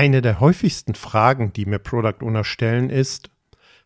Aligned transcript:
Eine 0.00 0.22
der 0.22 0.40
häufigsten 0.40 0.94
Fragen, 0.94 1.52
die 1.52 1.66
mir 1.66 1.78
Product 1.78 2.22
Owner 2.22 2.42
stellen, 2.42 2.88
ist, 2.88 3.28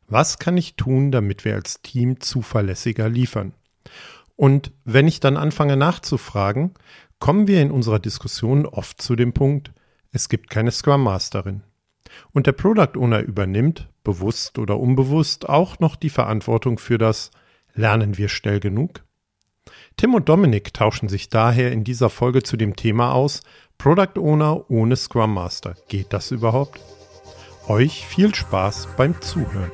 was 0.06 0.38
kann 0.38 0.56
ich 0.56 0.76
tun, 0.76 1.10
damit 1.10 1.44
wir 1.44 1.56
als 1.56 1.82
Team 1.82 2.20
zuverlässiger 2.20 3.08
liefern? 3.08 3.52
Und 4.36 4.70
wenn 4.84 5.08
ich 5.08 5.18
dann 5.18 5.36
anfange 5.36 5.76
nachzufragen, 5.76 6.74
kommen 7.18 7.48
wir 7.48 7.60
in 7.60 7.72
unserer 7.72 7.98
Diskussion 7.98 8.64
oft 8.64 9.02
zu 9.02 9.16
dem 9.16 9.32
Punkt, 9.32 9.72
es 10.12 10.28
gibt 10.28 10.50
keine 10.50 10.70
Scrum 10.70 11.02
Masterin. 11.02 11.64
Und 12.30 12.46
der 12.46 12.52
Product 12.52 12.96
Owner 12.96 13.18
übernimmt, 13.18 13.88
bewusst 14.04 14.60
oder 14.60 14.78
unbewusst, 14.78 15.48
auch 15.48 15.80
noch 15.80 15.96
die 15.96 16.10
Verantwortung 16.10 16.78
für 16.78 16.96
das 16.96 17.32
Lernen 17.74 18.18
wir 18.18 18.28
schnell 18.28 18.60
genug? 18.60 19.02
Tim 19.96 20.14
und 20.14 20.28
Dominik 20.28 20.74
tauschen 20.74 21.08
sich 21.08 21.28
daher 21.28 21.72
in 21.72 21.82
dieser 21.82 22.10
Folge 22.10 22.44
zu 22.44 22.56
dem 22.56 22.76
Thema 22.76 23.12
aus, 23.12 23.42
Product 23.78 24.18
Owner 24.18 24.70
ohne 24.70 24.96
Scrum 24.96 25.34
Master. 25.34 25.74
Geht 25.88 26.12
das 26.12 26.30
überhaupt? 26.30 26.80
Euch 27.68 28.06
viel 28.06 28.34
Spaß 28.34 28.88
beim 28.96 29.20
Zuhören. 29.20 29.70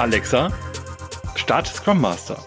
Alexa, 0.00 0.50
start 1.36 1.66
Scrum 1.66 2.00
Master. 2.00 2.42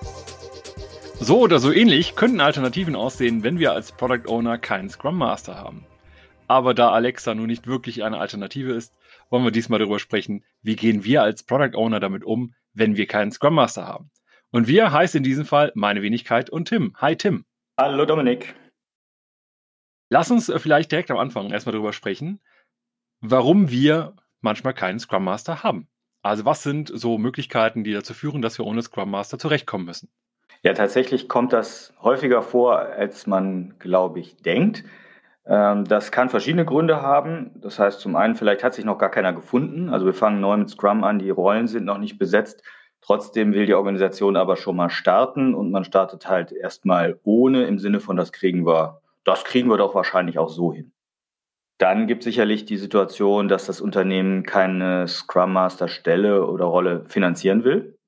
So 1.19 1.39
oder 1.41 1.59
so 1.59 1.71
ähnlich 1.71 2.15
könnten 2.15 2.41
Alternativen 2.41 2.95
aussehen, 2.95 3.43
wenn 3.43 3.59
wir 3.59 3.73
als 3.73 3.91
Product 3.91 4.27
Owner 4.27 4.57
keinen 4.57 4.89
Scrum 4.89 5.19
Master 5.19 5.55
haben. 5.55 5.85
Aber 6.47 6.73
da 6.73 6.89
Alexa 6.89 7.35
nun 7.35 7.45
nicht 7.45 7.67
wirklich 7.67 8.03
eine 8.03 8.17
Alternative 8.17 8.73
ist, 8.73 8.95
wollen 9.29 9.43
wir 9.43 9.51
diesmal 9.51 9.77
darüber 9.77 9.99
sprechen, 9.99 10.43
wie 10.63 10.75
gehen 10.75 11.03
wir 11.03 11.21
als 11.21 11.43
Product 11.43 11.77
Owner 11.77 11.99
damit 11.99 12.23
um, 12.23 12.55
wenn 12.73 12.97
wir 12.97 13.05
keinen 13.05 13.31
Scrum 13.31 13.53
Master 13.53 13.85
haben. 13.85 14.09
Und 14.49 14.67
wir 14.67 14.91
heißt 14.91 15.13
in 15.13 15.21
diesem 15.21 15.45
Fall 15.45 15.71
meine 15.75 16.01
Wenigkeit 16.01 16.49
und 16.49 16.69
Tim. 16.69 16.95
Hi 16.97 17.15
Tim. 17.15 17.45
Hallo 17.79 18.07
Dominik. 18.07 18.55
Lass 20.09 20.31
uns 20.31 20.49
äh, 20.49 20.57
vielleicht 20.57 20.91
direkt 20.91 21.11
am 21.11 21.19
Anfang 21.19 21.51
erstmal 21.51 21.73
darüber 21.73 21.93
sprechen, 21.93 22.41
warum 23.21 23.69
wir 23.69 24.15
manchmal 24.41 24.73
keinen 24.73 24.97
Scrum 24.97 25.23
Master 25.23 25.61
haben. 25.61 25.87
Also 26.23 26.45
was 26.45 26.63
sind 26.63 26.89
so 26.93 27.17
Möglichkeiten, 27.17 27.83
die 27.83 27.93
dazu 27.93 28.13
führen, 28.13 28.41
dass 28.41 28.57
wir 28.57 28.65
ohne 28.65 28.81
Scrum 28.81 29.11
Master 29.11 29.37
zurechtkommen 29.37 29.85
müssen? 29.85 30.09
Ja, 30.63 30.73
tatsächlich 30.73 31.27
kommt 31.27 31.51
das 31.51 31.93
häufiger 32.01 32.41
vor, 32.41 32.79
als 32.79 33.27
man, 33.27 33.75
glaube 33.79 34.21
ich, 34.21 34.37
denkt. 34.37 34.85
Ähm, 35.45 35.83
das 35.83 36.13
kann 36.13 36.29
verschiedene 36.29 36.63
Gründe 36.63 37.01
haben. 37.01 37.51
Das 37.55 37.77
heißt, 37.77 37.99
zum 37.99 38.15
einen, 38.15 38.35
vielleicht 38.35 38.63
hat 38.63 38.73
sich 38.73 38.85
noch 38.85 38.97
gar 38.97 39.11
keiner 39.11 39.33
gefunden. 39.33 39.89
Also 39.89 40.05
wir 40.05 40.13
fangen 40.13 40.39
neu 40.39 40.55
mit 40.55 40.69
Scrum 40.69 41.03
an, 41.03 41.19
die 41.19 41.29
Rollen 41.29 41.67
sind 41.67 41.83
noch 41.83 41.97
nicht 41.97 42.17
besetzt. 42.17 42.63
Trotzdem 43.01 43.53
will 43.53 43.65
die 43.65 43.73
Organisation 43.73 44.37
aber 44.37 44.55
schon 44.55 44.77
mal 44.77 44.89
starten 44.89 45.53
und 45.53 45.71
man 45.71 45.83
startet 45.83 46.29
halt 46.29 46.53
erstmal 46.53 47.19
ohne 47.23 47.65
im 47.65 47.77
Sinne 47.77 47.99
von, 47.99 48.15
das 48.15 48.31
kriegen 48.31 48.65
wir, 48.65 49.01
das 49.25 49.43
kriegen 49.43 49.69
wir 49.69 49.77
doch 49.77 49.93
wahrscheinlich 49.93 50.39
auch 50.39 50.47
so 50.47 50.73
hin. 50.73 50.92
Dann 51.83 52.07
gibt 52.07 52.21
es 52.21 52.23
sicherlich 52.23 52.63
die 52.63 52.77
Situation, 52.77 53.49
dass 53.49 53.65
das 53.65 53.81
Unternehmen 53.81 54.43
keine 54.43 55.05
Scrum 55.05 55.51
Master 55.51 55.89
Stelle 55.89 56.47
oder 56.47 56.63
Rolle 56.63 57.03
finanzieren 57.09 57.65
will. 57.65 57.99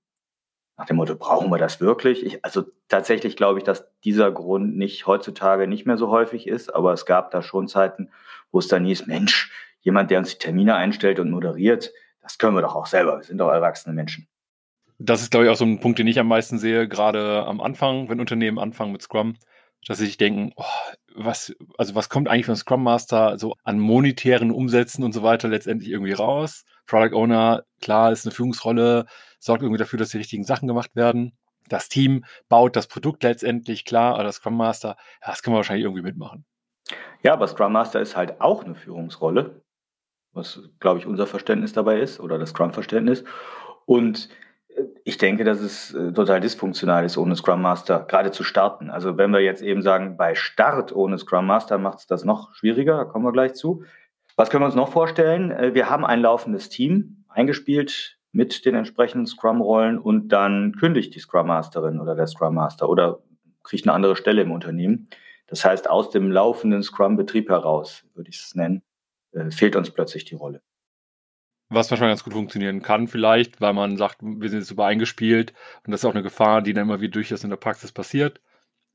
Nach 0.78 0.86
dem 0.86 0.96
Motto, 0.96 1.18
brauchen 1.18 1.52
wir 1.52 1.58
das 1.58 1.82
wirklich? 1.82 2.26
Ich, 2.26 2.46
also 2.46 2.64
tatsächlich 2.88 3.36
glaube 3.36 3.60
ich, 3.60 3.66
dass 3.66 3.86
dieser 4.06 4.32
Grund 4.32 4.78
nicht 4.78 5.08
heutzutage 5.08 5.68
nicht 5.68 5.86
mehr 5.86 5.98
so 5.98 6.10
häufig 6.10 6.48
ist, 6.48 6.74
aber 6.74 6.94
es 6.94 7.06
gab 7.06 7.32
da 7.32 7.42
schon 7.42 7.68
Zeiten, 7.68 8.12
wo 8.50 8.60
es 8.60 8.70
dann 8.70 8.86
hieß, 8.86 9.08
Mensch, 9.08 9.52
jemand, 9.82 10.10
der 10.10 10.20
uns 10.20 10.30
die 10.30 10.40
Termine 10.40 10.76
einstellt 10.76 11.20
und 11.20 11.30
moderiert, 11.30 11.92
das 12.22 12.38
können 12.38 12.56
wir 12.56 12.62
doch 12.62 12.76
auch 12.76 12.86
selber. 12.86 13.18
Wir 13.18 13.24
sind 13.26 13.40
doch 13.40 13.52
erwachsene 13.52 13.94
Menschen. 13.94 14.30
Das 15.00 15.22
ist, 15.22 15.32
glaube 15.32 15.48
ich, 15.48 15.52
auch 15.52 15.58
so 15.58 15.66
ein 15.66 15.82
Punkt, 15.82 16.00
den 16.00 16.08
ich 16.08 16.18
am 16.18 16.30
meisten 16.30 16.60
sehe, 16.60 16.88
gerade 16.88 17.46
am 17.46 17.60
Anfang, 17.60 18.08
wenn 18.08 18.22
Unternehmen 18.22 18.58
anfangen 18.58 18.94
mit 18.94 19.02
Scrum, 19.02 19.36
dass 19.86 19.98
sie 19.98 20.06
sich 20.06 20.16
denken, 20.16 20.54
oh, 20.56 20.64
was, 21.16 21.56
also 21.78 21.96
was 21.96 22.10
kommt 22.10 22.28
eigentlich 22.28 22.46
von 22.46 22.56
Scrum 22.56 22.84
Master 22.84 23.38
so 23.38 23.56
an 23.64 23.80
monetären 23.80 24.52
Umsätzen 24.52 25.04
und 25.04 25.14
so 25.14 25.24
weiter 25.24 25.48
letztendlich 25.48 25.90
irgendwie 25.90 26.14
raus? 26.14 26.64
Product 26.86 27.16
Owner, 27.16 27.64
klar, 27.82 28.12
ist 28.12 28.26
eine 28.26 28.34
Führungsrolle, 28.34 29.06
sorgt 29.40 29.64
irgendwie 29.64 29.80
dafür, 29.80 30.00
dass 30.00 30.10
die 30.10 30.18
richtigen 30.18 30.44
Sachen 30.44 30.68
gemacht 30.68 30.96
werden. 30.96 31.38
Das 31.68 31.90
Team 31.90 32.26
baut 32.48 32.76
das 32.76 32.88
Produkt 32.88 33.24
letztendlich, 33.24 33.86
klar, 33.86 34.20
aber 34.20 34.32
Scrum 34.32 34.56
Master, 34.56 34.98
das 35.22 35.42
kann 35.42 35.52
man 35.52 35.60
wahrscheinlich 35.60 35.86
irgendwie 35.86 36.04
mitmachen. 36.04 36.46
Ja, 37.24 37.34
aber 37.34 37.48
Scrum 37.48 37.74
Master 37.74 38.02
ist 38.02 38.16
halt 38.16 38.40
auch 38.40 38.64
eine 38.64 38.76
Führungsrolle, 38.76 39.64
was, 40.34 40.60
glaube 40.80 41.00
ich, 41.00 41.08
unser 41.08 41.26
Verständnis 41.26 41.74
dabei 41.74 42.00
ist 42.00 42.20
oder 42.20 42.38
das 42.38 42.50
Scrum-Verständnis. 42.50 43.24
Und 43.86 44.30
ich 45.04 45.18
denke, 45.18 45.44
dass 45.44 45.62
es 45.62 45.94
äh, 45.94 46.12
total 46.12 46.40
dysfunktional 46.42 47.06
ist, 47.06 47.18
ohne 47.18 47.36
Scrum 47.36 47.62
Master 47.62 48.06
gerade 48.08 48.32
zu 48.32 48.44
starten. 48.44 48.90
Also 48.90 49.18
wenn 49.18 49.32
wir 49.32 49.40
jetzt 49.40 49.62
eben 49.62 49.82
sagen, 49.82 50.18
bei 50.18 50.36
Start 50.36 50.96
ohne 50.96 51.18
Scrum 51.18 51.46
Master 51.46 51.78
macht 51.78 52.00
es 52.00 52.08
das 52.08 52.26
noch 52.26 52.54
schwieriger, 52.56 52.98
da 52.98 53.06
kommen 53.06 53.26
wir 53.26 53.32
gleich 53.32 53.54
zu. 53.54 53.84
Was 54.36 54.50
können 54.50 54.64
wir 54.64 54.68
uns 54.68 54.76
noch 54.76 54.92
vorstellen? 54.92 55.52
Äh, 55.52 55.74
wir 55.74 55.90
haben 55.90 56.06
ein 56.06 56.22
laufendes 56.22 56.70
Team 56.70 57.26
eingespielt 57.30 58.18
mit 58.32 58.66
den 58.66 58.76
entsprechenden 58.76 59.28
Scrum-Rollen 59.28 59.98
und 59.98 60.30
dann 60.30 60.74
kündigt 60.74 61.16
die 61.16 61.20
Scrum 61.20 61.48
Masterin 61.48 62.00
oder 62.00 62.16
der 62.16 62.28
Scrum 62.28 62.56
Master 62.56 62.90
oder 62.90 63.20
kriegt 63.64 63.86
eine 63.86 63.94
andere 63.94 64.16
Stelle 64.16 64.42
im 64.42 64.52
Unternehmen. 64.52 65.08
Das 65.48 65.64
heißt, 65.64 65.90
aus 65.90 66.10
dem 66.10 66.32
laufenden 66.32 66.84
Scrum-Betrieb 66.84 67.50
heraus, 67.50 68.04
würde 68.14 68.30
ich 68.30 68.38
es 68.38 68.56
nennen, 68.56 68.82
äh, 69.32 69.52
fehlt 69.52 69.76
uns 69.76 69.92
plötzlich 69.92 70.26
die 70.26 70.36
Rolle 70.36 70.62
was 71.70 71.90
manchmal 71.90 72.10
ganz 72.10 72.24
gut 72.24 72.34
funktionieren 72.34 72.82
kann, 72.82 73.08
vielleicht, 73.08 73.60
weil 73.60 73.74
man 73.74 73.98
sagt, 73.98 74.18
wir 74.22 74.50
sind 74.50 74.60
jetzt 74.60 74.68
super 74.68 74.86
eingespielt 74.86 75.54
und 75.86 75.92
das 75.92 76.02
ist 76.02 76.06
auch 76.06 76.14
eine 76.14 76.24
Gefahr, 76.24 76.62
die 76.62 76.74
dann 76.74 76.84
immer 76.84 77.02
wieder 77.02 77.14
durchaus 77.14 77.44
in 77.44 77.50
der 77.50 77.58
Praxis 77.58 77.92
passiert. 77.92 78.40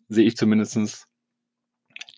Sehe 0.09 0.27
ich 0.27 0.37
zumindestens. 0.37 1.07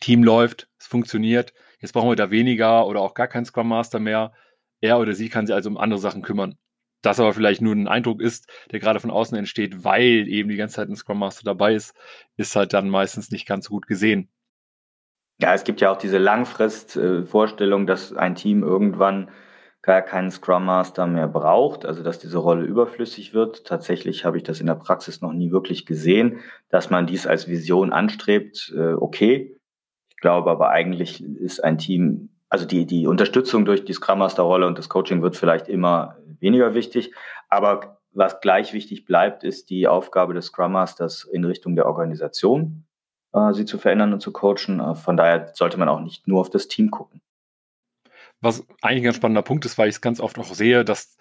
Team 0.00 0.22
läuft, 0.22 0.68
es 0.78 0.86
funktioniert. 0.86 1.52
Jetzt 1.80 1.92
brauchen 1.92 2.08
wir 2.08 2.16
da 2.16 2.30
weniger 2.30 2.86
oder 2.86 3.00
auch 3.00 3.14
gar 3.14 3.28
keinen 3.28 3.44
Scrum 3.44 3.68
Master 3.68 3.98
mehr. 3.98 4.32
Er 4.80 4.98
oder 4.98 5.14
sie 5.14 5.28
kann 5.28 5.46
sich 5.46 5.54
also 5.54 5.70
um 5.70 5.78
andere 5.78 6.00
Sachen 6.00 6.22
kümmern. 6.22 6.56
Das 7.02 7.18
aber 7.18 7.32
vielleicht 7.34 7.60
nur 7.60 7.74
ein 7.74 7.88
Eindruck 7.88 8.20
ist, 8.20 8.48
der 8.70 8.78
gerade 8.78 9.00
von 9.00 9.10
außen 9.10 9.36
entsteht, 9.36 9.84
weil 9.84 10.28
eben 10.28 10.48
die 10.48 10.56
ganze 10.56 10.76
Zeit 10.76 10.88
ein 10.88 10.96
Scrum 10.96 11.18
Master 11.18 11.44
dabei 11.44 11.74
ist, 11.74 11.94
ist 12.36 12.54
halt 12.54 12.72
dann 12.72 12.88
meistens 12.88 13.30
nicht 13.30 13.46
ganz 13.46 13.66
so 13.66 13.70
gut 13.70 13.86
gesehen. 13.86 14.28
Ja, 15.40 15.54
es 15.54 15.64
gibt 15.64 15.80
ja 15.80 15.90
auch 15.90 15.98
diese 15.98 16.18
Langfrist-Vorstellung, 16.18 17.86
dass 17.86 18.12
ein 18.12 18.36
Team 18.36 18.62
irgendwann 18.62 19.30
gar 19.82 20.02
keinen 20.02 20.30
Scrum 20.30 20.64
Master 20.64 21.06
mehr 21.06 21.26
braucht, 21.26 21.84
also 21.84 22.04
dass 22.04 22.20
diese 22.20 22.38
Rolle 22.38 22.64
überflüssig 22.64 23.34
wird. 23.34 23.66
Tatsächlich 23.66 24.24
habe 24.24 24.36
ich 24.36 24.44
das 24.44 24.60
in 24.60 24.66
der 24.66 24.76
Praxis 24.76 25.20
noch 25.20 25.32
nie 25.32 25.50
wirklich 25.50 25.86
gesehen, 25.86 26.38
dass 26.68 26.88
man 26.88 27.06
dies 27.06 27.26
als 27.26 27.48
Vision 27.48 27.92
anstrebt. 27.92 28.72
Äh, 28.76 28.94
okay, 28.94 29.56
ich 30.08 30.16
glaube 30.18 30.50
aber 30.50 30.70
eigentlich 30.70 31.22
ist 31.22 31.64
ein 31.64 31.78
Team, 31.78 32.30
also 32.48 32.64
die, 32.64 32.86
die 32.86 33.08
Unterstützung 33.08 33.64
durch 33.64 33.84
die 33.84 33.92
Scrum 33.92 34.20
Master 34.20 34.44
Rolle 34.44 34.68
und 34.68 34.78
das 34.78 34.88
Coaching 34.88 35.20
wird 35.20 35.36
vielleicht 35.36 35.68
immer 35.68 36.16
weniger 36.38 36.74
wichtig, 36.74 37.12
aber 37.48 37.98
was 38.12 38.40
gleich 38.40 38.72
wichtig 38.72 39.04
bleibt, 39.04 39.42
ist 39.42 39.70
die 39.70 39.88
Aufgabe 39.88 40.34
des 40.34 40.46
Scrum 40.46 40.72
Masters 40.72 41.24
in 41.24 41.44
Richtung 41.44 41.74
der 41.74 41.86
Organisation, 41.86 42.84
äh, 43.32 43.52
sie 43.52 43.64
zu 43.64 43.78
verändern 43.78 44.12
und 44.12 44.20
zu 44.20 44.32
coachen. 44.32 44.80
Äh, 44.80 44.94
von 44.94 45.16
daher 45.16 45.50
sollte 45.54 45.78
man 45.78 45.88
auch 45.88 46.00
nicht 46.00 46.28
nur 46.28 46.40
auf 46.40 46.50
das 46.50 46.68
Team 46.68 46.90
gucken. 46.90 47.20
Was 48.42 48.66
eigentlich 48.82 49.02
ein 49.02 49.04
ganz 49.04 49.16
spannender 49.16 49.42
Punkt 49.42 49.64
ist, 49.64 49.78
weil 49.78 49.88
ich 49.88 49.94
es 49.94 50.00
ganz 50.00 50.20
oft 50.20 50.38
auch 50.38 50.52
sehe, 50.52 50.84
dass 50.84 51.16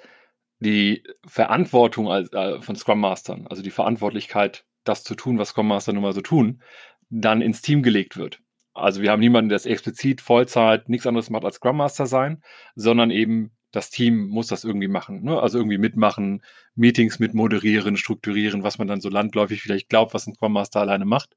die 0.59 1.03
Verantwortung 1.25 2.09
als, 2.09 2.33
äh, 2.33 2.61
von 2.61 2.75
Scrum 2.75 2.99
Mastern, 2.99 3.47
also 3.47 3.63
die 3.63 3.71
Verantwortlichkeit, 3.71 4.65
das 4.83 5.03
zu 5.03 5.15
tun, 5.15 5.37
was 5.37 5.49
Scrum 5.49 5.67
Master 5.67 5.93
nun 5.93 6.03
mal 6.03 6.13
so 6.13 6.21
tun, 6.21 6.61
dann 7.09 7.41
ins 7.41 7.61
Team 7.61 7.83
gelegt 7.83 8.17
wird. 8.17 8.39
Also 8.73 9.01
wir 9.01 9.11
haben 9.11 9.19
niemanden, 9.19 9.49
der 9.49 9.57
es 9.57 9.65
explizit 9.65 10.21
Vollzeit 10.21 10.89
nichts 10.89 11.05
anderes 11.05 11.29
macht 11.29 11.45
als 11.45 11.55
Scrum 11.55 11.77
Master 11.77 12.07
sein, 12.07 12.41
sondern 12.75 13.11
eben 13.11 13.51
das 13.71 13.89
Team 13.89 14.27
muss 14.27 14.47
das 14.47 14.63
irgendwie 14.63 14.87
machen. 14.87 15.23
Ne? 15.23 15.39
Also 15.39 15.57
irgendwie 15.57 15.77
mitmachen, 15.77 16.41
Meetings 16.75 17.19
mit 17.19 17.33
moderieren, 17.33 17.97
strukturieren, 17.97 18.63
was 18.63 18.77
man 18.77 18.87
dann 18.87 19.01
so 19.01 19.09
landläufig 19.09 19.61
vielleicht 19.61 19.89
glaubt, 19.89 20.13
was 20.13 20.27
ein 20.27 20.35
Scrum 20.35 20.53
Master 20.53 20.81
alleine 20.81 21.05
macht. 21.05 21.35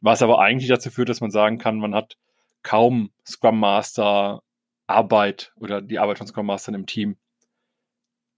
Was 0.00 0.22
aber 0.22 0.40
eigentlich 0.40 0.68
dazu 0.68 0.90
führt, 0.90 1.08
dass 1.08 1.20
man 1.20 1.30
sagen 1.30 1.58
kann, 1.58 1.78
man 1.78 1.94
hat 1.94 2.16
kaum 2.62 3.10
Scrum 3.26 3.60
Master 3.60 4.42
Arbeit 4.90 5.52
oder 5.56 5.80
die 5.80 5.98
Arbeit 5.98 6.18
von 6.18 6.26
Scrum 6.26 6.46
Mastern 6.46 6.74
im 6.74 6.86
Team. 6.86 7.16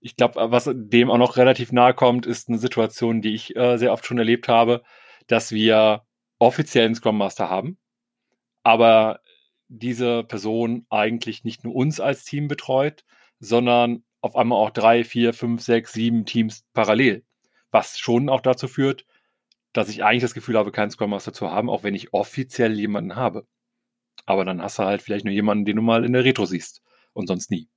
Ich 0.01 0.17
glaube, 0.17 0.51
was 0.51 0.69
dem 0.73 1.11
auch 1.11 1.19
noch 1.19 1.37
relativ 1.37 1.73
nahe 1.73 1.95
kommt, 1.95 2.27
ist 2.27 2.49
eine 2.49 2.59
Situation, 2.59 3.23
die 3.23 3.35
ich 3.35 3.55
äh, 3.57 3.77
sehr 3.79 3.93
oft 3.93 4.05
schon 4.05 4.19
erlebt 4.19 4.49
habe, 4.49 4.83
dass 5.29 5.53
wir 5.53 6.05
offiziell 6.39 6.87
einen 6.87 6.95
Scrum 6.95 7.19
Master 7.19 7.49
haben, 7.49 7.79
aber 8.65 9.21
diese 9.69 10.25
Person 10.25 10.87
eigentlich 10.91 11.45
nicht 11.45 11.65
nur 11.65 11.75
uns 11.75 12.01
als 12.01 12.25
Team 12.25 12.49
betreut, 12.49 13.05
sondern 13.39 14.05
auf 14.21 14.37
einmal 14.37 14.59
auch 14.59 14.71
drei, 14.71 15.05
vier, 15.05 15.33
fünf, 15.33 15.63
sechs, 15.63 15.93
sieben 15.93 16.27
Teams 16.27 16.65
parallel. 16.73 17.25
Was 17.71 17.99
schon 17.99 18.29
auch 18.29 18.41
dazu 18.41 18.69
führt, 18.69 19.07
dass 19.73 19.89
ich 19.89 20.05
eigentlich 20.05 20.23
das 20.23 20.35
Gefühl 20.35 20.59
habe, 20.59 20.73
keinen 20.73 20.91
Scrum 20.91 21.11
Master 21.11 21.33
zu 21.33 21.51
haben, 21.51 21.71
auch 21.71 21.83
wenn 21.83 21.95
ich 21.95 22.13
offiziell 22.13 22.79
jemanden 22.79 23.17
habe. 23.17 23.47
Aber 24.27 24.45
dann 24.45 24.63
hast 24.63 24.79
du 24.79 24.85
halt 24.85 25.03
vielleicht 25.03 25.25
nur 25.25 25.35
jemanden, 25.35 25.65
den 25.65 25.77
du 25.77 25.83
mal 25.83 26.05
in 26.05 26.13
der 26.13 26.25
Retro 26.25 26.45
siehst 26.45 26.83
und 27.13 27.27
sonst 27.27 27.51
nie. 27.51 27.69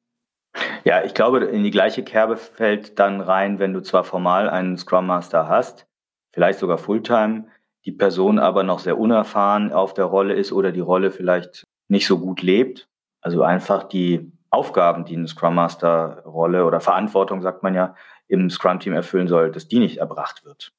Ja, 0.84 1.04
ich 1.04 1.14
glaube, 1.14 1.44
in 1.46 1.64
die 1.64 1.72
gleiche 1.72 2.04
Kerbe 2.04 2.38
fällt 2.38 3.00
dann 3.00 3.20
rein, 3.20 3.60
wenn 3.60 3.74
du 3.74 3.82
zwar 3.82 4.04
formal 4.04 4.50
einen 4.50 4.78
Scrum 4.78 5.08
Master 5.08 5.50
hast, 5.50 5.88
vielleicht 6.32 6.60
sogar 6.60 6.78
Fulltime, 6.78 7.48
die 7.86 7.92
Person 7.92 8.40
aber 8.40 8.64
noch 8.64 8.80
sehr 8.80 8.98
unerfahren 8.98 9.74
auf 9.74 9.94
der 9.94 10.06
Rolle 10.06 10.34
ist 10.34 10.52
oder 10.52 10.72
die 10.72 10.80
Rolle 10.80 11.12
vielleicht 11.12 11.64
nicht 11.88 12.08
so 12.08 12.20
gut 12.20 12.42
lebt. 12.42 12.88
Also 13.22 13.44
einfach 13.44 13.84
die 13.84 14.32
Aufgaben, 14.50 15.06
die 15.06 15.16
eine 15.16 15.28
Scrum 15.28 15.56
Master 15.56 16.24
Rolle 16.26 16.66
oder 16.66 16.80
Verantwortung, 16.80 17.42
sagt 17.42 17.64
man 17.64 17.74
ja, 17.76 17.96
im 18.28 18.50
Scrum 18.50 18.80
Team 18.80 18.94
erfüllen 18.94 19.28
soll, 19.28 19.52
dass 19.52 19.68
die 19.68 19.80
nicht 19.80 19.98
erbracht 19.98 20.46
wird. 20.46 20.72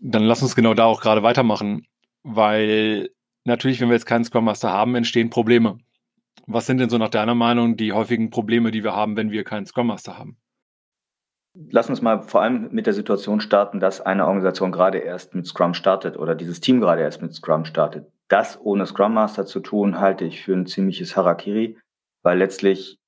Dann 0.00 0.24
lass 0.24 0.42
uns 0.42 0.54
genau 0.54 0.74
da 0.74 0.84
auch 0.84 1.00
gerade 1.00 1.22
weitermachen, 1.22 1.86
weil 2.22 3.10
natürlich, 3.48 3.80
wenn 3.80 3.88
wir 3.88 3.94
jetzt 3.94 4.06
keinen 4.06 4.24
Scrum 4.24 4.44
Master 4.44 4.72
haben, 4.72 4.94
entstehen 4.94 5.30
Probleme. 5.30 5.78
Was 6.46 6.66
sind 6.66 6.78
denn 6.78 6.88
so 6.88 6.98
nach 6.98 7.10
deiner 7.10 7.34
Meinung 7.34 7.76
die 7.76 7.92
häufigen 7.92 8.30
Probleme, 8.30 8.70
die 8.70 8.84
wir 8.84 8.94
haben, 8.94 9.16
wenn 9.16 9.30
wir 9.30 9.44
keinen 9.44 9.66
Scrum 9.66 9.88
Master 9.88 10.16
haben? 10.16 10.38
Lass 11.70 11.90
uns 11.90 12.02
mal 12.02 12.22
vor 12.22 12.42
allem 12.42 12.68
mit 12.70 12.86
der 12.86 12.94
Situation 12.94 13.40
starten, 13.40 13.80
dass 13.80 14.00
eine 14.00 14.26
Organisation 14.26 14.70
gerade 14.70 14.98
erst 14.98 15.34
mit 15.34 15.46
Scrum 15.46 15.74
startet 15.74 16.16
oder 16.16 16.34
dieses 16.34 16.60
Team 16.60 16.80
gerade 16.80 17.02
erst 17.02 17.20
mit 17.20 17.34
Scrum 17.34 17.64
startet. 17.64 18.06
Das 18.28 18.60
ohne 18.60 18.86
Scrum 18.86 19.14
Master 19.14 19.44
zu 19.44 19.60
tun, 19.60 19.98
halte 19.98 20.24
ich 20.24 20.42
für 20.42 20.54
ein 20.54 20.66
ziemliches 20.66 21.16
Harakiri, 21.16 21.78
weil 22.22 22.38
letztlich 22.38 22.98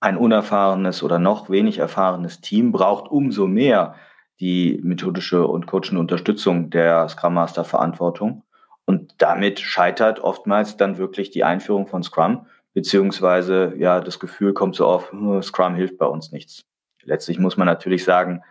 ein 0.00 0.16
unerfahrenes 0.16 1.02
oder 1.02 1.18
noch 1.18 1.48
wenig 1.50 1.78
erfahrenes 1.78 2.40
Team 2.40 2.72
braucht 2.72 3.10
umso 3.10 3.46
mehr 3.46 3.94
die 4.40 4.80
methodische 4.82 5.46
und 5.46 5.66
coachende 5.66 6.00
Unterstützung 6.00 6.70
der 6.70 7.08
Scrum 7.08 7.34
Master 7.34 7.64
Verantwortung. 7.64 8.43
Und 8.86 9.14
damit 9.18 9.60
scheitert 9.60 10.20
oftmals 10.20 10.76
dann 10.76 10.98
wirklich 10.98 11.30
die 11.30 11.44
Einführung 11.44 11.86
von 11.86 12.02
Scrum, 12.02 12.46
beziehungsweise 12.74 13.74
ja, 13.76 14.00
das 14.00 14.20
Gefühl 14.20 14.52
kommt 14.52 14.74
so 14.76 14.86
auf, 14.86 15.12
hm, 15.12 15.42
Scrum 15.42 15.74
hilft 15.74 15.98
bei 15.98 16.06
uns 16.06 16.32
nichts. 16.32 16.64
Letztlich 17.02 17.38
muss 17.38 17.56
man 17.56 17.66
natürlich 17.66 18.04
sagen, 18.04 18.42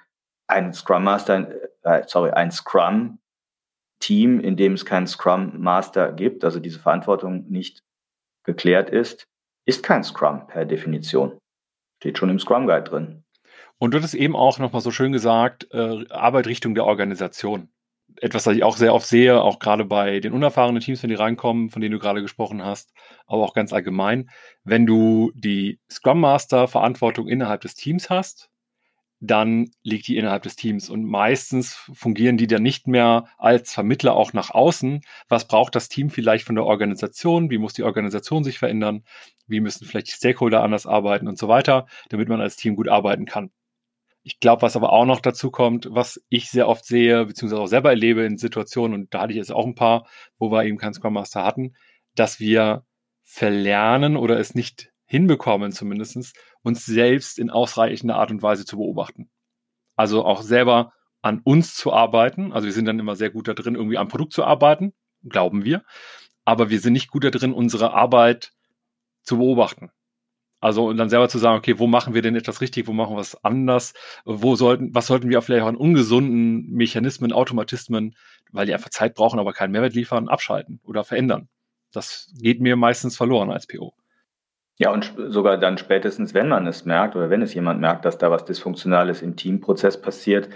ein 0.47 0.73
Scrum 0.73 1.03
Master, 1.03 1.47
äh, 1.83 2.03
sorry, 2.07 2.31
ein 2.31 2.51
Scrum 2.51 3.19
Team, 3.99 4.39
in 4.41 4.57
dem 4.57 4.73
es 4.73 4.85
keinen 4.85 5.07
Scrum 5.07 5.61
Master 5.61 6.11
gibt, 6.11 6.43
also 6.43 6.59
diese 6.59 6.79
Verantwortung 6.79 7.49
nicht 7.49 7.83
geklärt 8.43 8.89
ist, 8.89 9.27
ist 9.65 9.81
kein 9.81 10.03
Scrum 10.03 10.45
per 10.47 10.65
Definition. 10.65 11.37
Steht 12.01 12.17
schon 12.17 12.29
im 12.29 12.39
Scrum 12.39 12.67
Guide 12.67 12.83
drin. 12.83 13.23
Und 13.77 13.93
du 13.93 14.01
hast 14.01 14.13
eben 14.13 14.35
auch 14.35 14.59
nochmal 14.59 14.81
so 14.81 14.91
schön 14.91 15.13
gesagt, 15.13 15.67
äh, 15.71 16.05
Arbeit 16.09 16.47
Richtung 16.47 16.75
der 16.75 16.85
Organisation 16.85 17.69
etwas, 18.21 18.43
das 18.43 18.55
ich 18.55 18.63
auch 18.63 18.77
sehr 18.77 18.93
oft 18.93 19.07
sehe, 19.07 19.41
auch 19.41 19.59
gerade 19.59 19.85
bei 19.85 20.19
den 20.19 20.33
unerfahrenen 20.33 20.81
Teams, 20.81 21.03
wenn 21.03 21.09
die 21.09 21.15
reinkommen, 21.15 21.69
von 21.69 21.81
denen 21.81 21.93
du 21.93 21.99
gerade 21.99 22.21
gesprochen 22.21 22.63
hast, 22.63 22.93
aber 23.27 23.43
auch 23.43 23.53
ganz 23.53 23.73
allgemein, 23.73 24.29
wenn 24.63 24.85
du 24.85 25.31
die 25.35 25.79
Scrum 25.91 26.19
Master 26.19 26.67
Verantwortung 26.67 27.27
innerhalb 27.27 27.61
des 27.61 27.75
Teams 27.75 28.09
hast, 28.09 28.49
dann 29.25 29.71
liegt 29.83 30.07
die 30.07 30.17
innerhalb 30.17 30.43
des 30.43 30.57
Teams 30.57 30.89
und 30.89 31.05
meistens 31.05 31.75
fungieren 31.93 32.35
die 32.35 32.47
dann 32.47 32.61
nicht 32.61 32.87
mehr 32.87 33.25
als 33.37 33.73
Vermittler 33.73 34.15
auch 34.15 34.33
nach 34.33 34.51
außen. 34.51 35.01
Was 35.29 35.47
braucht 35.47 35.75
das 35.75 35.87
Team 35.87 36.09
vielleicht 36.09 36.45
von 36.45 36.55
der 36.55 36.65
Organisation? 36.65 37.49
Wie 37.49 37.57
muss 37.57 37.73
die 37.73 37.83
Organisation 37.83 38.43
sich 38.43 38.59
verändern? 38.59 39.05
Wie 39.47 39.61
müssen 39.61 39.85
vielleicht 39.85 40.07
die 40.07 40.11
Stakeholder 40.11 40.61
anders 40.61 40.85
arbeiten 40.85 41.29
und 41.29 41.37
so 41.37 41.47
weiter, 41.47 41.87
damit 42.09 42.27
man 42.27 42.41
als 42.41 42.57
Team 42.57 42.75
gut 42.75 42.89
arbeiten 42.89 43.25
kann? 43.25 43.51
Ich 44.25 44.39
glaube, 44.39 44.61
was 44.61 44.77
aber 44.77 44.93
auch 44.93 45.05
noch 45.05 45.19
dazu 45.19 45.51
kommt, 45.51 45.87
was 45.91 46.23
ich 46.29 46.49
sehr 46.49 46.69
oft 46.69 46.85
sehe, 46.85 47.25
beziehungsweise 47.25 47.61
auch 47.61 47.67
selber 47.67 47.89
erlebe 47.89 48.23
in 48.23 48.37
Situationen, 48.37 49.01
und 49.01 49.13
da 49.13 49.21
hatte 49.21 49.33
ich 49.33 49.37
jetzt 49.37 49.51
auch 49.51 49.65
ein 49.65 49.75
paar, 49.75 50.07
wo 50.37 50.49
wir 50.49 50.63
eben 50.63 50.77
keinen 50.77 50.93
Scrum 50.93 51.13
Master 51.13 51.43
hatten, 51.43 51.75
dass 52.15 52.39
wir 52.39 52.85
verlernen 53.23 54.15
oder 54.15 54.39
es 54.39 54.55
nicht 54.55 54.91
hinbekommen, 55.05 55.71
zumindestens 55.71 56.33
uns 56.61 56.85
selbst 56.85 57.37
in 57.37 57.49
ausreichender 57.49 58.15
Art 58.15 58.31
und 58.31 58.41
Weise 58.41 58.65
zu 58.65 58.77
beobachten. 58.77 59.29
Also 59.95 60.25
auch 60.25 60.41
selber 60.41 60.93
an 61.21 61.41
uns 61.43 61.75
zu 61.75 61.91
arbeiten. 61.93 62.53
Also 62.53 62.65
wir 62.65 62.73
sind 62.73 62.85
dann 62.85 62.99
immer 62.99 63.15
sehr 63.15 63.29
gut 63.29 63.47
da 63.47 63.53
drin, 63.53 63.75
irgendwie 63.75 63.97
am 63.97 64.07
Produkt 64.07 64.33
zu 64.33 64.43
arbeiten, 64.43 64.93
glauben 65.27 65.63
wir. 65.63 65.83
Aber 66.45 66.69
wir 66.69 66.79
sind 66.79 66.93
nicht 66.93 67.09
gut 67.09 67.23
da 67.23 67.29
drin, 67.29 67.53
unsere 67.53 67.93
Arbeit 67.93 68.53
zu 69.21 69.37
beobachten. 69.37 69.91
Also 70.63 70.85
und 70.87 70.95
dann 70.95 71.09
selber 71.09 71.27
zu 71.27 71.39
sagen, 71.39 71.57
okay, 71.57 71.77
wo 71.77 71.87
machen 71.87 72.13
wir 72.13 72.21
denn 72.21 72.37
etwas 72.37 72.61
richtig, 72.61 72.87
wo 72.87 72.93
machen 72.93 73.17
wir 73.17 73.19
es 73.19 73.35
anders, 73.43 73.93
wo 74.23 74.55
sollten, 74.55 74.95
was 74.95 75.07
sollten 75.07 75.29
wir 75.29 75.41
vielleicht 75.41 75.63
auch 75.63 75.67
an 75.67 75.75
ungesunden 75.75 76.71
Mechanismen, 76.71 77.33
Automatismen, 77.33 78.15
weil 78.53 78.65
die 78.65 78.73
einfach 78.73 78.89
Zeit 78.89 79.13
brauchen, 79.13 79.39
aber 79.39 79.51
keinen 79.51 79.73
Mehrwert 79.73 79.93
liefern, 79.93 80.29
abschalten 80.29 80.79
oder 80.85 81.03
verändern. 81.03 81.49
Das 81.91 82.31
geht 82.39 82.61
mir 82.61 82.77
meistens 82.77 83.17
verloren 83.17 83.51
als 83.51 83.67
PO. 83.67 83.93
Ja, 84.79 84.93
und 84.93 85.13
sogar 85.27 85.57
dann 85.57 85.77
spätestens, 85.77 86.33
wenn 86.33 86.47
man 86.47 86.65
es 86.65 86.85
merkt 86.85 87.17
oder 87.17 87.29
wenn 87.29 87.41
es 87.41 87.53
jemand 87.53 87.81
merkt, 87.81 88.05
dass 88.05 88.17
da 88.17 88.31
was 88.31 88.45
Dysfunktionales 88.45 89.21
im 89.21 89.35
Teamprozess 89.35 90.01
passiert, 90.01 90.47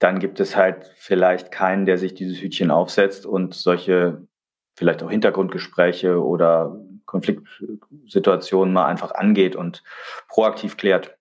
dann 0.00 0.18
gibt 0.18 0.40
es 0.40 0.56
halt 0.56 0.92
vielleicht 0.96 1.52
keinen, 1.52 1.86
der 1.86 1.98
sich 1.98 2.14
dieses 2.14 2.42
Hütchen 2.42 2.72
aufsetzt 2.72 3.24
und 3.24 3.54
solche 3.54 4.26
vielleicht 4.74 5.04
auch 5.04 5.10
Hintergrundgespräche 5.12 6.20
oder 6.20 6.76
Konfliktsituationen 7.14 8.74
mal 8.74 8.86
einfach 8.86 9.12
angeht 9.12 9.54
und 9.54 9.84
proaktiv 10.28 10.76
klärt. 10.76 11.16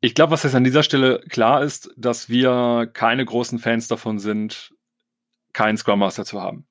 Ich 0.00 0.14
glaube, 0.14 0.32
was 0.32 0.42
jetzt 0.42 0.54
an 0.54 0.64
dieser 0.64 0.82
Stelle 0.82 1.20
klar 1.30 1.62
ist, 1.62 1.90
dass 1.96 2.28
wir 2.28 2.90
keine 2.92 3.24
großen 3.24 3.58
Fans 3.58 3.88
davon 3.88 4.18
sind, 4.18 4.74
keinen 5.54 5.78
Scrum 5.78 6.00
Master 6.00 6.26
zu 6.26 6.42
haben. 6.42 6.66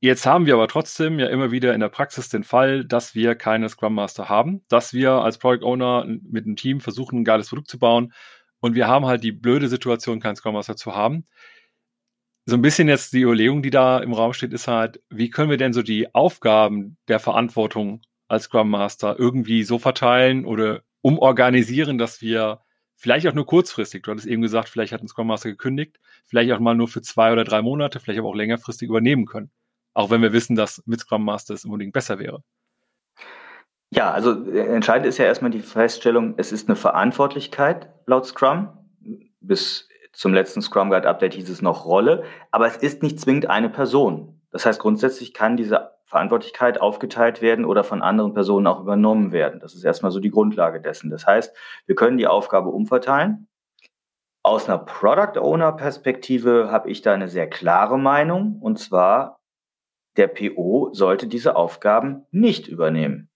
Jetzt 0.00 0.26
haben 0.26 0.46
wir 0.46 0.54
aber 0.54 0.66
trotzdem 0.66 1.20
ja 1.20 1.28
immer 1.28 1.52
wieder 1.52 1.74
in 1.74 1.80
der 1.80 1.88
Praxis 1.88 2.28
den 2.28 2.42
Fall, 2.42 2.84
dass 2.84 3.14
wir 3.14 3.36
keine 3.36 3.68
Scrum 3.68 3.94
Master 3.94 4.28
haben, 4.28 4.62
dass 4.68 4.92
wir 4.92 5.12
als 5.12 5.38
Product 5.38 5.64
Owner 5.64 6.04
mit 6.28 6.44
einem 6.44 6.56
Team 6.56 6.80
versuchen, 6.80 7.20
ein 7.20 7.24
geiles 7.24 7.50
Produkt 7.50 7.70
zu 7.70 7.78
bauen 7.78 8.12
und 8.58 8.74
wir 8.74 8.88
haben 8.88 9.06
halt 9.06 9.22
die 9.22 9.30
blöde 9.30 9.68
Situation, 9.68 10.18
keinen 10.18 10.34
Scrum 10.34 10.54
Master 10.54 10.74
zu 10.74 10.96
haben 10.96 11.24
so 12.44 12.56
ein 12.56 12.62
bisschen 12.62 12.88
jetzt 12.88 13.12
die 13.12 13.22
Überlegung, 13.22 13.62
die 13.62 13.70
da 13.70 13.98
im 13.98 14.12
Raum 14.12 14.32
steht, 14.32 14.52
ist 14.52 14.68
halt, 14.68 15.00
wie 15.10 15.30
können 15.30 15.50
wir 15.50 15.56
denn 15.56 15.72
so 15.72 15.82
die 15.82 16.14
Aufgaben 16.14 16.96
der 17.08 17.20
Verantwortung 17.20 18.02
als 18.28 18.44
Scrum 18.44 18.70
Master 18.70 19.18
irgendwie 19.18 19.62
so 19.62 19.78
verteilen 19.78 20.44
oder 20.44 20.82
umorganisieren, 21.02 21.98
dass 21.98 22.20
wir 22.20 22.60
vielleicht 22.96 23.26
auch 23.26 23.34
nur 23.34 23.46
kurzfristig, 23.46 24.02
du 24.02 24.10
hattest 24.10 24.26
eben 24.26 24.42
gesagt, 24.42 24.68
vielleicht 24.68 24.92
hat 24.92 25.02
ein 25.02 25.08
Scrum 25.08 25.26
Master 25.26 25.50
gekündigt, 25.50 25.98
vielleicht 26.24 26.52
auch 26.52 26.60
mal 26.60 26.74
nur 26.74 26.88
für 26.88 27.02
zwei 27.02 27.32
oder 27.32 27.44
drei 27.44 27.62
Monate, 27.62 28.00
vielleicht 28.00 28.18
aber 28.18 28.28
auch 28.28 28.34
längerfristig 28.34 28.88
übernehmen 28.88 29.26
können. 29.26 29.50
Auch 29.94 30.10
wenn 30.10 30.22
wir 30.22 30.32
wissen, 30.32 30.56
dass 30.56 30.82
mit 30.86 31.00
Scrum 31.00 31.24
Master 31.24 31.54
es 31.54 31.64
unbedingt 31.64 31.92
besser 31.92 32.18
wäre. 32.18 32.42
Ja, 33.90 34.10
also 34.10 34.46
äh, 34.50 34.74
entscheidend 34.74 35.06
ist 35.06 35.18
ja 35.18 35.26
erstmal 35.26 35.50
die 35.50 35.60
Feststellung, 35.60 36.34
es 36.38 36.50
ist 36.50 36.68
eine 36.68 36.76
Verantwortlichkeit 36.76 37.90
laut 38.06 38.26
Scrum. 38.26 38.68
Bis 39.40 39.88
zum 40.12 40.34
letzten 40.34 40.62
Scrum 40.62 40.90
Guide 40.90 41.08
Update 41.08 41.34
hieß 41.34 41.48
es 41.48 41.62
noch 41.62 41.84
Rolle, 41.84 42.24
aber 42.50 42.66
es 42.66 42.76
ist 42.76 43.02
nicht 43.02 43.18
zwingend 43.18 43.48
eine 43.48 43.70
Person. 43.70 44.40
Das 44.50 44.66
heißt, 44.66 44.80
grundsätzlich 44.80 45.32
kann 45.32 45.56
diese 45.56 45.92
Verantwortlichkeit 46.04 46.80
aufgeteilt 46.80 47.40
werden 47.40 47.64
oder 47.64 47.84
von 47.84 48.02
anderen 48.02 48.34
Personen 48.34 48.66
auch 48.66 48.80
übernommen 48.80 49.32
werden. 49.32 49.60
Das 49.60 49.74
ist 49.74 49.82
erstmal 49.82 50.12
so 50.12 50.20
die 50.20 50.30
Grundlage 50.30 50.80
dessen. 50.80 51.08
Das 51.08 51.26
heißt, 51.26 51.56
wir 51.86 51.94
können 51.94 52.18
die 52.18 52.26
Aufgabe 52.26 52.68
umverteilen. 52.68 53.48
Aus 54.44 54.68
einer 54.68 54.78
Product 54.78 55.40
Owner 55.40 55.72
Perspektive 55.72 56.70
habe 56.70 56.90
ich 56.90 57.00
da 57.00 57.14
eine 57.14 57.28
sehr 57.28 57.48
klare 57.48 57.98
Meinung 57.98 58.58
und 58.60 58.78
zwar 58.78 59.40
der 60.18 60.26
PO 60.26 60.90
sollte 60.92 61.26
diese 61.28 61.56
Aufgaben 61.56 62.26
nicht 62.30 62.68
übernehmen 62.68 63.30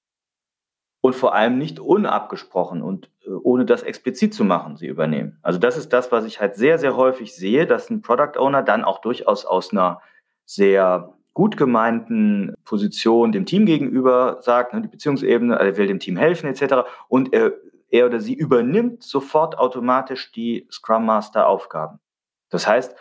und 1.00 1.14
vor 1.14 1.34
allem 1.34 1.56
nicht 1.56 1.80
unabgesprochen 1.80 2.82
und 2.82 3.10
ohne 3.42 3.64
das 3.64 3.82
explizit 3.82 4.34
zu 4.34 4.44
machen, 4.44 4.76
sie 4.76 4.86
übernehmen. 4.86 5.38
Also 5.42 5.58
das 5.58 5.76
ist 5.76 5.92
das, 5.92 6.12
was 6.12 6.24
ich 6.24 6.40
halt 6.40 6.56
sehr, 6.56 6.78
sehr 6.78 6.96
häufig 6.96 7.34
sehe, 7.34 7.66
dass 7.66 7.90
ein 7.90 8.02
Product 8.02 8.38
Owner 8.38 8.62
dann 8.62 8.84
auch 8.84 9.00
durchaus 9.00 9.44
aus 9.44 9.72
einer 9.72 10.00
sehr 10.44 11.12
gut 11.34 11.56
gemeinten 11.56 12.54
Position 12.64 13.30
dem 13.30 13.44
Team 13.44 13.66
gegenüber 13.66 14.38
sagt, 14.40 14.72
ne, 14.72 14.80
die 14.80 14.88
Beziehungsebene, 14.88 15.56
er 15.56 15.76
will 15.76 15.86
dem 15.86 16.00
Team 16.00 16.16
helfen 16.16 16.48
etc. 16.48 16.88
Und 17.08 17.34
er, 17.34 17.52
er 17.90 18.06
oder 18.06 18.20
sie 18.20 18.34
übernimmt 18.34 19.02
sofort 19.02 19.58
automatisch 19.58 20.32
die 20.32 20.66
Scrum 20.70 21.04
Master 21.04 21.46
Aufgaben. 21.46 22.00
Das 22.48 22.66
heißt, 22.66 22.96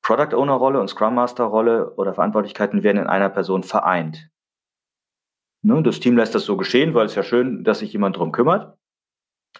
Product 0.00 0.36
Owner 0.36 0.54
Rolle 0.54 0.80
und 0.80 0.88
Scrum 0.88 1.14
Master 1.14 1.44
Rolle 1.44 1.94
oder 1.96 2.14
Verantwortlichkeiten 2.14 2.82
werden 2.82 2.98
in 2.98 3.06
einer 3.06 3.30
Person 3.30 3.62
vereint. 3.62 4.28
Ne, 5.62 5.82
das 5.82 6.00
Team 6.00 6.16
lässt 6.16 6.34
das 6.34 6.44
so 6.44 6.56
geschehen, 6.56 6.94
weil 6.94 7.06
es 7.06 7.14
ja 7.14 7.22
schön, 7.22 7.64
dass 7.64 7.80
sich 7.80 7.92
jemand 7.92 8.16
drum 8.16 8.32
kümmert. 8.32 8.76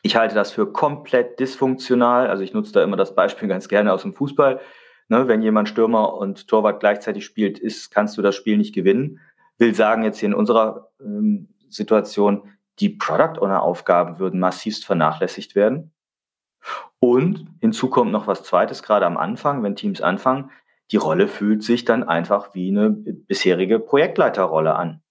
Ich 0.01 0.17
halte 0.17 0.35
das 0.35 0.51
für 0.51 0.73
komplett 0.73 1.39
dysfunktional. 1.39 2.29
Also 2.29 2.43
ich 2.43 2.55
nutze 2.55 2.73
da 2.73 2.83
immer 2.83 2.97
das 2.97 3.15
Beispiel 3.15 3.49
ganz 3.49 3.69
gerne 3.69 3.93
aus 3.93 4.03
dem 4.03 4.15
Fußball. 4.15 4.61
Ne, 5.09 5.29
wenn 5.29 5.43
jemand 5.43 5.69
Stürmer 5.69 6.15
und 6.15 6.49
Torwart 6.49 6.81
gleichzeitig 6.81 7.25
spielt, 7.25 7.59
ist, 7.59 7.91
kannst 7.91 8.17
du 8.17 8.23
das 8.23 8.35
Spiel 8.35 8.57
nicht 8.57 8.75
gewinnen. 8.75 9.21
Will 9.59 9.75
sagen, 9.75 10.05
jetzt 10.05 10.19
hier 10.19 10.29
in 10.29 10.35
unserer 10.35 10.89
ähm, 11.01 11.49
Situation, 11.69 12.49
die 12.79 12.89
Product 12.89 13.41
Owner 13.41 13.63
Aufgaben 13.63 14.19
würden 14.19 14.41
massivst 14.41 14.85
vernachlässigt 14.85 15.55
werden. 15.55 15.93
Und 16.99 17.47
hinzu 17.61 17.91
kommt 17.91 18.13
noch 18.13 18.27
was 18.27 18.45
Zweites, 18.45 18.83
gerade 18.83 19.07
am 19.07 19.17
Anfang, 19.17 19.63
wenn 19.63 19.77
Teams 19.77 20.01
anfangen, 20.01 20.51
die 20.93 20.97
Rolle 20.97 21.27
fühlt 21.27 21.63
sich 21.63 21.85
dann 21.85 22.05
einfach 22.05 22.55
wie 22.55 22.69
eine 22.69 22.91
bisherige 22.91 23.79
Projektleiterrolle 23.79 24.75
an. 24.75 25.03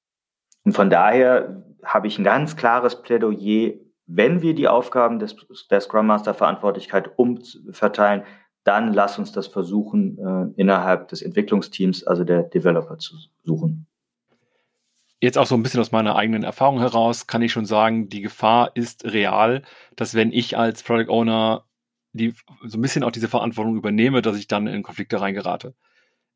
Und 0.63 0.73
von 0.73 0.89
daher 0.89 1.63
habe 1.83 2.07
ich 2.07 2.19
ein 2.19 2.23
ganz 2.23 2.55
klares 2.55 3.01
Plädoyer, 3.01 3.73
wenn 4.13 4.41
wir 4.41 4.53
die 4.53 4.67
Aufgaben 4.67 5.19
des, 5.19 5.35
der 5.69 5.81
Scrum 5.81 6.07
Master 6.07 6.33
Verantwortlichkeit 6.33 7.17
umverteilen, 7.17 8.23
dann 8.63 8.93
lass 8.93 9.17
uns 9.17 9.31
das 9.31 9.47
versuchen, 9.47 10.17
äh, 10.19 10.61
innerhalb 10.61 11.07
des 11.07 11.21
Entwicklungsteams, 11.21 12.03
also 12.05 12.23
der 12.23 12.43
Developer 12.43 12.97
zu 12.97 13.15
suchen. 13.43 13.87
Jetzt 15.19 15.37
auch 15.37 15.45
so 15.45 15.55
ein 15.55 15.63
bisschen 15.63 15.79
aus 15.79 15.91
meiner 15.91 16.15
eigenen 16.15 16.43
Erfahrung 16.43 16.79
heraus 16.79 17.27
kann 17.27 17.41
ich 17.41 17.51
schon 17.51 17.65
sagen, 17.65 18.09
die 18.09 18.21
Gefahr 18.21 18.71
ist 18.73 19.05
real, 19.05 19.61
dass 19.95 20.15
wenn 20.15 20.31
ich 20.31 20.57
als 20.57 20.83
Product 20.83 21.09
Owner 21.09 21.65
die, 22.13 22.33
so 22.65 22.77
ein 22.77 22.81
bisschen 22.81 23.03
auch 23.03 23.11
diese 23.11 23.27
Verantwortung 23.29 23.77
übernehme, 23.77 24.21
dass 24.21 24.37
ich 24.37 24.47
dann 24.47 24.67
in 24.67 24.83
Konflikte 24.83 25.21
reingerate. 25.21 25.75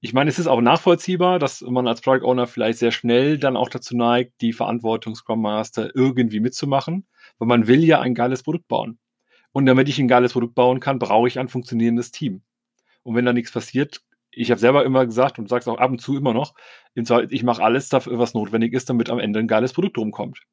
Ich 0.06 0.14
meine, 0.14 0.30
es 0.30 0.38
ist 0.38 0.46
auch 0.46 0.62
nachvollziehbar, 0.62 1.40
dass 1.40 1.62
man 1.62 1.88
als 1.88 2.00
Product 2.00 2.24
Owner 2.28 2.46
vielleicht 2.46 2.78
sehr 2.78 2.92
schnell 2.92 3.40
dann 3.40 3.58
auch 3.58 3.70
dazu 3.70 3.98
neigt, 3.98 4.40
die 4.40 4.54
Verantwortung 4.54 5.16
Scrum 5.16 5.42
Master 5.42 5.96
irgendwie 5.96 6.40
mitzumachen, 6.40 7.08
weil 7.40 7.48
man 7.48 7.66
will 7.66 7.84
ja 7.84 8.02
ein 8.02 8.14
geiles 8.14 8.44
Produkt 8.44 8.68
bauen. 8.68 9.00
Und 9.52 9.66
damit 9.66 9.90
ich 9.90 9.98
ein 9.98 10.08
geiles 10.08 10.34
Produkt 10.34 10.54
bauen 10.54 10.80
kann, 10.80 11.00
brauche 11.00 11.28
ich 11.28 11.40
ein 11.40 11.48
funktionierendes 11.48 12.12
Team. 12.12 12.44
Und 13.02 13.16
wenn 13.16 13.26
da 13.26 13.34
nichts 13.34 13.52
passiert, 13.52 14.04
ich 14.30 14.52
habe 14.52 14.60
selber 14.60 14.86
immer 14.86 15.08
gesagt 15.08 15.40
und 15.40 15.50
sage 15.50 15.62
es 15.62 15.68
auch 15.68 15.80
ab 15.80 15.90
und 15.90 16.00
zu 16.00 16.16
immer 16.16 16.36
noch, 16.36 16.54
ich 16.94 17.42
mache 17.42 17.64
alles 17.64 17.90
dafür, 17.90 18.20
was 18.20 18.36
notwendig 18.36 18.74
ist, 18.74 18.88
damit 18.92 19.10
am 19.10 19.18
Ende 19.18 19.40
ein 19.40 19.48
geiles 19.48 19.74
Produkt 19.74 19.98
rumkommt. 19.98 20.44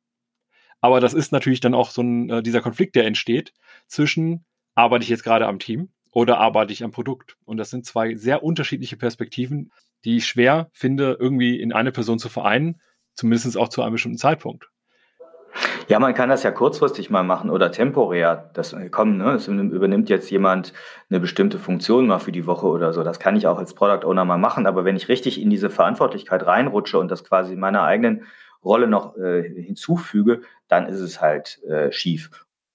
Aber 0.80 0.98
das 0.98 1.12
ist 1.12 1.30
natürlich 1.30 1.60
dann 1.60 1.74
auch 1.74 1.90
so 1.90 2.00
ein, 2.00 2.30
äh, 2.30 2.42
dieser 2.42 2.62
Konflikt, 2.62 2.96
der 2.96 3.04
entsteht 3.04 3.52
zwischen, 3.86 4.46
arbeite 4.74 5.02
ich 5.02 5.10
jetzt 5.10 5.24
gerade 5.24 5.46
am 5.46 5.58
Team 5.58 5.90
oder 6.12 6.38
arbeite 6.38 6.72
ich 6.72 6.84
am 6.84 6.92
Produkt? 6.92 7.36
Und 7.44 7.56
das 7.56 7.70
sind 7.70 7.84
zwei 7.84 8.14
sehr 8.14 8.42
unterschiedliche 8.42 8.96
Perspektiven, 8.96 9.72
die 10.04 10.18
ich 10.18 10.26
schwer 10.26 10.68
finde, 10.72 11.16
irgendwie 11.18 11.60
in 11.60 11.72
eine 11.72 11.92
Person 11.92 12.18
zu 12.18 12.28
vereinen, 12.28 12.80
zumindest 13.14 13.56
auch 13.56 13.68
zu 13.68 13.82
einem 13.82 13.92
bestimmten 13.92 14.18
Zeitpunkt. 14.18 14.68
Ja, 15.88 15.98
man 15.98 16.14
kann 16.14 16.28
das 16.28 16.42
ja 16.42 16.50
kurzfristig 16.50 17.10
mal 17.10 17.22
machen 17.22 17.50
oder 17.50 17.70
temporär. 17.70 18.50
Das 18.54 18.74
komm, 18.90 19.18
ne, 19.18 19.32
es 19.32 19.48
übernimmt 19.48 20.08
jetzt 20.08 20.30
jemand 20.30 20.72
eine 21.10 21.20
bestimmte 21.20 21.58
Funktion 21.58 22.06
mal 22.06 22.18
für 22.18 22.32
die 22.32 22.46
Woche 22.46 22.66
oder 22.66 22.92
so. 22.92 23.02
Das 23.02 23.18
kann 23.18 23.36
ich 23.36 23.46
auch 23.46 23.58
als 23.58 23.74
Product 23.74 24.06
Owner 24.06 24.24
mal 24.24 24.38
machen. 24.38 24.66
Aber 24.66 24.84
wenn 24.84 24.96
ich 24.96 25.08
richtig 25.08 25.40
in 25.40 25.50
diese 25.50 25.68
Verantwortlichkeit 25.68 26.46
reinrutsche 26.46 26.98
und 26.98 27.10
das 27.10 27.24
quasi 27.24 27.56
meiner 27.56 27.82
eigenen 27.82 28.24
Rolle 28.64 28.86
noch 28.86 29.16
äh, 29.16 29.42
hinzufüge, 29.42 30.42
dann 30.68 30.86
ist 30.86 31.00
es 31.00 31.20
halt 31.20 31.62
äh, 31.64 31.92
schief. 31.92 32.30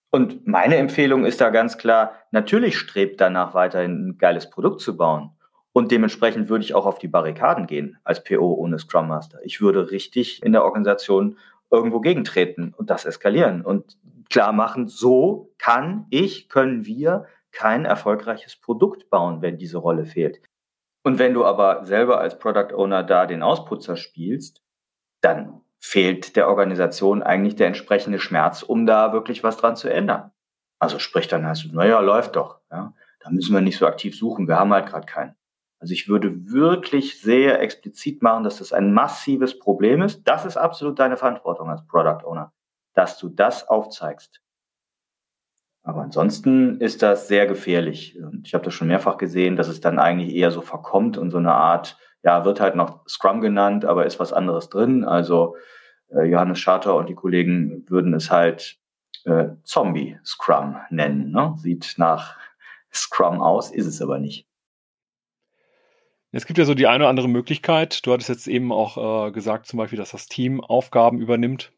Und 0.09 0.47
meine 0.47 0.77
Empfehlung 0.77 1.25
ist 1.25 1.41
da 1.41 1.49
ganz 1.49 1.77
klar, 1.77 2.13
natürlich 2.31 2.77
strebt 2.77 3.19
danach 3.19 3.53
weiterhin 3.53 4.09
ein 4.09 4.17
geiles 4.17 4.49
Produkt 4.49 4.81
zu 4.81 4.95
bauen. 4.95 5.31
Und 5.73 5.91
dementsprechend 5.91 6.49
würde 6.49 6.63
ich 6.63 6.73
auch 6.73 6.85
auf 6.85 6.97
die 6.97 7.07
Barrikaden 7.07 7.67
gehen 7.67 7.99
als 8.03 8.23
PO 8.23 8.53
ohne 8.53 8.79
Scrum 8.79 9.09
Master. 9.09 9.39
Ich 9.43 9.61
würde 9.61 9.91
richtig 9.91 10.41
in 10.43 10.51
der 10.53 10.63
Organisation 10.63 11.37
irgendwo 11.69 11.99
gegentreten 11.99 12.73
und 12.75 12.89
das 12.89 13.05
eskalieren 13.05 13.61
und 13.63 13.97
klar 14.29 14.53
machen, 14.53 14.87
so 14.87 15.53
kann 15.57 16.07
ich, 16.09 16.49
können 16.49 16.85
wir 16.85 17.25
kein 17.51 17.85
erfolgreiches 17.85 18.55
Produkt 18.55 19.09
bauen, 19.09 19.41
wenn 19.41 19.57
diese 19.57 19.77
Rolle 19.77 20.05
fehlt. 20.05 20.41
Und 21.03 21.19
wenn 21.19 21.33
du 21.33 21.45
aber 21.45 21.85
selber 21.85 22.19
als 22.19 22.37
Product 22.37 22.73
Owner 22.73 23.03
da 23.03 23.25
den 23.25 23.41
Ausputzer 23.41 23.95
spielst, 23.95 24.61
dann 25.21 25.61
fehlt 25.79 26.35
der 26.35 26.47
Organisation 26.47 27.23
eigentlich 27.23 27.55
der 27.55 27.67
entsprechende 27.67 28.19
Schmerz, 28.19 28.63
um 28.63 28.85
da 28.85 29.13
wirklich 29.13 29.43
was 29.43 29.57
dran 29.57 29.75
zu 29.75 29.89
ändern. 29.89 30.31
Also 30.79 30.99
sprich, 30.99 31.27
dann 31.27 31.45
heißt 31.45 31.65
du, 31.65 31.75
naja, 31.75 31.99
läuft 31.99 32.35
doch. 32.35 32.59
Ja? 32.71 32.93
Da 33.19 33.29
müssen 33.29 33.53
wir 33.53 33.61
nicht 33.61 33.77
so 33.77 33.87
aktiv 33.87 34.17
suchen, 34.17 34.47
wir 34.47 34.59
haben 34.59 34.73
halt 34.73 34.87
gerade 34.87 35.05
keinen. 35.05 35.35
Also 35.79 35.93
ich 35.93 36.07
würde 36.07 36.51
wirklich 36.51 37.21
sehr 37.21 37.61
explizit 37.61 38.23
machen, 38.23 38.43
dass 38.43 38.57
das 38.57 38.73
ein 38.73 38.93
massives 38.93 39.59
Problem 39.59 40.01
ist. 40.01 40.23
Das 40.27 40.45
ist 40.45 40.57
absolut 40.57 40.97
deine 40.97 41.17
Verantwortung 41.17 41.69
als 41.69 41.85
Product 41.85 42.25
Owner, 42.25 42.51
dass 42.93 43.19
du 43.19 43.29
das 43.29 43.67
aufzeigst. 43.67 44.41
Aber 45.83 46.01
ansonsten 46.01 46.81
ist 46.81 47.01
das 47.01 47.27
sehr 47.27 47.47
gefährlich. 47.47 48.17
Und 48.21 48.45
ich 48.45 48.53
habe 48.53 48.65
das 48.65 48.73
schon 48.73 48.87
mehrfach 48.89 49.17
gesehen, 49.17 49.55
dass 49.55 49.67
es 49.67 49.79
dann 49.79 49.99
eigentlich 49.99 50.35
eher 50.35 50.51
so 50.51 50.61
verkommt 50.61 51.17
und 51.17 51.31
so 51.31 51.37
eine 51.37 51.53
Art, 51.53 51.97
ja, 52.23 52.45
wird 52.45 52.59
halt 52.59 52.75
noch 52.75 53.07
Scrum 53.07 53.41
genannt, 53.41 53.85
aber 53.85 54.05
ist 54.05 54.19
was 54.19 54.33
anderes 54.33 54.69
drin. 54.69 55.03
Also 55.03 55.55
äh, 56.09 56.23
Johannes 56.23 56.59
Scharter 56.59 56.95
und 56.95 57.09
die 57.09 57.15
Kollegen 57.15 57.85
würden 57.89 58.13
es 58.13 58.31
halt 58.31 58.77
äh, 59.25 59.49
Zombie 59.63 60.17
Scrum 60.23 60.77
nennen. 60.89 61.31
Ne? 61.31 61.53
Sieht 61.57 61.95
nach 61.97 62.37
Scrum 62.93 63.41
aus, 63.41 63.71
ist 63.71 63.85
es 63.85 64.01
aber 64.01 64.19
nicht. 64.19 64.47
Es 66.31 66.45
gibt 66.45 66.57
ja 66.57 66.65
so 66.65 66.73
die 66.73 66.87
eine 66.87 67.03
oder 67.03 67.09
andere 67.09 67.29
Möglichkeit. 67.29 68.05
Du 68.05 68.11
hattest 68.11 68.29
jetzt 68.29 68.47
eben 68.47 68.71
auch 68.71 69.27
äh, 69.27 69.31
gesagt, 69.31 69.65
zum 69.65 69.77
Beispiel, 69.77 69.97
dass 69.97 70.11
das 70.11 70.27
Team 70.27 70.61
Aufgaben 70.61 71.19
übernimmt. 71.19 71.71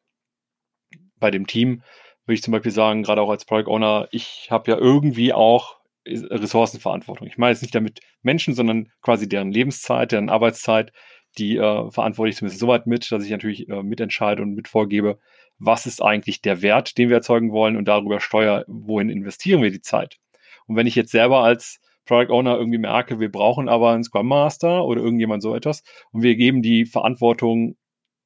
Bei 1.17 1.31
dem 1.31 1.45
Team 1.45 1.83
würde 2.25 2.35
ich 2.35 2.43
zum 2.43 2.51
Beispiel 2.51 2.71
sagen, 2.71 3.03
gerade 3.03 3.21
auch 3.21 3.29
als 3.29 3.45
Product 3.45 3.69
Owner, 3.69 4.07
ich 4.11 4.49
habe 4.49 4.71
ja 4.71 4.77
irgendwie 4.77 5.33
auch 5.33 5.78
Ressourcenverantwortung. 6.05 7.27
Ich 7.27 7.37
meine 7.37 7.51
jetzt 7.51 7.61
nicht 7.61 7.75
damit 7.75 7.99
Menschen, 8.21 8.53
sondern 8.53 8.89
quasi 9.01 9.27
deren 9.27 9.51
Lebenszeit, 9.51 10.11
deren 10.11 10.29
Arbeitszeit, 10.29 10.91
die 11.37 11.57
äh, 11.57 11.91
verantworte 11.91 12.29
ich 12.29 12.37
zumindest 12.37 12.59
soweit 12.59 12.87
mit, 12.87 13.11
dass 13.11 13.23
ich 13.23 13.31
natürlich 13.31 13.69
äh, 13.69 13.83
mitentscheide 13.83 14.41
und 14.41 14.55
mit 14.55 14.67
vorgebe, 14.67 15.19
was 15.59 15.85
ist 15.85 16.01
eigentlich 16.01 16.41
der 16.41 16.61
Wert, 16.61 16.97
den 16.97 17.09
wir 17.09 17.17
erzeugen 17.17 17.51
wollen 17.51 17.75
und 17.75 17.87
darüber 17.87 18.19
steuere, 18.19 18.65
wohin 18.67 19.09
investieren 19.09 19.61
wir 19.61 19.71
die 19.71 19.81
Zeit. 19.81 20.17
Und 20.65 20.75
wenn 20.75 20.87
ich 20.87 20.95
jetzt 20.95 21.11
selber 21.11 21.43
als 21.43 21.79
Product 22.05 22.33
Owner 22.33 22.57
irgendwie 22.57 22.79
merke, 22.79 23.19
wir 23.19 23.31
brauchen 23.31 23.69
aber 23.69 23.91
einen 23.91 24.03
Scrum 24.03 24.27
Master 24.27 24.85
oder 24.85 25.01
irgendjemand 25.01 25.43
so 25.43 25.53
etwas 25.53 25.83
und 26.11 26.23
wir 26.23 26.35
geben 26.35 26.61
die 26.61 26.85
Verantwortung 26.85 27.77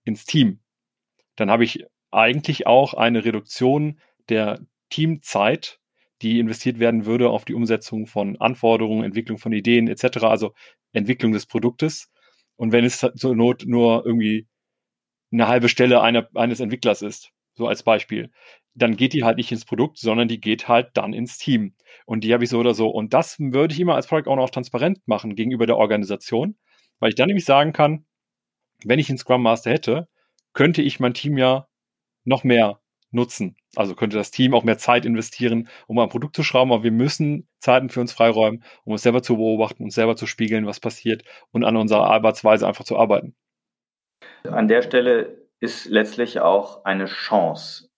ins 0.06 0.26
Team, 0.26 0.62
dann 1.36 1.50
habe 1.50 1.64
ich 1.64 1.86
eigentlich 2.12 2.68
auch 2.68 2.94
eine 2.94 3.26
Reduktion 3.26 4.00
der 4.30 4.60
Teamzeit, 4.90 5.80
die 6.24 6.40
investiert 6.40 6.80
werden 6.80 7.06
würde 7.06 7.30
auf 7.30 7.46
die 7.46 7.54
Umsetzung 7.54 8.08
von 8.08 8.38
Anforderungen, 8.40 9.04
Entwicklung 9.04 9.38
von 9.38 9.52
Ideen 9.54 9.88
etc., 9.88 10.24
also 10.24 10.54
Entwicklung 10.94 11.34
des 11.34 11.46
Produktes. 11.46 12.10
Und 12.56 12.72
wenn 12.72 12.86
es 12.86 13.06
zur 13.16 13.36
Not 13.36 13.66
nur 13.66 14.06
irgendwie 14.06 14.48
eine 15.32 15.48
halbe 15.48 15.70
Stelle 15.70 16.02
einer, 16.02 16.30
eines 16.36 16.60
Entwicklers 16.60 17.02
ist, 17.02 17.32
so 17.56 17.68
als 17.68 17.84
Beispiel, 17.84 18.32
dann 18.76 18.96
geht 18.96 19.14
die 19.14 19.24
halt 19.24 19.38
nicht 19.38 19.52
ins 19.52 19.66
Produkt, 19.66 20.00
sondern 20.00 20.28
die 20.28 20.40
geht 20.40 20.68
halt 20.68 20.92
dann 20.94 21.14
ins 21.14 21.38
Team. 21.38 21.76
Und 22.06 22.24
die 22.24 22.34
habe 22.34 22.44
ich 22.44 22.50
so 22.50 22.60
oder 22.60 22.74
so. 22.74 22.90
Und 22.90 23.14
das 23.14 23.40
würde 23.40 23.74
ich 23.74 23.80
immer 23.80 23.96
als 23.96 24.08
Product 24.08 24.30
Owner 24.30 24.42
auch 24.42 24.50
transparent 24.50 25.08
machen 25.08 25.36
gegenüber 25.36 25.68
der 25.68 25.78
Organisation, 25.78 26.58
weil 27.00 27.10
ich 27.10 27.16
dann 27.16 27.28
nämlich 27.28 27.46
sagen 27.46 27.74
kann, 27.74 28.06
wenn 28.84 29.00
ich 29.00 29.10
einen 29.10 29.18
Scrum 29.18 29.44
Master 29.44 29.72
hätte, 29.72 30.08
könnte 30.54 30.82
ich 30.82 31.00
mein 31.00 31.14
Team 31.14 31.38
ja 31.38 31.68
noch 32.24 32.44
mehr 32.44 32.80
nutzen. 33.14 33.56
Also 33.76 33.96
könnte 33.96 34.18
das 34.18 34.32
Team 34.32 34.54
auch 34.54 34.64
mehr 34.64 34.78
Zeit 34.78 35.06
investieren, 35.06 35.68
um 35.88 36.00
ein 36.00 36.10
Produkt 36.10 36.36
zu 36.36 36.44
schrauben, 36.44 36.72
aber 36.72 36.84
wir 36.84 36.92
müssen 36.92 37.48
Zeiten 37.60 37.90
für 37.90 38.02
uns 38.02 38.12
freiräumen, 38.12 38.64
um 38.84 38.94
uns 38.94 39.04
selber 39.04 39.22
zu 39.22 39.38
beobachten, 39.38 39.84
uns 39.84 39.96
selber 39.96 40.16
zu 40.16 40.26
spiegeln, 40.26 40.66
was 40.66 40.80
passiert 40.80 41.24
und 41.52 41.64
an 41.64 41.78
unserer 41.78 42.10
Arbeitsweise 42.10 42.68
einfach 42.68 42.84
zu 42.84 42.98
arbeiten. 42.98 43.36
An 44.44 44.68
der 44.68 44.82
Stelle 44.82 45.38
ist 45.60 45.86
letztlich 45.86 46.40
auch 46.40 46.84
eine 46.84 47.06
Chance, 47.06 47.90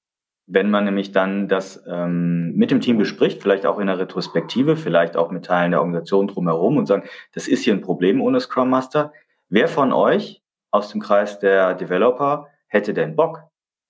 wenn 0.48 0.70
man 0.70 0.86
nämlich 0.86 1.12
dann 1.12 1.48
das 1.48 1.84
ähm, 1.88 2.54
mit 2.56 2.70
dem 2.70 2.82
Team 2.82 2.98
bespricht, 2.98 3.42
vielleicht 3.42 3.66
auch 3.66 3.80
in 3.80 3.88
der 3.88 3.98
Retrospektive, 3.98 4.76
vielleicht 4.76 5.18
auch 5.18 5.32
mit 5.32 5.46
Teilen 5.46 5.72
der 5.72 5.80
Organisation 5.80 6.28
drumherum 6.28 6.78
und 6.78 6.86
sagen, 6.86 7.08
das 7.34 7.48
ist 7.48 7.64
hier 7.64 7.74
ein 7.74 7.82
Problem 7.82 8.22
ohne 8.22 8.40
Scrum 8.40 8.70
Master. 8.70 9.12
Wer 9.50 9.68
von 9.68 9.92
euch 9.92 10.44
aus 10.70 10.90
dem 10.90 11.02
Kreis 11.02 11.40
der 11.40 11.74
Developer 11.74 12.48
hätte 12.68 12.94
denn 12.94 13.16
Bock, 13.16 13.44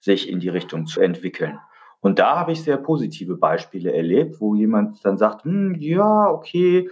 sich 0.06 0.30
in 0.30 0.40
die 0.40 0.50
Richtung 0.50 0.86
zu 0.86 1.02
entwickeln? 1.02 1.60
Und 2.00 2.20
da 2.20 2.38
habe 2.38 2.52
ich 2.52 2.64
sehr 2.64 2.78
positive 2.78 3.36
Beispiele 3.36 3.92
erlebt, 3.92 4.40
wo 4.40 4.56
jemand 4.56 5.04
dann 5.04 5.18
sagt, 5.18 5.44
hm, 5.44 5.76
ja, 5.80 6.30
okay, 6.30 6.90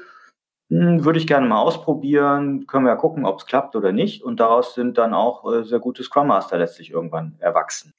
hm, 0.70 1.06
würde 1.06 1.20
ich 1.20 1.28
gerne 1.28 1.48
mal 1.48 1.62
ausprobieren, 1.62 2.66
können 2.66 2.86
wir 2.86 2.92
ja 2.92 2.96
gucken, 2.96 3.26
ob 3.26 3.40
es 3.40 3.46
klappt 3.46 3.76
oder 3.76 3.92
nicht. 3.92 4.24
Und 4.24 4.40
daraus 4.40 4.74
sind 4.74 4.98
dann 4.98 5.14
auch 5.14 5.46
äh, 5.52 5.64
sehr 5.64 5.80
gute 5.80 6.04
Scrum 6.04 6.28
Master 6.28 6.58
letztlich 6.58 6.90
irgendwann 6.90 7.36
erwachsen. 7.40 7.94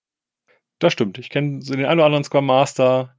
Das 0.80 0.92
stimmt. 0.92 1.18
Ich 1.18 1.30
kenne 1.30 1.62
so 1.62 1.75
den 1.75 1.87
einen 1.87 2.00
oder 2.00 2.06
anderen 2.06 2.25
Scrum 2.25 2.47
Master, 2.47 3.14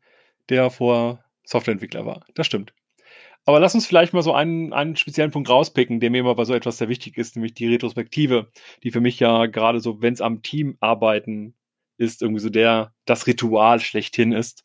der 0.50 0.70
vor 0.70 1.24
Softwareentwickler 1.46 2.06
war. 2.06 2.26
Das 2.34 2.48
stimmt. 2.48 2.74
Aber 3.46 3.60
lass 3.60 3.76
uns 3.76 3.86
vielleicht 3.86 4.12
mal 4.12 4.24
so 4.24 4.34
einen, 4.34 4.74
einen 4.74 4.96
speziellen 4.96 5.32
Punkt 5.32 5.50
rauspicken, 5.50 6.00
der 6.00 6.10
mir 6.10 6.20
immer 6.20 6.36
bei 6.36 6.44
so 6.46 6.54
etwas 6.54 6.80
sehr 6.80 6.90
wichtig 6.90 7.18
ist, 7.18 7.36
nämlich 7.36 7.54
die 7.54 7.68
Retrospektive, 7.68 8.48
die 8.84 8.92
für 8.92 9.02
mich 9.02 9.20
ja 9.20 9.46
gerade 9.46 9.80
so, 9.80 10.02
wenn 10.02 10.14
es 10.14 10.22
am 10.22 10.42
Team 10.42 10.78
arbeiten 10.80 11.56
ist, 11.98 12.22
irgendwie 12.22 12.42
so 12.42 12.50
der, 12.50 12.94
das 13.06 13.28
Ritual 13.28 13.80
schlechthin 13.80 14.32
ist. 14.32 14.64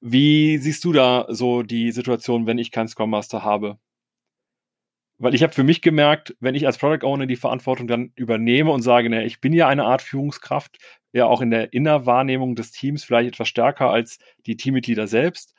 Wie 0.00 0.58
siehst 0.58 0.84
du 0.84 0.92
da 0.92 1.26
so 1.28 1.62
die 1.62 1.92
Situation, 1.92 2.46
wenn 2.46 2.58
ich 2.58 2.70
keinen 2.70 2.88
Scrum 2.88 3.10
Master 3.10 3.42
habe? 3.44 3.78
Weil 5.18 5.34
ich 5.34 5.42
habe 5.42 5.54
für 5.54 5.64
mich 5.64 5.80
gemerkt, 5.80 6.36
wenn 6.40 6.54
ich 6.54 6.66
als 6.66 6.76
Product 6.76 7.06
Owner 7.06 7.26
die 7.26 7.36
Verantwortung 7.36 7.86
dann 7.86 8.12
übernehme 8.16 8.70
und 8.70 8.82
sage, 8.82 9.08
naja, 9.08 9.24
ich 9.24 9.40
bin 9.40 9.54
ja 9.54 9.66
eine 9.66 9.84
Art 9.84 10.02
Führungskraft, 10.02 10.78
ja 11.12 11.24
auch 11.24 11.40
in 11.40 11.50
der 11.50 11.72
Innerwahrnehmung 11.72 12.54
des 12.54 12.70
Teams 12.70 13.02
vielleicht 13.02 13.28
etwas 13.28 13.48
stärker 13.48 13.90
als 13.90 14.18
die 14.44 14.56
Teammitglieder 14.56 15.06
selbst, 15.06 15.54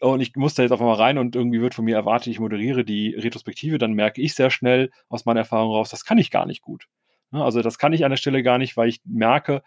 und 0.00 0.20
ich 0.20 0.36
muss 0.36 0.54
da 0.54 0.62
jetzt 0.62 0.72
auf 0.72 0.80
einmal 0.80 0.96
rein 0.96 1.18
und 1.18 1.36
irgendwie 1.36 1.60
wird 1.60 1.74
von 1.74 1.84
mir 1.84 1.96
erwartet, 1.96 2.28
ich 2.28 2.40
moderiere 2.40 2.84
die 2.84 3.14
Retrospektive, 3.14 3.78
dann 3.78 3.92
merke 3.92 4.20
ich 4.20 4.34
sehr 4.34 4.50
schnell 4.50 4.90
aus 5.08 5.24
meiner 5.24 5.40
Erfahrung 5.40 5.72
raus, 5.72 5.90
das 5.90 6.04
kann 6.04 6.18
ich 6.18 6.30
gar 6.30 6.46
nicht 6.46 6.62
gut. 6.62 6.86
Also 7.30 7.62
das 7.62 7.78
kann 7.78 7.92
ich 7.92 8.04
an 8.04 8.10
der 8.10 8.16
Stelle 8.16 8.42
gar 8.42 8.58
nicht, 8.58 8.76
weil 8.76 8.88
ich 8.88 9.00
merke, 9.04 9.62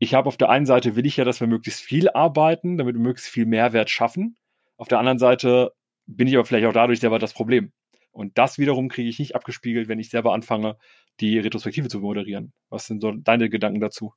ich 0.00 0.14
habe 0.14 0.28
auf 0.28 0.38
der 0.38 0.48
einen 0.48 0.64
Seite 0.64 0.96
will 0.96 1.04
ich 1.04 1.18
ja, 1.18 1.24
dass 1.24 1.40
wir 1.40 1.46
möglichst 1.46 1.82
viel 1.82 2.08
arbeiten, 2.08 2.78
damit 2.78 2.94
wir 2.94 3.02
möglichst 3.02 3.30
viel 3.30 3.44
Mehrwert 3.44 3.90
schaffen. 3.90 4.36
Auf 4.78 4.88
der 4.88 4.98
anderen 4.98 5.18
Seite 5.18 5.72
bin 6.06 6.26
ich 6.26 6.34
aber 6.34 6.46
vielleicht 6.46 6.66
auch 6.66 6.72
dadurch 6.72 7.00
selber 7.00 7.18
das 7.18 7.34
Problem. 7.34 7.70
Und 8.10 8.38
das 8.38 8.58
wiederum 8.58 8.88
kriege 8.88 9.10
ich 9.10 9.18
nicht 9.18 9.36
abgespiegelt, 9.36 9.88
wenn 9.88 9.98
ich 9.98 10.08
selber 10.08 10.32
anfange, 10.32 10.78
die 11.20 11.38
Retrospektive 11.38 11.88
zu 11.88 12.00
moderieren. 12.00 12.54
Was 12.70 12.86
sind 12.86 13.02
so 13.02 13.12
deine 13.12 13.50
Gedanken 13.50 13.80
dazu? 13.80 14.14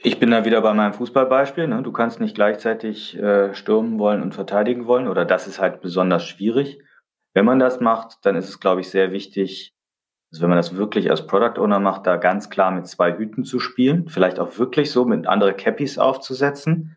Ich 0.00 0.18
bin 0.18 0.30
da 0.30 0.46
wieder 0.46 0.62
bei 0.62 0.72
meinem 0.72 0.94
Fußballbeispiel. 0.94 1.68
Ne? 1.68 1.82
Du 1.82 1.92
kannst 1.92 2.18
nicht 2.18 2.34
gleichzeitig 2.34 3.14
äh, 3.18 3.54
stürmen 3.54 3.98
wollen 3.98 4.22
und 4.22 4.34
verteidigen 4.34 4.86
wollen, 4.86 5.06
oder 5.06 5.26
das 5.26 5.46
ist 5.46 5.60
halt 5.60 5.82
besonders 5.82 6.26
schwierig. 6.26 6.78
Wenn 7.34 7.44
man 7.44 7.58
das 7.58 7.80
macht, 7.80 8.16
dann 8.22 8.36
ist 8.36 8.48
es, 8.48 8.58
glaube 8.58 8.80
ich, 8.80 8.88
sehr 8.88 9.12
wichtig, 9.12 9.74
also 10.30 10.42
wenn 10.42 10.50
man 10.50 10.58
das 10.58 10.76
wirklich 10.76 11.10
als 11.10 11.26
Product 11.26 11.60
Owner 11.60 11.80
macht, 11.80 12.06
da 12.06 12.16
ganz 12.16 12.50
klar 12.50 12.70
mit 12.70 12.86
zwei 12.86 13.16
Hüten 13.16 13.44
zu 13.44 13.60
spielen, 13.60 14.08
vielleicht 14.08 14.38
auch 14.38 14.58
wirklich 14.58 14.90
so 14.90 15.04
mit 15.04 15.26
andere 15.26 15.54
Cappies 15.54 15.98
aufzusetzen. 15.98 16.96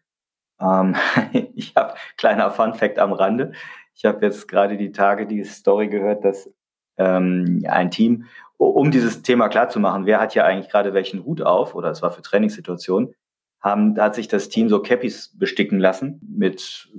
Ähm, 0.60 0.96
ich 1.56 1.76
habe 1.76 1.94
kleiner 2.18 2.52
Fun 2.52 2.74
Fact 2.74 3.00
am 3.00 3.14
Rande. 3.14 3.54
Ich 3.96 4.06
habe 4.06 4.26
jetzt 4.26 4.48
gerade 4.48 4.78
die 4.78 4.92
Tage 4.92 5.28
die 5.28 5.44
Story 5.44 5.88
gehört, 5.88 6.26
dass 6.26 6.50
ähm, 6.98 7.64
ein 7.68 7.92
Team 7.92 8.26
um 8.58 8.92
dieses 8.92 9.24
Thema 9.24 9.50
klarzumachen, 9.50 10.06
wer 10.06 10.20
hat 10.20 10.36
ja 10.36 10.46
eigentlich 10.46 10.70
gerade 10.70 10.94
welchen 10.94 11.26
Hut 11.26 11.42
auf, 11.42 11.74
oder 11.74 11.90
es 11.90 12.04
war 12.04 12.12
für 12.12 12.22
Trainingssituationen, 12.22 13.16
haben, 13.60 14.00
hat 14.00 14.14
sich 14.14 14.28
das 14.28 14.50
Team 14.50 14.70
so 14.70 14.82
Cappies 14.82 15.36
besticken 15.38 15.80
lassen 15.80 16.22
mit 16.28 16.90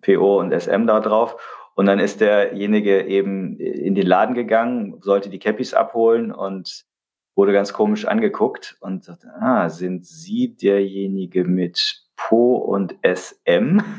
PO 0.00 0.40
und 0.40 0.52
SM 0.52 0.86
da 0.86 1.00
drauf. 1.00 1.36
Und 1.74 1.86
dann 1.86 1.98
ist 1.98 2.20
derjenige 2.20 3.06
eben 3.06 3.58
in 3.58 3.94
den 3.94 4.06
Laden 4.06 4.34
gegangen, 4.34 5.00
sollte 5.00 5.30
die 5.30 5.38
Cappies 5.38 5.72
abholen 5.74 6.32
und 6.32 6.84
wurde 7.36 7.52
ganz 7.52 7.72
komisch 7.72 8.04
angeguckt 8.04 8.76
und 8.80 9.04
sagte, 9.04 9.28
ah, 9.40 9.68
sind 9.68 10.04
Sie 10.04 10.56
derjenige 10.56 11.44
mit 11.44 12.02
Po 12.16 12.56
und 12.56 12.96
SM? 13.02 13.80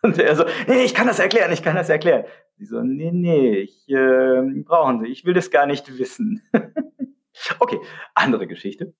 Und 0.00 0.16
er 0.16 0.36
so, 0.36 0.44
nee, 0.68 0.84
ich 0.84 0.94
kann 0.94 1.08
das 1.08 1.18
erklären, 1.18 1.50
ich 1.50 1.60
kann 1.60 1.74
das 1.74 1.88
erklären. 1.88 2.24
Sie 2.56 2.66
so, 2.66 2.82
nee, 2.82 3.10
nee, 3.10 3.56
ich, 3.56 3.88
äh, 3.88 4.42
brauchen 4.62 5.00
Sie, 5.00 5.08
ich 5.08 5.24
will 5.24 5.34
das 5.34 5.50
gar 5.50 5.66
nicht 5.66 5.98
wissen. 5.98 6.40
okay, 7.58 7.80
andere 8.14 8.46
Geschichte. 8.46 8.94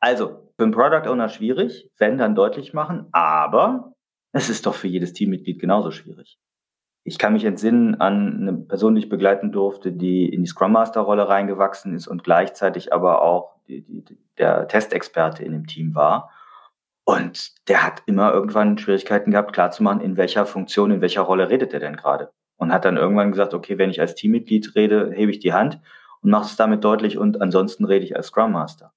Also, 0.00 0.50
für 0.56 0.62
einen 0.62 0.72
Product 0.72 1.06
Owner 1.06 1.28
schwierig, 1.28 1.90
wenn 1.98 2.16
dann 2.16 2.34
deutlich 2.34 2.72
machen, 2.72 3.08
aber 3.12 3.92
es 4.32 4.48
ist 4.48 4.64
doch 4.64 4.74
für 4.74 4.88
jedes 4.88 5.12
Teammitglied 5.12 5.60
genauso 5.60 5.90
schwierig. 5.90 6.38
Ich 7.08 7.16
kann 7.16 7.32
mich 7.32 7.44
entsinnen 7.44 7.98
an 8.02 8.42
eine 8.42 8.52
Person, 8.52 8.94
die 8.94 9.00
ich 9.00 9.08
begleiten 9.08 9.50
durfte, 9.50 9.92
die 9.92 10.28
in 10.28 10.42
die 10.42 10.46
Scrum 10.46 10.72
Master 10.72 11.00
Rolle 11.00 11.26
reingewachsen 11.26 11.94
ist 11.94 12.06
und 12.06 12.22
gleichzeitig 12.22 12.92
aber 12.92 13.22
auch 13.22 13.56
die, 13.66 13.80
die, 13.80 14.18
der 14.36 14.68
Testexperte 14.68 15.42
in 15.42 15.52
dem 15.52 15.66
Team 15.66 15.94
war. 15.94 16.30
Und 17.04 17.66
der 17.68 17.82
hat 17.82 18.02
immer 18.04 18.34
irgendwann 18.34 18.76
Schwierigkeiten 18.76 19.30
gehabt, 19.30 19.54
klarzumachen, 19.54 20.02
in 20.02 20.18
welcher 20.18 20.44
Funktion, 20.44 20.90
in 20.90 21.00
welcher 21.00 21.22
Rolle 21.22 21.48
redet 21.48 21.72
er 21.72 21.80
denn 21.80 21.96
gerade 21.96 22.30
und 22.58 22.74
hat 22.74 22.84
dann 22.84 22.98
irgendwann 22.98 23.30
gesagt, 23.30 23.54
okay, 23.54 23.78
wenn 23.78 23.88
ich 23.88 24.02
als 24.02 24.14
Teammitglied 24.14 24.74
rede, 24.74 25.10
hebe 25.14 25.30
ich 25.30 25.38
die 25.38 25.54
Hand 25.54 25.80
und 26.20 26.30
mache 26.30 26.44
es 26.44 26.56
damit 26.56 26.84
deutlich 26.84 27.16
und 27.16 27.40
ansonsten 27.40 27.86
rede 27.86 28.04
ich 28.04 28.16
als 28.16 28.26
Scrum 28.26 28.52
Master. 28.52 28.92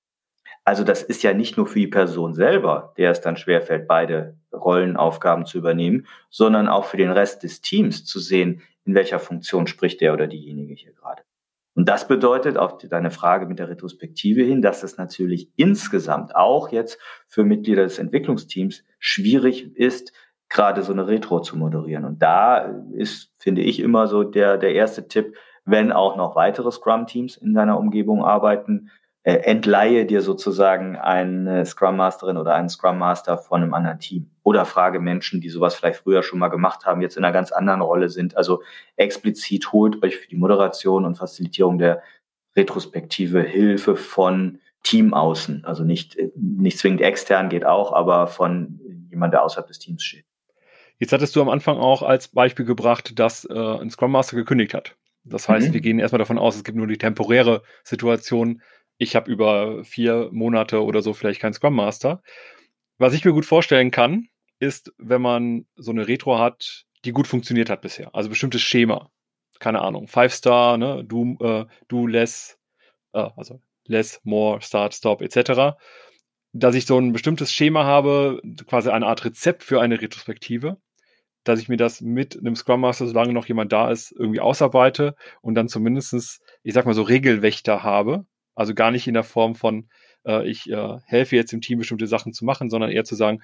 Also 0.64 0.84
das 0.84 1.02
ist 1.02 1.24
ja 1.24 1.34
nicht 1.34 1.58
nur 1.58 1.66
für 1.66 1.80
die 1.80 1.88
Person 1.88 2.34
selber, 2.34 2.94
der 2.98 3.12
es 3.12 3.22
dann 3.22 3.36
schwerfällt, 3.36 3.88
beide 3.88 4.38
Rollenaufgaben 4.54 5.46
zu 5.46 5.58
übernehmen, 5.58 6.06
sondern 6.30 6.68
auch 6.68 6.86
für 6.86 6.98
den 6.98 7.12
Rest 7.12 7.44
des 7.44 7.62
Teams 7.62 8.06
zu 8.06 8.20
sehen, 8.20 8.62
in 8.86 8.94
welcher 8.94 9.20
Funktion 9.20 9.68
spricht 9.68 10.02
der 10.02 10.14
oder 10.14 10.28
diejenige 10.28 10.74
hier 10.74 10.94
gerade. 10.94 11.24
Und 11.74 11.88
das 11.88 12.08
bedeutet 12.08 12.58
auf 12.58 12.78
deine 12.78 13.12
Frage 13.12 13.46
mit 13.46 13.58
der 13.58 13.70
Retrospektive 13.70 14.44
hin, 14.44 14.62
dass 14.62 14.84
es 14.84 14.98
natürlich 14.98 15.50
insgesamt 15.56 16.36
auch 16.36 16.72
jetzt 16.72 17.00
für 17.28 17.44
Mitglieder 17.44 17.84
des 17.84 17.98
Entwicklungsteams 17.98 18.84
schwierig 19.00 19.76
ist, 19.76 20.12
gerade 20.50 20.84
so 20.84 20.92
eine 20.92 21.08
Retro 21.08 21.40
zu 21.40 21.58
moderieren. 21.58 22.04
Und 22.04 22.22
da 22.22 22.84
ist, 22.92 23.32
finde 23.40 23.62
ich, 23.62 23.80
immer 23.80 24.08
so 24.08 24.24
der, 24.24 24.58
der 24.58 24.74
erste 24.74 25.08
Tipp, 25.08 25.36
wenn 25.64 25.94
auch 25.94 26.18
noch 26.18 26.36
weitere 26.36 26.72
Scrum-Teams 26.72 27.38
in 27.38 27.54
deiner 27.54 27.80
Umgebung 27.80 28.26
arbeiten, 28.26 28.90
äh, 29.24 29.34
entleihe 29.34 30.06
dir 30.06 30.22
sozusagen 30.22 30.98
eine 30.98 31.66
Scrum 31.66 31.96
Masterin 31.96 32.38
oder 32.38 32.56
einen 32.56 32.70
Scrum 32.70 32.98
Master 32.98 33.38
von 33.38 33.62
einem 33.62 33.74
anderen 33.74 34.00
Team. 34.00 34.32
Oder 34.42 34.66
frage 34.66 35.00
Menschen, 35.00 35.42
die 35.42 35.50
sowas 35.50 35.76
vielleicht 35.76 36.00
früher 36.00 36.24
schon 36.24 36.40
mal 36.40 36.48
gemacht 36.48 36.86
haben, 36.86 37.02
jetzt 37.02 37.18
in 37.18 37.24
einer 37.24 37.34
ganz 37.34 37.52
anderen 37.52 37.82
Rolle 37.82 38.10
sind. 38.10 38.36
Also 38.36 38.64
explizit 38.96 39.72
holt 39.72 40.02
euch 40.04 40.18
für 40.18 40.28
die 40.28 40.38
Moderation 40.38 41.06
und 41.06 41.20
Facilitierung 41.20 41.78
der 41.78 42.02
Retrospektive 42.56 43.42
Hilfe 43.42 43.96
von 43.96 44.60
Team 44.84 45.14
außen. 45.14 45.66
Also 45.66 45.84
nicht, 45.84 46.18
nicht 46.36 46.80
zwingend 46.80 47.02
extern 47.02 47.50
geht 47.50 47.66
auch, 47.66 47.94
aber 47.94 48.26
von 48.26 48.80
jemand, 49.12 49.34
der 49.34 49.44
außerhalb 49.44 49.68
des 49.68 49.78
Teams 49.78 50.04
steht. 50.04 50.26
Jetzt 50.98 51.14
hattest 51.14 51.36
du 51.36 51.42
am 51.42 51.50
Anfang 51.50 51.78
auch 51.78 52.02
als 52.02 52.28
Beispiel 52.28 52.66
gebracht, 52.66 53.18
dass 53.20 53.46
äh, 53.46 53.54
ein 53.54 53.90
Scrum 53.92 54.12
Master 54.12 54.36
gekündigt 54.36 54.74
hat. 54.74 54.96
Das 55.24 55.48
heißt, 55.48 55.70
mhm. 55.70 55.74
wir 55.74 55.82
gehen 55.82 56.00
erstmal 56.00 56.20
davon 56.20 56.40
aus, 56.40 56.56
es 56.56 56.64
gibt 56.64 56.78
nur 56.78 56.88
die 56.88 56.98
temporäre 56.98 57.62
Situation. 57.84 58.62
Ich 59.02 59.16
habe 59.16 59.32
über 59.32 59.84
vier 59.84 60.30
Monate 60.32 60.84
oder 60.84 61.02
so 61.02 61.16
vielleicht 61.16 61.42
keinen 61.42 61.54
Scrum 61.54 61.74
Master. 61.74 62.22
Was 63.00 63.16
ich 63.16 63.26
mir 63.26 63.32
gut 63.32 63.48
vorstellen 63.48 63.90
kann, 63.90 64.28
ist, 64.60 64.94
wenn 65.00 65.24
man 65.24 65.66
so 65.76 65.90
eine 65.90 66.08
Retro 66.08 66.38
hat, 66.38 66.86
die 67.04 67.12
gut 67.12 67.26
funktioniert 67.26 67.72
hat 67.72 67.82
bisher. 67.82 68.14
Also 68.14 68.30
bestimmtes 68.30 68.62
Schema. 68.62 69.10
Keine 69.58 69.82
Ahnung. 69.82 70.08
Five 70.08 70.36
Star, 70.36 70.78
ne, 70.78 71.04
do, 71.04 71.36
äh, 71.40 71.66
do 71.88 72.06
less, 72.06 72.60
äh, 73.14 73.28
also 73.36 73.60
less, 73.88 74.22
more, 74.24 74.62
start, 74.62 74.94
stop, 74.94 75.24
etc. 75.24 75.80
Dass 76.54 76.76
ich 76.76 76.86
so 76.86 77.00
ein 77.00 77.12
bestimmtes 77.12 77.52
Schema 77.52 77.86
habe, 77.86 78.40
quasi 78.68 78.92
eine 78.92 79.08
Art 79.08 79.26
Rezept 79.26 79.64
für 79.64 79.82
eine 79.82 80.00
Retrospektive 80.00 80.78
dass 81.44 81.60
ich 81.60 81.70
mir 81.70 81.78
das 81.78 82.02
mit 82.02 82.38
einem 82.38 82.56
Scrum 82.56 82.82
Master, 82.82 83.08
solange 83.08 83.34
noch 83.34 83.48
jemand 83.48 83.72
da 83.72 83.90
ist, 83.90 84.12
irgendwie 84.12 84.42
ausarbeite 84.42 85.16
und 85.42 85.56
dann 85.56 85.68
zumindestens, 85.68 86.40
ich 86.62 86.76
sag 86.76 86.86
mal 86.86 86.94
so 86.94 87.02
Regelwächter 87.02 87.82
habe. 87.82 88.28
Also 88.56 88.74
gar 88.74 88.92
nicht 88.92 89.08
in 89.08 89.14
der 89.14 89.24
Form 89.24 89.56
von, 89.56 89.90
äh, 90.26 90.48
ich 90.50 90.70
äh, 90.70 90.98
helfe 91.06 91.36
jetzt 91.36 91.52
dem 91.52 91.62
Team 91.62 91.80
bestimmte 91.80 92.08
Sachen 92.08 92.34
zu 92.34 92.46
machen, 92.46 92.70
sondern 92.70 92.92
eher 92.92 93.04
zu 93.04 93.16
sagen, 93.16 93.42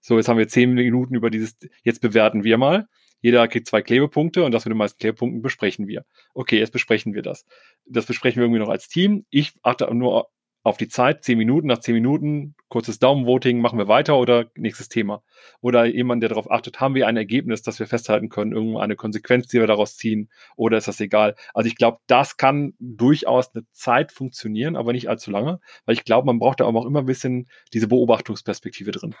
so, 0.00 0.16
jetzt 0.16 0.28
haben 0.28 0.38
wir 0.38 0.48
zehn 0.48 0.72
Minuten 0.72 1.14
über 1.14 1.30
dieses, 1.30 1.56
jetzt 1.84 2.00
bewerten 2.00 2.42
wir 2.42 2.58
mal. 2.58 2.86
Jeder 3.20 3.46
kriegt 3.48 3.66
zwei 3.68 3.82
Klebepunkte 3.82 4.44
und 4.44 4.52
das 4.52 4.64
mit 4.64 4.70
den 4.70 4.78
meisten 4.78 4.98
Klebepunkten 4.98 5.42
besprechen 5.42 5.86
wir. 5.86 6.04
Okay, 6.32 6.58
jetzt 6.58 6.72
besprechen 6.72 7.12
wir 7.12 7.22
das. 7.22 7.44
Das 7.84 8.06
besprechen 8.06 8.40
wir 8.40 8.44
irgendwie 8.44 8.60
noch 8.60 8.70
als 8.70 8.88
Team. 8.88 9.26
Ich 9.28 9.52
achte 9.62 9.92
nur 9.94 10.28
auf 10.62 10.76
die 10.76 10.88
Zeit, 10.88 11.24
zehn 11.24 11.38
Minuten, 11.38 11.68
nach 11.68 11.78
zehn 11.78 11.94
Minuten, 11.94 12.54
kurzes 12.68 12.98
Daumenvoting, 12.98 13.60
machen 13.60 13.78
wir 13.78 13.88
weiter 13.88 14.18
oder 14.18 14.46
nächstes 14.56 14.88
Thema. 14.88 15.22
Oder 15.60 15.86
jemand, 15.86 16.22
der 16.22 16.28
darauf 16.28 16.50
achtet, 16.50 16.80
haben 16.80 16.94
wir 16.94 17.06
ein 17.06 17.16
Ergebnis, 17.16 17.62
das 17.62 17.78
wir 17.78 17.86
festhalten 17.86 18.28
können, 18.28 18.52
irgendeine 18.52 18.96
Konsequenz, 18.96 19.48
die 19.48 19.58
wir 19.58 19.66
daraus 19.66 19.96
ziehen, 19.96 20.28
oder 20.56 20.76
ist 20.76 20.88
das 20.88 21.00
egal? 21.00 21.34
Also 21.54 21.66
ich 21.66 21.76
glaube, 21.76 21.98
das 22.06 22.36
kann 22.36 22.74
durchaus 22.78 23.54
eine 23.54 23.64
Zeit 23.72 24.12
funktionieren, 24.12 24.76
aber 24.76 24.92
nicht 24.92 25.08
allzu 25.08 25.30
lange, 25.30 25.60
weil 25.86 25.94
ich 25.94 26.04
glaube, 26.04 26.26
man 26.26 26.38
braucht 26.38 26.60
da 26.60 26.64
auch 26.64 26.86
immer 26.86 27.00
ein 27.00 27.06
bisschen 27.06 27.48
diese 27.72 27.88
Beobachtungsperspektive 27.88 28.90
drin. 28.90 29.14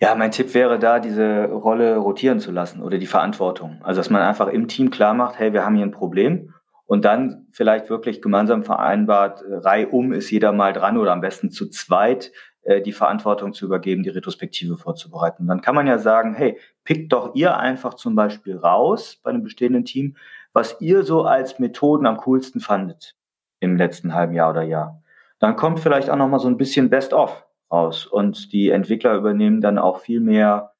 Ja, 0.00 0.16
mein 0.16 0.32
Tipp 0.32 0.52
wäre 0.54 0.80
da, 0.80 0.98
diese 0.98 1.44
Rolle 1.44 1.96
rotieren 1.96 2.40
zu 2.40 2.50
lassen 2.50 2.82
oder 2.82 2.98
die 2.98 3.06
Verantwortung. 3.06 3.78
Also, 3.84 4.00
dass 4.00 4.10
man 4.10 4.22
einfach 4.22 4.48
im 4.48 4.66
Team 4.66 4.90
klar 4.90 5.14
macht, 5.14 5.38
hey, 5.38 5.52
wir 5.52 5.64
haben 5.64 5.76
hier 5.76 5.86
ein 5.86 5.92
Problem 5.92 6.52
und 6.92 7.06
dann 7.06 7.46
vielleicht 7.52 7.88
wirklich 7.88 8.20
gemeinsam 8.20 8.64
vereinbart, 8.64 9.40
äh, 9.40 9.54
reihum 9.54 10.12
ist 10.12 10.30
jeder 10.30 10.52
mal 10.52 10.74
dran 10.74 10.98
oder 10.98 11.12
am 11.12 11.22
besten 11.22 11.48
zu 11.48 11.70
zweit 11.70 12.32
äh, 12.64 12.82
die 12.82 12.92
Verantwortung 12.92 13.54
zu 13.54 13.64
übergeben, 13.64 14.02
die 14.02 14.10
Retrospektive 14.10 14.76
vorzubereiten. 14.76 15.46
Dann 15.46 15.62
kann 15.62 15.74
man 15.74 15.86
ja 15.86 15.96
sagen, 15.96 16.34
hey, 16.34 16.58
pickt 16.84 17.14
doch 17.14 17.34
ihr 17.34 17.56
einfach 17.56 17.94
zum 17.94 18.14
Beispiel 18.14 18.58
raus 18.58 19.18
bei 19.22 19.30
einem 19.30 19.42
bestehenden 19.42 19.86
Team, 19.86 20.18
was 20.52 20.82
ihr 20.82 21.02
so 21.02 21.22
als 21.22 21.58
Methoden 21.58 22.04
am 22.04 22.18
coolsten 22.18 22.60
fandet 22.60 23.16
im 23.60 23.78
letzten 23.78 24.12
halben 24.12 24.34
Jahr 24.34 24.50
oder 24.50 24.62
Jahr. 24.62 25.02
Dann 25.38 25.56
kommt 25.56 25.80
vielleicht 25.80 26.10
auch 26.10 26.16
noch 26.16 26.28
mal 26.28 26.40
so 26.40 26.48
ein 26.48 26.58
bisschen 26.58 26.90
Best-of 26.90 27.46
raus 27.72 28.04
und 28.04 28.52
die 28.52 28.68
Entwickler 28.68 29.14
übernehmen 29.14 29.62
dann 29.62 29.78
auch 29.78 30.00
viel 30.00 30.20
mehr 30.20 30.71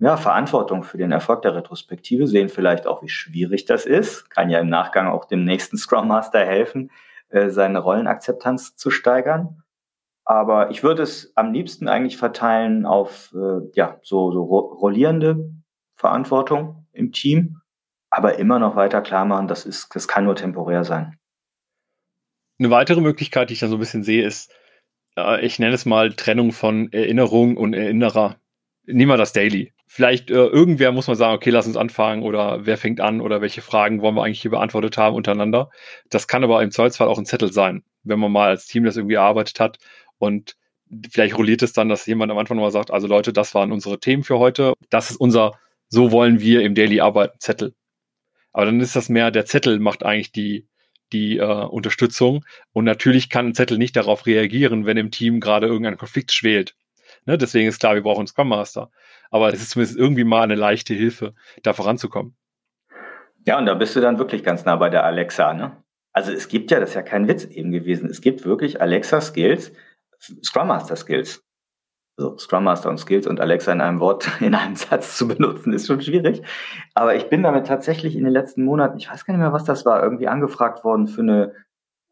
ja, 0.00 0.16
Verantwortung 0.16 0.84
für 0.84 0.98
den 0.98 1.10
Erfolg 1.10 1.42
der 1.42 1.54
Retrospektive, 1.54 2.26
sehen 2.26 2.48
vielleicht 2.48 2.86
auch, 2.86 3.02
wie 3.02 3.08
schwierig 3.08 3.64
das 3.64 3.84
ist, 3.84 4.30
kann 4.30 4.48
ja 4.48 4.60
im 4.60 4.68
Nachgang 4.68 5.08
auch 5.08 5.24
dem 5.24 5.44
nächsten 5.44 5.76
Scrum 5.78 6.08
Master 6.08 6.44
helfen, 6.44 6.90
äh, 7.30 7.50
seine 7.50 7.80
Rollenakzeptanz 7.80 8.76
zu 8.76 8.90
steigern. 8.90 9.62
Aber 10.24 10.70
ich 10.70 10.82
würde 10.82 11.02
es 11.02 11.32
am 11.36 11.52
liebsten 11.52 11.88
eigentlich 11.88 12.18
verteilen 12.18 12.86
auf 12.86 13.34
äh, 13.34 13.70
ja, 13.74 13.98
so, 14.02 14.30
so 14.30 14.42
rollierende 14.42 15.50
Verantwortung 15.96 16.86
im 16.92 17.12
Team, 17.12 17.62
aber 18.10 18.38
immer 18.38 18.58
noch 18.58 18.76
weiter 18.76 19.00
klar 19.00 19.24
machen, 19.24 19.48
das, 19.48 19.66
ist, 19.66 19.94
das 19.94 20.06
kann 20.06 20.24
nur 20.24 20.36
temporär 20.36 20.84
sein. 20.84 21.18
Eine 22.60 22.70
weitere 22.70 23.00
Möglichkeit, 23.00 23.50
die 23.50 23.54
ich 23.54 23.60
da 23.60 23.68
so 23.68 23.76
ein 23.76 23.80
bisschen 23.80 24.02
sehe, 24.02 24.24
ist, 24.24 24.52
äh, 25.16 25.44
ich 25.44 25.58
nenne 25.58 25.74
es 25.74 25.86
mal 25.86 26.12
Trennung 26.12 26.52
von 26.52 26.92
Erinnerung 26.92 27.56
und 27.56 27.74
Erinnerer. 27.74 28.36
Nehmen 28.84 29.10
wir 29.10 29.16
das 29.16 29.32
Daily 29.32 29.72
vielleicht 29.88 30.30
äh, 30.30 30.34
irgendwer 30.34 30.92
muss 30.92 31.08
man 31.08 31.16
sagen, 31.16 31.34
okay, 31.34 31.50
lass 31.50 31.66
uns 31.66 31.76
anfangen 31.76 32.22
oder 32.22 32.66
wer 32.66 32.76
fängt 32.76 33.00
an 33.00 33.20
oder 33.20 33.40
welche 33.40 33.62
Fragen 33.62 34.00
wollen 34.02 34.14
wir 34.14 34.22
eigentlich 34.22 34.42
hier 34.42 34.50
beantwortet 34.50 34.98
haben 34.98 35.16
untereinander. 35.16 35.70
Das 36.10 36.28
kann 36.28 36.44
aber 36.44 36.62
im 36.62 36.70
Zollsfall 36.70 37.08
auch 37.08 37.18
ein 37.18 37.26
Zettel 37.26 37.52
sein, 37.52 37.82
wenn 38.04 38.20
man 38.20 38.30
mal 38.30 38.48
als 38.50 38.66
Team 38.66 38.84
das 38.84 38.96
irgendwie 38.96 39.16
erarbeitet 39.16 39.58
hat 39.58 39.78
und 40.18 40.56
vielleicht 41.10 41.36
rolliert 41.36 41.62
es 41.62 41.72
dann, 41.72 41.88
dass 41.88 42.06
jemand 42.06 42.30
am 42.30 42.38
Anfang 42.38 42.56
nochmal 42.56 42.70
sagt, 42.70 42.90
also 42.90 43.06
Leute, 43.06 43.32
das 43.32 43.54
waren 43.54 43.72
unsere 43.72 43.98
Themen 44.00 44.22
für 44.22 44.38
heute. 44.38 44.74
Das 44.90 45.10
ist 45.10 45.16
unser, 45.16 45.52
so 45.88 46.12
wollen 46.12 46.40
wir 46.40 46.62
im 46.62 46.74
Daily 46.74 47.00
arbeiten, 47.00 47.38
Zettel. 47.40 47.74
Aber 48.52 48.66
dann 48.66 48.80
ist 48.80 48.96
das 48.96 49.08
mehr, 49.08 49.30
der 49.30 49.46
Zettel 49.46 49.78
macht 49.78 50.04
eigentlich 50.04 50.32
die, 50.32 50.66
die 51.12 51.38
äh, 51.38 51.64
Unterstützung. 51.64 52.44
Und 52.72 52.84
natürlich 52.84 53.28
kann 53.28 53.48
ein 53.48 53.54
Zettel 53.54 53.78
nicht 53.78 53.96
darauf 53.96 54.26
reagieren, 54.26 54.86
wenn 54.86 54.96
im 54.96 55.10
Team 55.10 55.40
gerade 55.40 55.66
irgendein 55.66 55.98
Konflikt 55.98 56.32
schwelt. 56.32 56.74
Ne? 57.28 57.36
Deswegen 57.36 57.68
ist 57.68 57.78
klar, 57.78 57.94
wir 57.94 58.02
brauchen 58.02 58.20
einen 58.20 58.26
Scrum 58.26 58.48
Master. 58.48 58.90
Aber 59.30 59.52
es 59.52 59.60
ist 59.60 59.70
zumindest 59.70 59.98
irgendwie 59.98 60.24
mal 60.24 60.42
eine 60.42 60.54
leichte 60.54 60.94
Hilfe, 60.94 61.34
da 61.62 61.74
voranzukommen. 61.74 62.34
Ja, 63.46 63.58
und 63.58 63.66
da 63.66 63.74
bist 63.74 63.94
du 63.94 64.00
dann 64.00 64.18
wirklich 64.18 64.42
ganz 64.42 64.64
nah 64.64 64.76
bei 64.76 64.88
der 64.88 65.04
Alexa, 65.04 65.52
ne? 65.52 65.76
Also 66.14 66.32
es 66.32 66.48
gibt 66.48 66.70
ja, 66.70 66.80
das 66.80 66.90
ist 66.90 66.94
ja 66.94 67.02
kein 67.02 67.28
Witz 67.28 67.44
eben 67.44 67.70
gewesen, 67.70 68.08
es 68.08 68.22
gibt 68.22 68.46
wirklich 68.46 68.80
Alexa-Skills, 68.80 69.72
Scrum 70.42 70.68
Master 70.68 70.96
Skills. 70.96 71.44
Also 72.16 72.38
Scrum 72.38 72.64
Master 72.64 72.88
und 72.88 72.98
Skills 72.98 73.26
und 73.26 73.40
Alexa 73.40 73.72
in 73.72 73.82
einem 73.82 74.00
Wort, 74.00 74.28
in 74.40 74.54
einem 74.54 74.74
Satz 74.74 75.18
zu 75.18 75.28
benutzen, 75.28 75.74
ist 75.74 75.86
schon 75.86 76.00
schwierig. 76.00 76.42
Aber 76.94 77.14
ich 77.14 77.28
bin 77.28 77.42
damit 77.42 77.66
tatsächlich 77.66 78.16
in 78.16 78.24
den 78.24 78.32
letzten 78.32 78.64
Monaten, 78.64 78.96
ich 78.96 79.10
weiß 79.10 79.26
gar 79.26 79.34
nicht 79.34 79.42
mehr, 79.42 79.52
was 79.52 79.64
das 79.64 79.84
war, 79.84 80.02
irgendwie 80.02 80.28
angefragt 80.28 80.82
worden 80.82 81.06
für 81.08 81.20
eine 81.20 81.52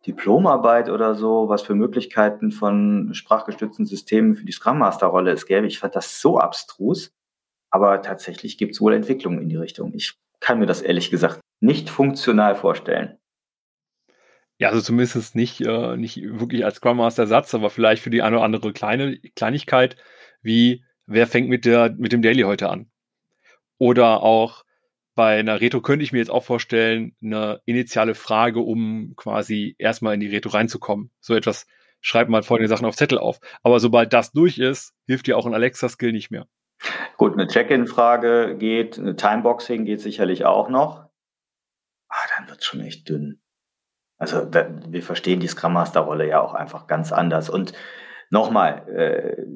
Diplomarbeit 0.07 0.89
oder 0.89 1.15
so, 1.15 1.49
was 1.49 1.63
für 1.63 1.75
Möglichkeiten 1.75 2.53
von 2.53 3.11
sprachgestützten 3.13 3.87
Systemen 3.87 4.37
für 4.37 4.45
die 4.45 4.53
Scrum 4.53 4.79
Master 4.79 5.09
Rolle 5.09 5.33
es 5.33 5.47
gäbe. 5.47 5.67
Ich 5.67 5.79
fand 5.79 5.97
das 5.97 6.21
so 6.21 6.39
abstrus. 6.39 7.13
Aber 7.71 8.01
tatsächlich 8.01 8.59
gibt 8.59 8.75
es 8.75 8.81
wohl 8.81 8.95
Entwicklungen 8.95 9.43
in 9.43 9.49
die 9.49 9.57
Richtung. 9.57 9.93
Ich 9.95 10.15
kann 10.41 10.59
mir 10.59 10.67
das 10.67 10.83
ehrlich 10.83 11.11
gesagt 11.11 11.41
nicht 11.61 11.91
funktional 11.91 12.55
vorstellen. 12.55 13.19
Ja, 14.59 14.69
also 14.69 14.81
zumindest 14.81 15.35
nicht, 15.35 15.61
äh, 15.61 15.97
nicht 15.97 16.23
wirklich 16.23 16.65
als 16.65 16.77
Scrum 16.77 16.99
Master 16.99 17.25
Ersatz, 17.25 17.55
aber 17.55 17.69
vielleicht 17.69 18.03
für 18.03 18.11
die 18.11 18.23
eine 18.23 18.37
oder 18.37 18.45
andere 18.45 18.73
kleine 18.73 19.19
Kleinigkeit, 19.35 19.97
wie 20.41 20.85
wer 21.07 21.27
fängt 21.27 21.49
mit, 21.49 21.65
der, 21.65 21.95
mit 21.99 22.13
dem 22.13 22.23
Daily 22.23 22.43
heute 22.43 22.71
an? 22.71 22.91
Oder 23.79 24.23
auch 24.23 24.65
bei 25.17 25.39
einer 25.39 25.61
Retro 25.61 25.81
könnte 25.81 26.05
ich 26.05 26.13
mir 26.13 26.19
jetzt 26.19 26.31
auch 26.31 26.45
vorstellen, 26.45 27.17
eine 27.23 27.61
initiale 27.65 28.15
Frage, 28.15 28.61
um 28.61 29.15
quasi 29.17 29.75
erstmal 29.79 30.15
in 30.15 30.21
die 30.21 30.29
Retro 30.29 30.51
reinzukommen. 30.51 31.11
So 31.21 31.35
etwas 31.35 31.67
schreibt 32.03 32.31
mal 32.31 32.43
folgende 32.43 32.69
Sachen 32.69 32.85
auf 32.87 32.97
Zettel 32.97 33.19
auf. 33.19 33.41
Aber 33.63 33.81
sobald 33.81 34.13
das 34.13 34.33
durch 34.33 34.59
ist, 34.59 34.95
hilft 35.07 35.27
dir 35.27 35.39
auch 35.39 35.47
ein 35.47 35.55
Alexa-Skill 35.55 36.13
nicht 36.13 36.31
mehr. 36.31 36.47
Gut, 37.17 37.33
eine 37.33 37.47
Check-in-Frage 37.47 38.57
geht, 38.59 38.99
eine 38.99 39.17
Timeboxing 39.17 39.87
geht 39.87 40.03
sicherlich 40.03 40.45
auch 40.45 40.69
noch. 40.69 41.07
Ah, 42.09 42.27
dann 42.37 42.49
wird 42.49 42.61
es 42.61 42.67
schon 42.67 42.81
echt 42.81 43.09
dünn. 43.09 43.41
Also 44.19 44.51
wir 44.53 45.03
verstehen 45.03 45.41
die 45.41 45.49
Scrum 45.49 45.73
Master 45.73 46.01
Rolle 46.01 46.29
ja 46.29 46.43
auch 46.43 46.53
einfach 46.53 46.87
ganz 46.87 47.11
anders. 47.11 47.49
Und 47.49 47.73
nochmal, 48.29 48.87
äh, 48.89 49.47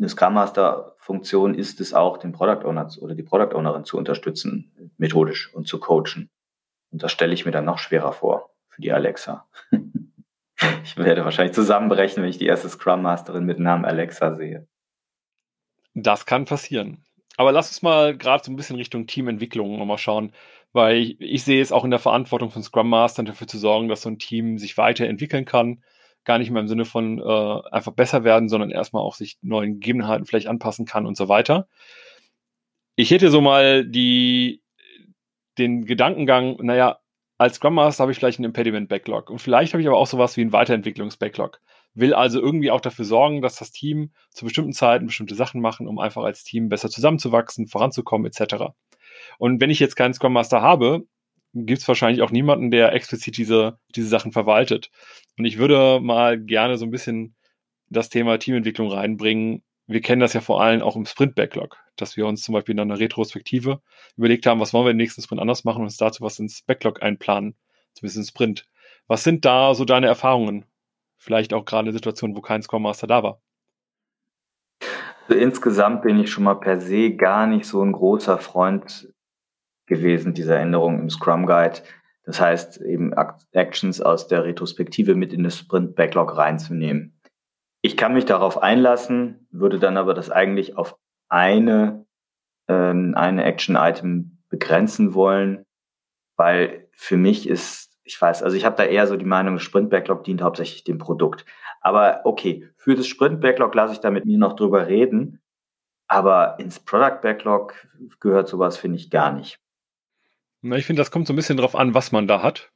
eine 0.00 0.08
Scrum 0.08 0.34
Master 0.34 0.94
Funktion 0.98 1.54
ist 1.54 1.80
es 1.80 1.94
auch, 1.94 2.18
den 2.18 2.32
Product 2.32 2.66
Owner 2.66 2.88
oder 3.00 3.14
die 3.14 3.22
Product 3.22 3.54
Ownerin 3.54 3.84
zu 3.84 3.96
unterstützen, 3.96 4.92
methodisch 4.96 5.54
und 5.54 5.68
zu 5.68 5.78
coachen. 5.78 6.30
Und 6.90 7.02
das 7.02 7.12
stelle 7.12 7.34
ich 7.34 7.44
mir 7.44 7.52
dann 7.52 7.64
noch 7.64 7.78
schwerer 7.78 8.12
vor 8.12 8.50
für 8.68 8.82
die 8.82 8.92
Alexa. 8.92 9.46
ich 10.82 10.96
werde 10.96 11.24
wahrscheinlich 11.24 11.54
zusammenbrechen, 11.54 12.22
wenn 12.22 12.30
ich 12.30 12.38
die 12.38 12.46
erste 12.46 12.68
Scrum 12.68 13.02
Masterin 13.02 13.44
mit 13.44 13.58
Namen 13.60 13.84
Alexa 13.84 14.34
sehe. 14.34 14.66
Das 15.94 16.26
kann 16.26 16.44
passieren. 16.44 17.04
Aber 17.36 17.52
lass 17.52 17.68
uns 17.68 17.82
mal 17.82 18.16
gerade 18.16 18.44
so 18.44 18.50
ein 18.50 18.56
bisschen 18.56 18.76
Richtung 18.76 19.06
Teamentwicklung 19.06 19.78
nochmal 19.78 19.98
schauen 19.98 20.32
weil 20.72 20.96
ich, 20.96 21.20
ich 21.20 21.44
sehe 21.44 21.62
es 21.62 21.72
auch 21.72 21.84
in 21.84 21.90
der 21.90 21.98
Verantwortung 21.98 22.50
von 22.50 22.62
Scrum 22.62 22.88
Mastern 22.88 23.26
dafür 23.26 23.46
zu 23.46 23.58
sorgen, 23.58 23.88
dass 23.88 24.02
so 24.02 24.08
ein 24.08 24.18
Team 24.18 24.58
sich 24.58 24.76
weiterentwickeln 24.76 25.44
kann. 25.44 25.82
Gar 26.24 26.38
nicht 26.38 26.50
mehr 26.50 26.60
im 26.60 26.68
Sinne 26.68 26.84
von 26.84 27.18
äh, 27.18 27.68
einfach 27.70 27.92
besser 27.92 28.24
werden, 28.24 28.48
sondern 28.48 28.70
erstmal 28.70 29.02
auch 29.02 29.14
sich 29.14 29.38
neuen 29.42 29.74
Gegebenheiten 29.74 30.26
vielleicht 30.26 30.46
anpassen 30.48 30.86
kann 30.86 31.06
und 31.06 31.16
so 31.16 31.28
weiter. 31.28 31.68
Ich 32.96 33.10
hätte 33.10 33.30
so 33.30 33.40
mal 33.40 33.86
die, 33.86 34.62
den 35.58 35.86
Gedankengang, 35.86 36.56
naja, 36.60 36.98
als 37.38 37.56
Scrum 37.56 37.74
Master 37.74 38.02
habe 38.02 38.12
ich 38.12 38.18
vielleicht 38.18 38.38
einen 38.38 38.44
Impediment-Backlog 38.46 39.30
und 39.30 39.38
vielleicht 39.38 39.72
habe 39.72 39.80
ich 39.80 39.88
aber 39.88 39.96
auch 39.96 40.06
sowas 40.06 40.36
wie 40.36 40.42
einen 40.42 40.52
Weiterentwicklungs-Backlog. 40.52 41.60
Will 41.94 42.12
also 42.12 42.38
irgendwie 42.38 42.70
auch 42.70 42.82
dafür 42.82 43.06
sorgen, 43.06 43.40
dass 43.40 43.56
das 43.56 43.72
Team 43.72 44.12
zu 44.28 44.44
bestimmten 44.44 44.74
Zeiten 44.74 45.06
bestimmte 45.06 45.34
Sachen 45.34 45.62
machen, 45.62 45.88
um 45.88 45.98
einfach 45.98 46.22
als 46.22 46.44
Team 46.44 46.68
besser 46.68 46.90
zusammenzuwachsen, 46.90 47.66
voranzukommen 47.66 48.26
etc. 48.26 48.74
Und 49.38 49.60
wenn 49.60 49.70
ich 49.70 49.80
jetzt 49.80 49.96
keinen 49.96 50.12
Scrum 50.12 50.34
Master 50.34 50.60
habe, 50.60 51.06
gibt 51.54 51.80
es 51.80 51.88
wahrscheinlich 51.88 52.22
auch 52.22 52.30
niemanden, 52.30 52.70
der 52.70 52.92
explizit 52.92 53.36
diese, 53.36 53.78
diese 53.96 54.08
Sachen 54.08 54.32
verwaltet. 54.32 54.90
Und 55.40 55.46
ich 55.46 55.56
würde 55.56 56.00
mal 56.02 56.38
gerne 56.38 56.76
so 56.76 56.84
ein 56.84 56.90
bisschen 56.90 57.34
das 57.88 58.10
Thema 58.10 58.38
Teamentwicklung 58.38 58.92
reinbringen. 58.92 59.62
Wir 59.86 60.02
kennen 60.02 60.20
das 60.20 60.34
ja 60.34 60.42
vor 60.42 60.60
allem 60.60 60.82
auch 60.82 60.96
im 60.96 61.06
Sprint-Backlog, 61.06 61.78
dass 61.96 62.18
wir 62.18 62.26
uns 62.26 62.42
zum 62.42 62.52
Beispiel 62.52 62.74
in 62.74 62.80
einer 62.80 63.00
Retrospektive 63.00 63.80
überlegt 64.18 64.44
haben, 64.44 64.60
was 64.60 64.74
wollen 64.74 64.84
wir 64.84 64.90
im 64.90 64.98
nächsten 64.98 65.22
Sprint 65.22 65.40
anders 65.40 65.64
machen 65.64 65.78
und 65.78 65.84
uns 65.84 65.96
dazu 65.96 66.22
was 66.22 66.38
ins 66.38 66.60
Backlog 66.60 67.02
einplanen, 67.02 67.56
zumindest 67.94 68.18
in 68.18 68.24
Sprint. 68.24 68.66
Was 69.06 69.24
sind 69.24 69.46
da 69.46 69.72
so 69.72 69.86
deine 69.86 70.08
Erfahrungen? 70.08 70.66
Vielleicht 71.16 71.54
auch 71.54 71.64
gerade 71.64 71.88
in 71.88 71.94
Situationen, 71.94 72.36
wo 72.36 72.42
kein 72.42 72.60
Scrum 72.60 72.82
Master 72.82 73.06
da 73.06 73.22
war. 73.22 73.40
Also 75.26 75.40
insgesamt 75.40 76.02
bin 76.02 76.20
ich 76.20 76.30
schon 76.30 76.44
mal 76.44 76.56
per 76.56 76.82
se 76.82 77.12
gar 77.12 77.46
nicht 77.46 77.64
so 77.64 77.82
ein 77.82 77.92
großer 77.92 78.36
Freund 78.36 79.10
gewesen, 79.86 80.34
dieser 80.34 80.60
Änderung 80.60 81.00
im 81.00 81.08
Scrum 81.08 81.46
Guide. 81.46 81.80
Das 82.24 82.40
heißt, 82.40 82.80
eben 82.82 83.12
Actions 83.52 84.00
aus 84.00 84.28
der 84.28 84.44
Retrospektive 84.44 85.14
mit 85.14 85.32
in 85.32 85.42
das 85.42 85.58
Sprint 85.58 85.94
Backlog 85.94 86.36
reinzunehmen. 86.36 87.18
Ich 87.82 87.96
kann 87.96 88.12
mich 88.12 88.26
darauf 88.26 88.62
einlassen, 88.62 89.46
würde 89.50 89.78
dann 89.78 89.96
aber 89.96 90.12
das 90.12 90.30
eigentlich 90.30 90.76
auf 90.76 90.96
eine, 91.28 92.04
ähm, 92.68 93.14
eine 93.16 93.44
Action-Item 93.44 94.38
begrenzen 94.50 95.14
wollen, 95.14 95.64
weil 96.36 96.88
für 96.92 97.16
mich 97.16 97.48
ist, 97.48 97.98
ich 98.04 98.20
weiß, 98.20 98.42
also 98.42 98.56
ich 98.56 98.64
habe 98.66 98.76
da 98.76 98.84
eher 98.84 99.06
so 99.06 99.16
die 99.16 99.24
Meinung, 99.24 99.58
Sprint 99.58 99.88
Backlog 99.88 100.24
dient 100.24 100.42
hauptsächlich 100.42 100.84
dem 100.84 100.98
Produkt. 100.98 101.46
Aber 101.80 102.20
okay, 102.24 102.68
für 102.76 102.94
das 102.94 103.06
Sprint 103.06 103.40
Backlog 103.40 103.74
lasse 103.74 103.94
ich 103.94 104.00
da 104.00 104.10
mit 104.10 104.26
mir 104.26 104.38
noch 104.38 104.54
drüber 104.54 104.86
reden. 104.86 105.40
Aber 106.06 106.58
ins 106.58 106.80
Product 106.80 107.20
Backlog 107.22 107.74
gehört 108.18 108.48
sowas, 108.48 108.76
finde 108.76 108.96
ich, 108.96 109.10
gar 109.10 109.32
nicht. 109.32 109.60
Na, 110.62 110.76
ich 110.76 110.86
finde, 110.86 111.00
das 111.00 111.10
kommt 111.10 111.26
so 111.26 111.32
ein 111.32 111.36
bisschen 111.36 111.56
drauf 111.56 111.74
an, 111.74 111.94
was 111.94 112.12
man 112.12 112.26
da 112.26 112.42
hat. 112.42 112.70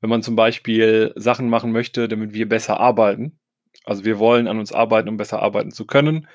Wenn 0.00 0.10
man 0.10 0.22
zum 0.22 0.36
Beispiel 0.36 1.12
Sachen 1.16 1.48
machen 1.48 1.72
möchte, 1.72 2.08
damit 2.08 2.32
wir 2.32 2.48
besser 2.48 2.80
arbeiten. 2.80 3.38
Also 3.84 4.04
wir 4.04 4.18
wollen 4.18 4.48
an 4.48 4.58
uns 4.58 4.72
arbeiten, 4.72 5.08
um 5.08 5.16
besser 5.16 5.42
arbeiten 5.42 5.70
zu 5.70 5.86
können. 5.86 6.28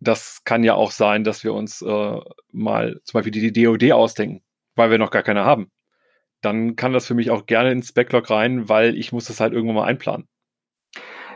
Das 0.00 0.42
kann 0.44 0.64
ja 0.64 0.74
auch 0.74 0.90
sein, 0.90 1.24
dass 1.24 1.44
wir 1.44 1.54
uns 1.54 1.82
äh, 1.82 2.20
mal 2.52 3.00
zum 3.04 3.18
Beispiel 3.18 3.32
die 3.32 3.52
DOD 3.52 3.92
ausdenken, 3.92 4.42
weil 4.74 4.90
wir 4.90 4.98
noch 4.98 5.10
gar 5.10 5.22
keine 5.22 5.44
haben. 5.44 5.70
Dann 6.40 6.76
kann 6.76 6.92
das 6.92 7.06
für 7.06 7.14
mich 7.14 7.30
auch 7.30 7.46
gerne 7.46 7.72
ins 7.72 7.92
Backlog 7.92 8.30
rein, 8.30 8.68
weil 8.68 8.96
ich 8.96 9.12
muss 9.12 9.26
das 9.26 9.40
halt 9.40 9.52
irgendwann 9.52 9.76
mal 9.76 9.86
einplanen. 9.86 10.28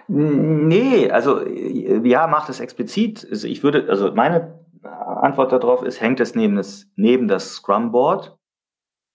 Nee, 0.08 1.10
also 1.10 1.46
ja, 1.46 2.26
macht 2.26 2.48
es 2.48 2.60
explizit. 2.60 3.26
Also 3.28 3.48
ich 3.48 3.62
würde, 3.62 3.86
also 3.88 4.12
meine 4.12 4.60
Antwort 4.82 5.52
darauf 5.52 5.82
ist, 5.82 6.00
hängt 6.00 6.20
es 6.20 6.34
neben 6.34 6.56
das, 6.56 6.86
neben 6.96 7.28
das 7.28 7.52
Scrum 7.54 7.92
Board, 7.92 8.36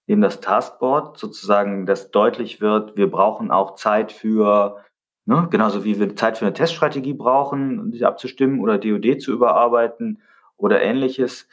neben 0.08 0.22
das 0.22 0.40
Taskboard, 0.40 1.18
sozusagen, 1.18 1.86
dass 1.86 2.12
deutlich 2.12 2.62
wird, 2.62 2.96
wir 2.96 3.12
brauchen 3.12 3.52
auch 3.52 3.76
Zeit 3.76 4.12
für, 4.12 4.84
ne, 5.26 5.48
genauso 5.52 5.84
wie 5.84 6.00
wir 6.00 6.16
Zeit 6.16 6.38
für 6.38 6.46
eine 6.46 6.54
Teststrategie 6.54 7.14
brauchen, 7.14 7.92
diese 7.92 8.08
abzustimmen 8.08 8.62
oder 8.62 8.78
DOD 8.78 9.22
zu 9.22 9.34
überarbeiten 9.34 10.22
oder 10.56 10.82
ähnliches. 10.82 11.48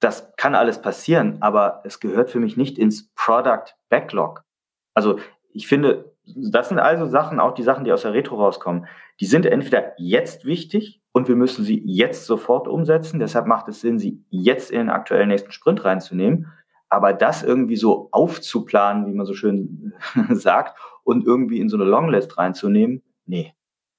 Das 0.00 0.34
kann 0.36 0.54
alles 0.54 0.82
passieren, 0.82 1.38
aber 1.40 1.80
es 1.84 2.00
gehört 2.00 2.30
für 2.30 2.40
mich 2.40 2.56
nicht 2.56 2.78
ins 2.78 3.10
Product 3.14 3.74
Backlog. 3.88 4.44
Also 4.92 5.18
ich 5.52 5.68
finde, 5.68 6.12
das 6.26 6.68
sind 6.68 6.80
also 6.80 7.06
Sachen, 7.06 7.38
auch 7.38 7.54
die 7.54 7.62
Sachen, 7.62 7.84
die 7.84 7.92
aus 7.92 8.02
der 8.02 8.12
Retro 8.12 8.36
rauskommen, 8.36 8.86
die 9.20 9.26
sind 9.26 9.46
entweder 9.46 9.92
jetzt 9.98 10.44
wichtig 10.44 11.00
und 11.12 11.28
wir 11.28 11.36
müssen 11.36 11.64
sie 11.64 11.80
jetzt 11.86 12.26
sofort 12.26 12.66
umsetzen. 12.66 13.20
Deshalb 13.20 13.46
macht 13.46 13.68
es 13.68 13.80
Sinn, 13.80 14.00
sie 14.00 14.24
jetzt 14.30 14.72
in 14.72 14.78
den 14.78 14.90
aktuellen 14.90 15.28
nächsten 15.28 15.52
Sprint 15.52 15.84
reinzunehmen. 15.84 16.52
Aber 16.88 17.12
das 17.12 17.42
irgendwie 17.42 17.76
so 17.76 18.08
aufzuplanen, 18.12 19.06
wie 19.06 19.14
man 19.14 19.26
so 19.26 19.34
schön 19.34 19.92
sagt, 20.30 20.78
und 21.02 21.26
irgendwie 21.26 21.60
in 21.60 21.68
so 21.68 21.76
eine 21.76 21.84
Longlist 21.84 22.38
reinzunehmen, 22.38 23.02
nee, 23.26 23.54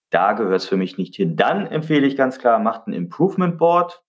da 0.10 0.34
gehört 0.34 0.62
es 0.62 0.68
für 0.68 0.78
mich 0.78 0.98
nicht 0.98 1.16
hin. 1.16 1.36
Dann 1.36 1.68
empfehle 1.68 2.08
ich 2.08 2.16
ganz 2.16 2.40
klar, 2.40 2.60
macht 2.60 2.88
ein 2.88 2.94
Improvement 2.94 3.58
Board. 3.58 4.04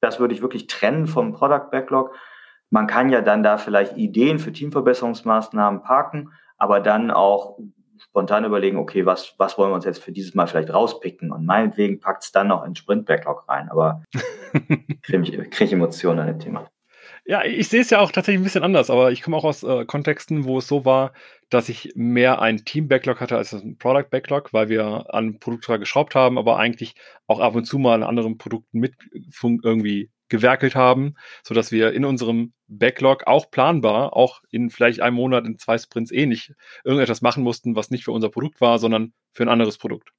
Das 0.00 0.18
würde 0.18 0.34
ich 0.34 0.42
wirklich 0.42 0.66
trennen 0.66 1.06
vom 1.06 1.32
Product 1.32 1.70
Backlog. 1.70 2.14
Man 2.70 2.86
kann 2.86 3.10
ja 3.10 3.20
dann 3.20 3.42
da 3.42 3.56
vielleicht 3.56 3.96
Ideen 3.96 4.38
für 4.38 4.52
Teamverbesserungsmaßnahmen 4.52 5.82
parken 5.82 6.30
aber 6.56 6.80
dann 6.80 7.10
auch 7.10 7.58
spontan 7.98 8.44
überlegen, 8.44 8.78
okay, 8.78 9.06
was, 9.06 9.34
was 9.38 9.58
wollen 9.58 9.70
wir 9.70 9.74
uns 9.74 9.84
jetzt 9.84 10.02
für 10.02 10.12
dieses 10.12 10.34
Mal 10.34 10.46
vielleicht 10.46 10.72
rauspicken? 10.72 11.32
Und 11.32 11.46
meinetwegen 11.46 12.00
packt 12.00 12.24
es 12.24 12.32
dann 12.32 12.48
noch 12.48 12.64
in 12.64 12.74
Sprint-Backlog 12.74 13.48
rein. 13.48 13.68
Aber 13.68 14.02
kriege 15.02 15.48
krieg 15.48 15.66
ich 15.68 15.72
Emotionen 15.72 16.20
an 16.20 16.26
dem 16.26 16.38
Thema. 16.38 16.66
Ja, 17.26 17.42
ich 17.42 17.68
sehe 17.68 17.80
es 17.80 17.88
ja 17.88 18.00
auch 18.00 18.12
tatsächlich 18.12 18.40
ein 18.40 18.44
bisschen 18.44 18.64
anders, 18.64 18.90
aber 18.90 19.10
ich 19.10 19.22
komme 19.22 19.36
auch 19.38 19.44
aus 19.44 19.62
äh, 19.62 19.86
Kontexten, 19.86 20.44
wo 20.44 20.58
es 20.58 20.68
so 20.68 20.84
war, 20.84 21.14
dass 21.48 21.70
ich 21.70 21.92
mehr 21.94 22.42
ein 22.42 22.64
Team-Backlog 22.66 23.20
hatte 23.20 23.38
als 23.38 23.54
ein 23.54 23.78
Product-Backlog, 23.78 24.52
weil 24.52 24.68
wir 24.68 25.06
an 25.14 25.38
Produkten 25.38 25.80
geschraubt 25.80 26.14
haben, 26.14 26.36
aber 26.36 26.58
eigentlich 26.58 26.94
auch 27.26 27.40
ab 27.40 27.54
und 27.54 27.64
zu 27.64 27.78
mal 27.78 27.94
an 27.94 28.02
anderen 28.02 28.36
Produkten 28.36 28.78
mit 28.78 28.94
irgendwie 29.62 30.10
gewerkelt 30.28 30.74
haben, 30.74 31.14
so 31.42 31.54
dass 31.54 31.72
wir 31.72 31.92
in 31.92 32.04
unserem 32.04 32.52
Backlog 32.66 33.26
auch 33.26 33.50
planbar, 33.50 34.14
auch 34.14 34.42
in 34.50 34.68
vielleicht 34.68 35.00
einem 35.00 35.16
Monat, 35.16 35.46
in 35.46 35.58
zwei 35.58 35.78
Sprints 35.78 36.12
eh 36.12 36.26
nicht 36.26 36.52
irgendetwas 36.84 37.22
machen 37.22 37.42
mussten, 37.42 37.74
was 37.76 37.90
nicht 37.90 38.04
für 38.04 38.12
unser 38.12 38.28
Produkt 38.28 38.60
war, 38.60 38.78
sondern 38.78 39.14
für 39.32 39.44
ein 39.44 39.48
anderes 39.48 39.78
Produkt. 39.78 40.10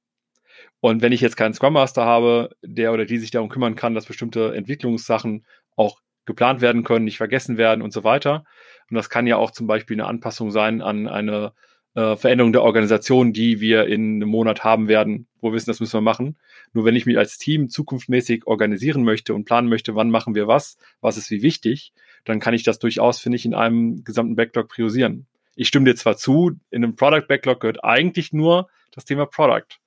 Und 0.80 1.02
wenn 1.02 1.12
ich 1.12 1.20
jetzt 1.20 1.36
keinen 1.36 1.54
Scrum 1.54 1.74
Master 1.74 2.04
habe, 2.04 2.50
der 2.62 2.92
oder 2.92 3.04
die 3.04 3.18
sich 3.18 3.30
darum 3.30 3.48
kümmern 3.48 3.76
kann, 3.76 3.94
dass 3.94 4.06
bestimmte 4.06 4.54
Entwicklungssachen 4.54 5.44
auch 5.76 6.00
geplant 6.26 6.60
werden 6.60 6.84
können, 6.84 7.04
nicht 7.04 7.16
vergessen 7.16 7.56
werden 7.56 7.82
und 7.82 7.92
so 7.92 8.04
weiter. 8.04 8.44
Und 8.90 8.96
das 8.96 9.10
kann 9.10 9.26
ja 9.26 9.36
auch 9.36 9.50
zum 9.50 9.66
Beispiel 9.66 9.96
eine 9.96 10.06
Anpassung 10.06 10.50
sein 10.50 10.82
an 10.82 11.08
eine 11.08 11.52
äh, 11.94 12.14
Veränderung 12.16 12.52
der 12.52 12.62
Organisation, 12.62 13.32
die 13.32 13.60
wir 13.60 13.86
in 13.86 14.16
einem 14.16 14.28
Monat 14.28 14.62
haben 14.62 14.86
werden, 14.86 15.26
wo 15.40 15.48
wir 15.48 15.54
wissen, 15.54 15.70
das 15.70 15.80
müssen 15.80 15.94
wir 15.94 16.02
machen. 16.02 16.36
Nur 16.72 16.84
wenn 16.84 16.94
ich 16.94 17.06
mich 17.06 17.16
als 17.16 17.38
Team 17.38 17.70
zukunftsmäßig 17.70 18.46
organisieren 18.46 19.02
möchte 19.02 19.34
und 19.34 19.46
planen 19.46 19.68
möchte, 19.68 19.94
wann 19.94 20.10
machen 20.10 20.34
wir 20.34 20.46
was, 20.46 20.76
was 21.00 21.16
ist 21.16 21.30
wie 21.30 21.42
wichtig, 21.42 21.92
dann 22.24 22.38
kann 22.38 22.54
ich 22.54 22.64
das 22.64 22.78
durchaus, 22.78 23.18
finde 23.18 23.36
ich, 23.36 23.46
in 23.46 23.54
einem 23.54 24.04
gesamten 24.04 24.36
Backlog 24.36 24.68
priorisieren. 24.68 25.26
Ich 25.54 25.68
stimme 25.68 25.86
dir 25.86 25.96
zwar 25.96 26.18
zu, 26.18 26.52
in 26.70 26.84
einem 26.84 26.96
Product 26.96 27.26
Backlog 27.28 27.60
gehört 27.60 27.82
eigentlich 27.82 28.32
nur 28.32 28.68
das 28.90 29.06
Thema 29.06 29.24
Product. 29.24 29.78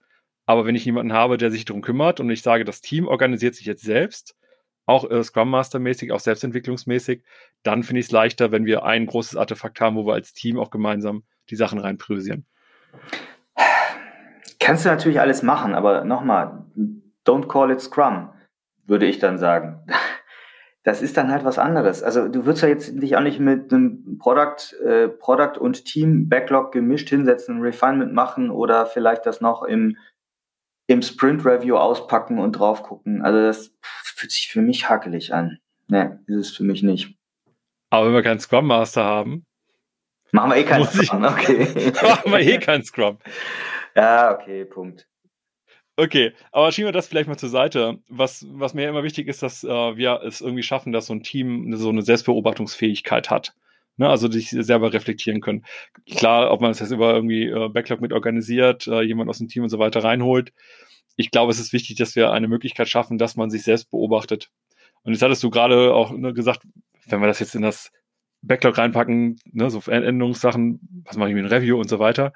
Aber 0.47 0.65
wenn 0.65 0.73
ich 0.73 0.85
jemanden 0.85 1.13
habe, 1.13 1.37
der 1.37 1.51
sich 1.51 1.65
darum 1.65 1.83
kümmert 1.83 2.19
und 2.19 2.31
ich 2.31 2.41
sage, 2.41 2.65
das 2.65 2.81
Team 2.81 3.07
organisiert 3.07 3.53
sich 3.53 3.67
jetzt 3.67 3.83
selbst, 3.83 4.35
auch 4.89 5.09
äh, 5.09 5.23
Scrum 5.23 5.49
Master 5.49 5.79
mäßig, 5.79 6.11
auch 6.11 6.19
selbstentwicklungsmäßig, 6.19 7.23
dann 7.63 7.83
finde 7.83 7.99
ich 8.01 8.07
es 8.07 8.11
leichter, 8.11 8.51
wenn 8.51 8.65
wir 8.65 8.83
ein 8.83 9.05
großes 9.05 9.37
Artefakt 9.37 9.79
haben, 9.79 9.95
wo 9.95 10.05
wir 10.05 10.13
als 10.13 10.33
Team 10.33 10.59
auch 10.59 10.71
gemeinsam 10.71 11.23
die 11.49 11.55
Sachen 11.55 11.79
rein 11.79 11.97
priorisieren. 11.97 12.45
Kannst 14.59 14.85
du 14.85 14.89
natürlich 14.89 15.19
alles 15.19 15.43
machen, 15.43 15.75
aber 15.75 16.03
nochmal, 16.03 16.65
don't 17.25 17.47
call 17.47 17.71
it 17.71 17.79
Scrum, 17.79 18.29
würde 18.85 19.05
ich 19.05 19.19
dann 19.19 19.37
sagen. 19.37 19.85
Das 20.83 21.01
ist 21.01 21.17
dann 21.17 21.29
halt 21.29 21.43
was 21.43 21.59
anderes. 21.59 22.01
Also 22.03 22.29
du 22.29 22.45
würdest 22.45 22.63
ja 22.63 22.69
jetzt 22.69 23.03
dich 23.03 23.17
auch 23.17 23.21
nicht 23.21 23.39
mit 23.41 23.71
einem 23.71 24.17
Product, 24.17 24.73
äh, 24.81 25.09
Product 25.09 25.59
und 25.59 25.83
Team 25.83 26.29
Backlog 26.29 26.71
gemischt 26.71 27.09
hinsetzen, 27.09 27.61
Refinement 27.61 28.13
machen 28.13 28.49
oder 28.49 28.85
vielleicht 28.85 29.25
das 29.25 29.41
noch 29.41 29.61
im 29.61 29.97
im 30.89 31.03
Sprint 31.03 31.45
Review 31.45 31.77
auspacken 31.77 32.39
und 32.39 32.53
drauf 32.53 32.81
gucken. 32.81 33.21
Also 33.21 33.39
das 33.39 33.71
fühlt 34.03 34.31
sich 34.31 34.47
für 34.47 34.61
mich 34.61 34.89
hakelig 34.89 35.33
an. 35.33 35.59
Ne, 35.87 36.19
ist 36.25 36.35
es 36.35 36.57
für 36.57 36.63
mich 36.63 36.81
nicht. 36.81 37.15
Aber 37.91 38.07
wenn 38.07 38.13
wir 38.13 38.23
keinen 38.23 38.39
Scrum 38.39 38.65
Master 38.65 39.03
haben, 39.03 39.45
machen 40.31 40.49
wir 40.49 40.57
eh 40.57 40.63
keinen 40.63 40.85
Scrum. 40.85 41.23
Okay. 41.23 41.91
machen 42.01 42.31
wir 42.31 42.39
eh 42.39 42.57
keinen 42.57 42.83
Scrum. 42.83 43.19
Ja, 43.95 44.33
okay, 44.33 44.65
Punkt. 44.65 45.07
Okay, 45.95 46.33
aber 46.51 46.71
schieben 46.71 46.87
wir 46.87 46.93
das 46.93 47.07
vielleicht 47.07 47.27
mal 47.27 47.37
zur 47.37 47.49
Seite. 47.49 47.99
Was, 48.07 48.47
was 48.49 48.73
mir 48.73 48.89
immer 48.89 49.03
wichtig 49.03 49.27
ist, 49.27 49.43
dass 49.43 49.63
äh, 49.63 49.67
wir 49.67 50.21
es 50.23 50.41
irgendwie 50.41 50.63
schaffen, 50.63 50.91
dass 50.91 51.05
so 51.05 51.13
ein 51.13 51.21
Team 51.21 51.75
so 51.75 51.89
eine 51.89 52.01
Selbstbeobachtungsfähigkeit 52.01 53.29
hat. 53.29 53.53
Ne, 53.99 54.07
also 54.07 54.31
sich 54.31 54.49
selber 54.51 54.93
reflektieren 54.93 55.41
können. 55.41 55.65
Klar, 56.09 56.51
ob 56.51 56.61
man 56.61 56.71
es 56.71 56.79
jetzt 56.79 56.91
über 56.91 57.13
irgendwie 57.13 57.47
äh, 57.47 57.67
Backlog 57.67 57.99
mit 57.99 58.13
organisiert, 58.13 58.87
äh, 58.87 59.01
jemand 59.01 59.29
aus 59.29 59.39
dem 59.39 59.49
Team 59.49 59.63
und 59.63 59.69
so 59.69 59.77
weiter 59.77 60.05
reinholt. 60.05 60.53
Ich 61.17 61.31
glaube, 61.31 61.51
es 61.51 61.59
ist 61.59 61.73
wichtig, 61.73 61.97
dass 61.97 62.15
wir 62.15 62.31
eine 62.31 62.47
Möglichkeit 62.47 62.87
schaffen, 62.87 63.17
dass 63.17 63.35
man 63.35 63.49
sich 63.49 63.63
selbst 63.63 63.91
beobachtet. 63.91 64.51
Und 65.03 65.11
jetzt 65.11 65.21
hattest 65.21 65.43
du 65.43 65.49
gerade 65.49 65.93
auch 65.93 66.11
ne, 66.11 66.33
gesagt, 66.33 66.61
wenn 67.07 67.19
wir 67.19 67.27
das 67.27 67.39
jetzt 67.39 67.55
in 67.55 67.61
das 67.61 67.91
Backlog 68.41 68.77
reinpacken, 68.77 69.37
ne, 69.51 69.69
so 69.69 69.81
Änderungssachen, 69.91 71.03
was 71.03 71.17
mache 71.17 71.27
ich 71.27 71.35
mit 71.35 71.43
einem 71.43 71.53
Review 71.53 71.77
und 71.77 71.89
so 71.89 71.99
weiter. 71.99 72.31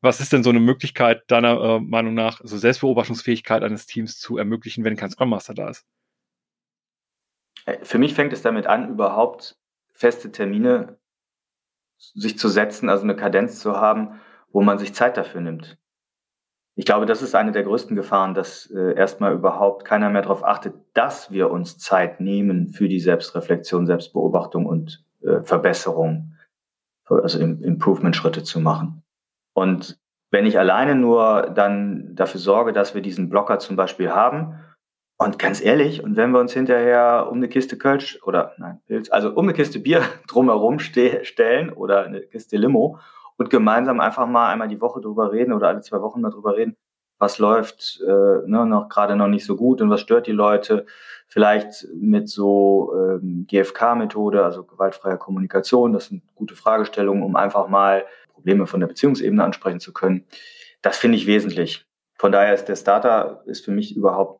Was 0.00 0.18
ist 0.18 0.32
denn 0.32 0.42
so 0.42 0.50
eine 0.50 0.58
Möglichkeit 0.58 1.22
deiner 1.28 1.60
äh, 1.60 1.78
Meinung 1.78 2.14
nach, 2.14 2.40
so 2.42 2.58
Selbstbeobachtungsfähigkeit 2.58 3.62
eines 3.62 3.86
Teams 3.86 4.18
zu 4.18 4.38
ermöglichen, 4.38 4.82
wenn 4.82 4.96
kein 4.96 5.10
Scrum 5.10 5.30
Master 5.30 5.54
da 5.54 5.68
ist? 5.68 5.86
Äh, 7.66 7.78
für 7.84 7.98
mich 7.98 8.14
fängt 8.14 8.32
es 8.32 8.42
damit 8.42 8.66
an, 8.66 8.88
überhaupt 8.88 9.59
feste 10.00 10.32
Termine 10.32 10.96
sich 11.98 12.38
zu 12.38 12.48
setzen, 12.48 12.88
also 12.88 13.04
eine 13.04 13.16
Kadenz 13.16 13.60
zu 13.60 13.76
haben, 13.76 14.18
wo 14.50 14.62
man 14.62 14.78
sich 14.78 14.94
Zeit 14.94 15.18
dafür 15.18 15.42
nimmt. 15.42 15.78
Ich 16.74 16.86
glaube, 16.86 17.04
das 17.04 17.20
ist 17.20 17.34
eine 17.34 17.52
der 17.52 17.64
größten 17.64 17.94
Gefahren, 17.94 18.32
dass 18.32 18.70
äh, 18.70 18.94
erstmal 18.94 19.34
überhaupt 19.34 19.84
keiner 19.84 20.08
mehr 20.08 20.22
darauf 20.22 20.42
achtet, 20.42 20.74
dass 20.94 21.30
wir 21.30 21.50
uns 21.50 21.76
Zeit 21.76 22.18
nehmen 22.18 22.68
für 22.68 22.88
die 22.88 23.00
Selbstreflexion, 23.00 23.84
Selbstbeobachtung 23.84 24.64
und 24.64 25.04
äh, 25.20 25.42
Verbesserung, 25.42 26.32
also 27.04 27.38
Improvement-Schritte 27.38 28.42
zu 28.42 28.60
machen. 28.60 29.02
Und 29.52 30.00
wenn 30.30 30.46
ich 30.46 30.58
alleine 30.58 30.94
nur 30.94 31.50
dann 31.54 32.14
dafür 32.14 32.40
sorge, 32.40 32.72
dass 32.72 32.94
wir 32.94 33.02
diesen 33.02 33.28
Blocker 33.28 33.58
zum 33.58 33.76
Beispiel 33.76 34.10
haben 34.12 34.54
und 35.22 35.38
ganz 35.38 35.62
ehrlich, 35.62 36.02
und 36.02 36.16
wenn 36.16 36.30
wir 36.30 36.40
uns 36.40 36.54
hinterher 36.54 37.28
um 37.30 37.36
eine 37.36 37.48
Kiste 37.48 37.76
Kölsch 37.76 38.18
oder 38.24 38.54
nein, 38.56 38.80
Pilz, 38.86 39.10
also 39.10 39.28
um 39.28 39.44
eine 39.44 39.52
Kiste 39.52 39.78
Bier 39.78 40.00
drumherum 40.26 40.78
ste 40.78 41.26
stellen 41.26 41.70
oder 41.70 42.04
eine 42.04 42.22
Kiste 42.22 42.56
Limo 42.56 42.98
und 43.36 43.50
gemeinsam 43.50 44.00
einfach 44.00 44.26
mal 44.26 44.50
einmal 44.50 44.68
die 44.68 44.80
Woche 44.80 45.02
drüber 45.02 45.30
reden 45.30 45.52
oder 45.52 45.68
alle 45.68 45.82
zwei 45.82 46.00
Wochen 46.00 46.22
mal 46.22 46.30
drüber 46.30 46.56
reden, 46.56 46.74
was 47.18 47.38
läuft 47.38 48.00
äh, 48.02 48.08
ne, 48.46 48.64
noch 48.64 48.88
gerade 48.88 49.14
noch 49.14 49.28
nicht 49.28 49.44
so 49.44 49.56
gut 49.56 49.82
und 49.82 49.90
was 49.90 50.00
stört 50.00 50.26
die 50.26 50.32
Leute, 50.32 50.86
vielleicht 51.28 51.86
mit 51.94 52.30
so 52.30 52.94
ähm, 52.96 53.44
GFK-Methode, 53.46 54.42
also 54.42 54.64
gewaltfreier 54.64 55.18
Kommunikation, 55.18 55.92
das 55.92 56.06
sind 56.06 56.22
gute 56.34 56.56
Fragestellungen, 56.56 57.22
um 57.22 57.36
einfach 57.36 57.68
mal 57.68 58.06
Probleme 58.32 58.66
von 58.66 58.80
der 58.80 58.86
Beziehungsebene 58.86 59.44
ansprechen 59.44 59.80
zu 59.80 59.92
können. 59.92 60.24
Das 60.80 60.96
finde 60.96 61.18
ich 61.18 61.26
wesentlich. 61.26 61.84
Von 62.16 62.32
daher 62.32 62.54
ist 62.54 62.66
der 62.66 62.76
Starter 62.76 63.42
ist 63.44 63.66
für 63.66 63.70
mich 63.70 63.94
überhaupt 63.94 64.39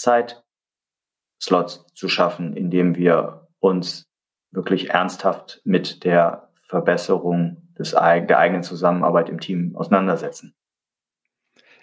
Zeitslots 0.00 1.86
zu 1.94 2.08
schaffen, 2.08 2.56
indem 2.56 2.96
wir 2.96 3.48
uns 3.58 4.08
wirklich 4.50 4.90
ernsthaft 4.90 5.60
mit 5.64 6.04
der 6.04 6.50
Verbesserung 6.54 7.68
des, 7.78 7.92
der 7.92 8.38
eigenen 8.38 8.62
Zusammenarbeit 8.62 9.28
im 9.28 9.40
Team 9.40 9.76
auseinandersetzen. 9.76 10.54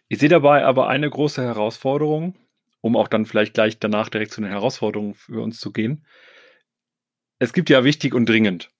Ich 0.08 0.20
sehe 0.20 0.30
dabei 0.30 0.66
aber 0.66 0.88
eine 0.88 1.10
große 1.10 1.44
Herausforderung, 1.44 2.36
um 2.82 2.96
auch 2.96 3.08
dann 3.08 3.26
vielleicht 3.26 3.54
gleich 3.54 3.80
danach 3.80 4.10
direkt 4.10 4.32
zu 4.32 4.42
den 4.42 4.50
Herausforderungen 4.50 5.14
für 5.14 5.42
uns 5.42 5.60
zu 5.60 5.72
gehen. 5.72 6.06
Es 7.40 7.54
gibt 7.54 7.70
ja 7.70 7.84
wichtig 7.84 8.14
und 8.14 8.28
dringend, 8.28 8.72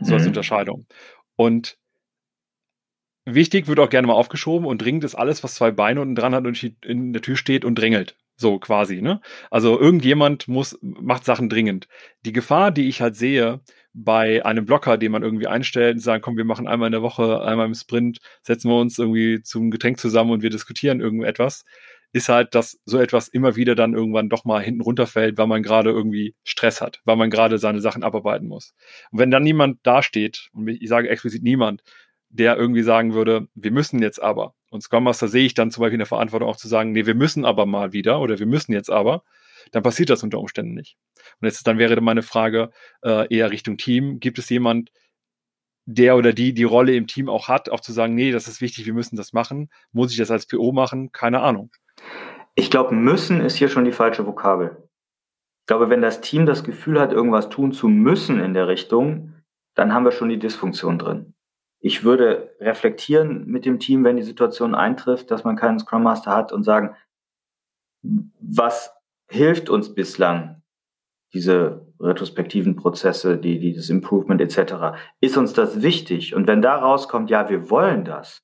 so 0.00 0.14
als 0.14 0.22
mhm. 0.22 0.28
Unterscheidung. 0.28 0.86
Und 1.34 1.78
wichtig 3.24 3.66
wird 3.66 3.80
auch 3.80 3.90
gerne 3.90 4.06
mal 4.06 4.14
aufgeschoben 4.14 4.66
und 4.66 4.78
dringend 4.78 5.04
ist 5.04 5.14
alles, 5.14 5.42
was 5.42 5.54
zwei 5.54 5.70
Beine 5.70 6.02
unten 6.02 6.14
dran 6.14 6.34
hat 6.34 6.46
und 6.46 6.62
in 6.84 7.12
der 7.12 7.22
Tür 7.22 7.36
steht 7.36 7.64
und 7.64 7.76
drängelt. 7.76 8.16
So 8.36 8.58
quasi, 8.58 9.00
ne? 9.00 9.20
Also 9.50 9.78
irgendjemand 9.80 10.46
muss, 10.46 10.78
macht 10.82 11.24
Sachen 11.24 11.48
dringend. 11.48 11.88
Die 12.24 12.32
Gefahr, 12.32 12.70
die 12.70 12.88
ich 12.88 13.00
halt 13.00 13.16
sehe, 13.16 13.60
bei 13.94 14.44
einem 14.44 14.66
Blocker, 14.66 14.98
den 14.98 15.12
man 15.12 15.22
irgendwie 15.22 15.46
einstellt 15.46 15.94
und 15.94 16.00
sagen, 16.00 16.22
komm, 16.22 16.36
wir 16.36 16.44
machen 16.44 16.66
einmal 16.68 16.88
in 16.88 16.92
der 16.92 17.02
Woche, 17.02 17.40
einmal 17.42 17.66
im 17.66 17.74
Sprint, 17.74 18.18
setzen 18.42 18.70
wir 18.70 18.78
uns 18.78 18.98
irgendwie 18.98 19.42
zum 19.42 19.70
Getränk 19.70 19.98
zusammen 19.98 20.32
und 20.32 20.42
wir 20.42 20.50
diskutieren 20.50 21.00
irgendetwas, 21.00 21.64
ist 22.12 22.28
halt, 22.28 22.54
dass 22.54 22.78
so 22.84 22.98
etwas 22.98 23.28
immer 23.28 23.56
wieder 23.56 23.74
dann 23.74 23.94
irgendwann 23.94 24.28
doch 24.28 24.44
mal 24.44 24.62
hinten 24.62 24.82
runterfällt, 24.82 25.38
weil 25.38 25.46
man 25.46 25.62
gerade 25.62 25.90
irgendwie 25.90 26.34
Stress 26.44 26.82
hat, 26.82 27.00
weil 27.04 27.16
man 27.16 27.30
gerade 27.30 27.58
seine 27.58 27.80
Sachen 27.80 28.02
abarbeiten 28.02 28.48
muss. 28.48 28.74
Und 29.10 29.18
wenn 29.18 29.30
dann 29.30 29.42
niemand 29.42 29.78
dasteht, 29.86 30.50
und 30.52 30.68
ich 30.68 30.88
sage 30.88 31.08
explizit 31.08 31.42
niemand, 31.42 31.82
der 32.28 32.56
irgendwie 32.56 32.82
sagen 32.82 33.14
würde, 33.14 33.48
wir 33.54 33.70
müssen 33.70 34.02
jetzt 34.02 34.22
aber. 34.22 34.54
Und 34.76 34.82
Scrum 34.82 35.04
Master 35.04 35.26
sehe 35.26 35.46
ich 35.46 35.54
dann 35.54 35.70
zum 35.70 35.80
Beispiel 35.80 35.94
in 35.94 36.00
der 36.00 36.06
Verantwortung 36.06 36.50
auch 36.50 36.56
zu 36.56 36.68
sagen, 36.68 36.92
nee, 36.92 37.06
wir 37.06 37.14
müssen 37.14 37.46
aber 37.46 37.64
mal 37.64 37.94
wieder 37.94 38.20
oder 38.20 38.38
wir 38.38 38.44
müssen 38.44 38.74
jetzt 38.74 38.90
aber, 38.90 39.22
dann 39.72 39.82
passiert 39.82 40.10
das 40.10 40.22
unter 40.22 40.38
Umständen 40.38 40.74
nicht. 40.74 40.98
Und 41.40 41.46
jetzt 41.46 41.66
dann 41.66 41.78
wäre 41.78 41.98
meine 42.02 42.20
Frage 42.20 42.70
äh, 43.02 43.26
eher 43.34 43.50
Richtung 43.50 43.78
Team. 43.78 44.20
Gibt 44.20 44.38
es 44.38 44.50
jemand, 44.50 44.92
der 45.86 46.14
oder 46.14 46.34
die 46.34 46.52
die 46.52 46.64
Rolle 46.64 46.94
im 46.94 47.06
Team 47.06 47.30
auch 47.30 47.48
hat, 47.48 47.70
auch 47.70 47.80
zu 47.80 47.94
sagen, 47.94 48.14
nee, 48.14 48.32
das 48.32 48.48
ist 48.48 48.60
wichtig, 48.60 48.84
wir 48.84 48.92
müssen 48.92 49.16
das 49.16 49.32
machen. 49.32 49.70
Muss 49.92 50.12
ich 50.12 50.18
das 50.18 50.30
als 50.30 50.46
PO 50.46 50.72
machen? 50.72 51.10
Keine 51.10 51.40
Ahnung. 51.40 51.70
Ich 52.54 52.70
glaube, 52.70 52.94
müssen 52.94 53.40
ist 53.40 53.56
hier 53.56 53.70
schon 53.70 53.86
die 53.86 53.92
falsche 53.92 54.26
Vokabel. 54.26 54.76
Ich 55.62 55.68
glaube, 55.68 55.88
wenn 55.88 56.02
das 56.02 56.20
Team 56.20 56.44
das 56.44 56.64
Gefühl 56.64 57.00
hat, 57.00 57.12
irgendwas 57.12 57.48
tun 57.48 57.72
zu 57.72 57.88
müssen 57.88 58.40
in 58.40 58.52
der 58.52 58.68
Richtung, 58.68 59.32
dann 59.74 59.94
haben 59.94 60.04
wir 60.04 60.12
schon 60.12 60.28
die 60.28 60.38
Dysfunktion 60.38 60.98
drin. 60.98 61.32
Ich 61.86 62.02
würde 62.02 62.50
reflektieren 62.58 63.46
mit 63.46 63.64
dem 63.64 63.78
Team, 63.78 64.02
wenn 64.02 64.16
die 64.16 64.24
Situation 64.24 64.74
eintrifft, 64.74 65.30
dass 65.30 65.44
man 65.44 65.54
keinen 65.54 65.78
Scrum 65.78 66.02
Master 66.02 66.32
hat 66.32 66.50
und 66.50 66.64
sagen, 66.64 66.96
was 68.02 68.92
hilft 69.30 69.70
uns 69.70 69.94
bislang, 69.94 70.62
diese 71.32 71.86
retrospektiven 72.00 72.74
Prozesse, 72.74 73.38
die, 73.38 73.60
die 73.60 73.72
das 73.72 73.88
Improvement 73.88 74.40
etc. 74.40 74.98
Ist 75.20 75.36
uns 75.36 75.52
das 75.52 75.80
wichtig? 75.80 76.34
Und 76.34 76.48
wenn 76.48 76.60
da 76.60 76.74
rauskommt, 76.74 77.30
ja, 77.30 77.48
wir 77.48 77.70
wollen 77.70 78.04
das, 78.04 78.42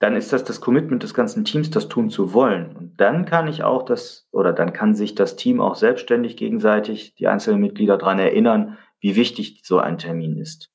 dann 0.00 0.16
ist 0.16 0.32
das 0.32 0.42
das 0.42 0.60
Commitment 0.60 1.04
des 1.04 1.14
ganzen 1.14 1.44
Teams, 1.44 1.70
das 1.70 1.86
tun 1.86 2.10
zu 2.10 2.34
wollen. 2.34 2.74
Und 2.74 3.00
dann 3.00 3.24
kann 3.24 3.46
ich 3.46 3.62
auch 3.62 3.84
das, 3.84 4.26
oder 4.32 4.52
dann 4.52 4.72
kann 4.72 4.96
sich 4.96 5.14
das 5.14 5.36
Team 5.36 5.60
auch 5.60 5.76
selbstständig 5.76 6.36
gegenseitig, 6.36 7.14
die 7.14 7.28
einzelnen 7.28 7.60
Mitglieder 7.60 7.98
daran 7.98 8.18
erinnern, 8.18 8.78
wie 8.98 9.14
wichtig 9.14 9.60
so 9.62 9.78
ein 9.78 9.96
Termin 9.96 10.38
ist. 10.38 10.71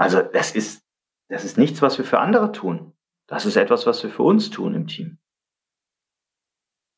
Also 0.00 0.22
das 0.22 0.52
ist, 0.52 0.82
das 1.28 1.44
ist 1.44 1.58
nichts, 1.58 1.82
was 1.82 1.98
wir 1.98 2.06
für 2.06 2.20
andere 2.20 2.52
tun. 2.52 2.94
Das 3.26 3.44
ist 3.44 3.56
etwas, 3.56 3.84
was 3.84 4.02
wir 4.02 4.08
für 4.08 4.22
uns 4.22 4.48
tun 4.48 4.74
im 4.74 4.86
Team. 4.86 5.18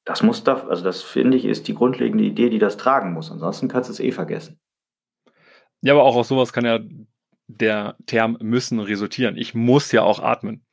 Das 0.04 0.22
muss 0.22 0.44
da, 0.44 0.68
also 0.68 0.84
das 0.84 1.02
finde 1.02 1.36
ich, 1.36 1.44
ist 1.44 1.66
die 1.66 1.74
grundlegende 1.74 2.22
Idee, 2.22 2.48
die 2.48 2.60
das 2.60 2.76
tragen 2.76 3.12
muss. 3.12 3.32
Ansonsten 3.32 3.66
kannst 3.66 3.88
du 3.88 3.92
es 3.92 3.98
eh 3.98 4.12
vergessen. 4.12 4.60
Ja, 5.80 5.94
aber 5.94 6.04
auch 6.04 6.14
aus 6.14 6.28
sowas 6.28 6.52
kann 6.52 6.64
ja 6.64 6.78
der 7.48 7.96
Term 8.06 8.38
müssen 8.40 8.78
resultieren. 8.78 9.36
Ich 9.36 9.52
muss 9.52 9.90
ja 9.90 10.04
auch 10.04 10.20
atmen. 10.20 10.64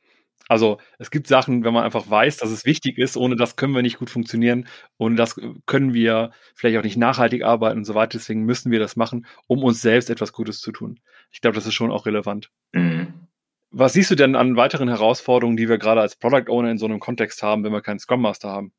Also 0.50 0.78
es 0.98 1.12
gibt 1.12 1.28
Sachen, 1.28 1.62
wenn 1.62 1.72
man 1.72 1.84
einfach 1.84 2.10
weiß, 2.10 2.38
dass 2.38 2.50
es 2.50 2.64
wichtig 2.64 2.98
ist, 2.98 3.16
ohne 3.16 3.36
das 3.36 3.54
können 3.54 3.72
wir 3.72 3.82
nicht 3.82 4.00
gut 4.00 4.10
funktionieren, 4.10 4.66
ohne 4.98 5.14
das 5.14 5.40
können 5.66 5.94
wir 5.94 6.32
vielleicht 6.56 6.76
auch 6.76 6.82
nicht 6.82 6.96
nachhaltig 6.96 7.44
arbeiten 7.44 7.78
und 7.78 7.84
so 7.84 7.94
weiter. 7.94 8.18
Deswegen 8.18 8.42
müssen 8.42 8.72
wir 8.72 8.80
das 8.80 8.96
machen, 8.96 9.26
um 9.46 9.62
uns 9.62 9.80
selbst 9.80 10.10
etwas 10.10 10.32
Gutes 10.32 10.58
zu 10.58 10.72
tun. 10.72 10.98
Ich 11.30 11.40
glaube, 11.40 11.54
das 11.54 11.66
ist 11.66 11.74
schon 11.74 11.92
auch 11.92 12.04
relevant. 12.04 12.50
Mhm. 12.72 13.28
Was 13.70 13.92
siehst 13.92 14.10
du 14.10 14.16
denn 14.16 14.34
an 14.34 14.56
weiteren 14.56 14.88
Herausforderungen, 14.88 15.56
die 15.56 15.68
wir 15.68 15.78
gerade 15.78 16.00
als 16.00 16.16
Product 16.16 16.50
Owner 16.50 16.72
in 16.72 16.78
so 16.78 16.86
einem 16.86 16.98
Kontext 16.98 17.44
haben, 17.44 17.62
wenn 17.62 17.72
wir 17.72 17.80
keinen 17.80 18.00
Scrum 18.00 18.20
Master 18.20 18.50
haben? 18.50 18.72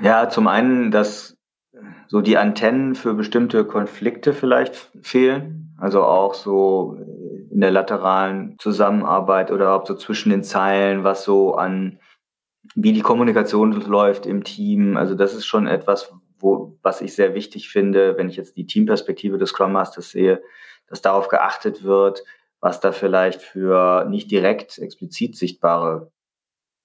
Ja, 0.00 0.28
zum 0.28 0.46
einen, 0.46 0.92
dass 0.92 1.36
so 2.08 2.20
die 2.20 2.38
Antennen 2.38 2.94
für 2.94 3.14
bestimmte 3.14 3.64
Konflikte 3.64 4.32
vielleicht 4.32 4.90
fehlen. 5.02 5.74
Also 5.78 6.02
auch 6.02 6.34
so 6.34 6.96
in 7.50 7.60
der 7.60 7.70
lateralen 7.70 8.56
Zusammenarbeit 8.58 9.50
oder 9.50 9.72
auch 9.72 9.86
so 9.86 9.94
zwischen 9.94 10.30
den 10.30 10.42
Zeilen, 10.42 11.04
was 11.04 11.24
so 11.24 11.54
an, 11.54 11.98
wie 12.74 12.92
die 12.92 13.00
Kommunikation 13.00 13.72
läuft 13.72 14.26
im 14.26 14.44
Team. 14.44 14.96
Also 14.96 15.14
das 15.14 15.34
ist 15.34 15.46
schon 15.46 15.66
etwas, 15.66 16.12
wo, 16.38 16.78
was 16.82 17.00
ich 17.00 17.14
sehr 17.14 17.34
wichtig 17.34 17.68
finde, 17.68 18.16
wenn 18.16 18.28
ich 18.28 18.36
jetzt 18.36 18.56
die 18.56 18.66
Teamperspektive 18.66 19.38
des 19.38 19.50
Scrum 19.50 19.72
Masters 19.72 20.10
sehe, 20.10 20.42
dass 20.88 21.02
darauf 21.02 21.28
geachtet 21.28 21.84
wird, 21.84 22.22
was 22.60 22.80
da 22.80 22.92
vielleicht 22.92 23.42
für 23.42 24.06
nicht 24.08 24.30
direkt 24.30 24.78
explizit 24.78 25.36
sichtbare 25.36 26.10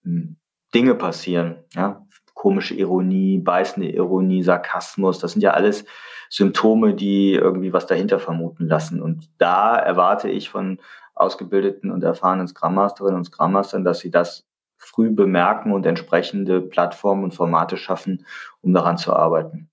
hm, 0.03 0.38
Dinge 0.73 0.95
passieren. 0.95 1.63
Ja? 1.73 2.06
Komische 2.43 2.73
Ironie, 2.73 3.38
beißende 3.38 3.88
Ironie, 3.88 4.43
Sarkasmus, 4.43 5.17
das 5.17 5.32
sind 5.32 5.41
ja 5.41 5.51
alles 5.51 5.86
Symptome, 6.29 6.93
die 6.93 7.36
irgendwie 7.36 7.71
was 7.71 7.88
dahinter 7.88 8.19
vermuten 8.19 8.67
lassen. 8.67 9.01
Und 9.01 9.29
da 9.38 9.77
erwarte 9.77 10.29
ich 10.29 10.49
von 10.49 10.82
ausgebildeten 11.15 11.89
und 11.89 12.03
erfahrenen 12.03 12.49
Scrum 12.49 12.73
Masterinnen 12.75 13.19
und 13.19 13.23
Scrum 13.23 13.53
Mastern, 13.53 13.86
dass 13.86 13.99
sie 13.99 14.12
das 14.12 14.45
früh 14.75 15.10
bemerken 15.10 15.71
und 15.71 15.86
entsprechende 15.86 16.60
Plattformen 16.60 17.23
und 17.23 17.34
Formate 17.34 17.77
schaffen, 17.77 18.25
um 18.60 18.73
daran 18.73 18.97
zu 18.97 19.13
arbeiten. 19.13 19.69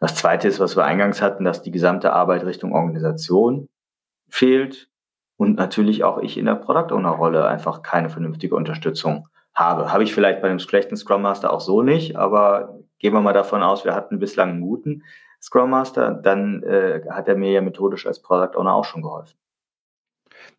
Das 0.00 0.16
zweite 0.16 0.48
ist, 0.48 0.58
was 0.58 0.76
wir 0.76 0.84
eingangs 0.84 1.22
hatten, 1.22 1.44
dass 1.44 1.62
die 1.62 1.70
gesamte 1.70 2.12
Arbeit 2.12 2.44
Richtung 2.44 2.72
Organisation 2.72 3.68
fehlt 4.28 4.90
und 5.36 5.54
natürlich 5.54 6.02
auch 6.02 6.18
ich 6.18 6.36
in 6.36 6.46
der 6.46 6.56
Product 6.56 6.92
Owner 6.92 7.10
Rolle 7.10 7.46
einfach 7.46 7.82
keine 7.82 8.10
vernünftige 8.10 8.56
Unterstützung 8.56 9.28
habe. 9.56 9.92
Habe 9.92 10.04
ich 10.04 10.14
vielleicht 10.14 10.42
bei 10.42 10.48
einem 10.48 10.58
schlechten 10.58 10.96
Scrum 10.96 11.22
Master 11.22 11.52
auch 11.52 11.60
so 11.60 11.82
nicht, 11.82 12.16
aber 12.16 12.78
gehen 12.98 13.12
wir 13.12 13.20
mal 13.20 13.32
davon 13.32 13.62
aus, 13.62 13.84
wir 13.84 13.94
hatten 13.94 14.18
bislang 14.18 14.50
einen 14.50 14.60
guten 14.60 15.02
Scrum 15.40 15.70
Master, 15.70 16.12
dann 16.12 16.62
äh, 16.62 17.02
hat 17.10 17.28
er 17.28 17.36
mir 17.36 17.50
ja 17.50 17.60
methodisch 17.62 18.06
als 18.06 18.20
Product 18.20 18.56
Owner 18.56 18.74
auch 18.74 18.84
schon 18.84 19.02
geholfen. 19.02 19.36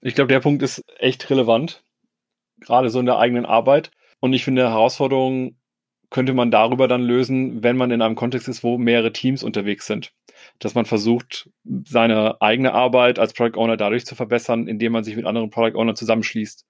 Ich 0.01 0.15
glaube, 0.15 0.29
der 0.29 0.39
Punkt 0.39 0.63
ist 0.63 0.83
echt 0.97 1.29
relevant, 1.29 1.83
gerade 2.59 2.89
so 2.89 2.99
in 2.99 3.05
der 3.05 3.19
eigenen 3.19 3.45
Arbeit. 3.45 3.91
Und 4.19 4.33
ich 4.33 4.43
finde, 4.43 4.69
Herausforderungen 4.69 5.59
könnte 6.09 6.33
man 6.33 6.51
darüber 6.51 6.87
dann 6.87 7.01
lösen, 7.01 7.63
wenn 7.63 7.77
man 7.77 7.91
in 7.91 8.01
einem 8.01 8.15
Kontext 8.15 8.47
ist, 8.47 8.63
wo 8.63 8.77
mehrere 8.77 9.11
Teams 9.11 9.43
unterwegs 9.43 9.85
sind. 9.85 10.13
Dass 10.59 10.73
man 10.73 10.85
versucht, 10.85 11.49
seine 11.85 12.41
eigene 12.41 12.73
Arbeit 12.73 13.19
als 13.19 13.33
Product 13.33 13.59
Owner 13.59 13.77
dadurch 13.77 14.05
zu 14.05 14.15
verbessern, 14.15 14.67
indem 14.67 14.93
man 14.93 15.03
sich 15.03 15.15
mit 15.15 15.25
anderen 15.25 15.49
Product 15.49 15.77
Ownern 15.77 15.95
zusammenschließt. 15.95 16.65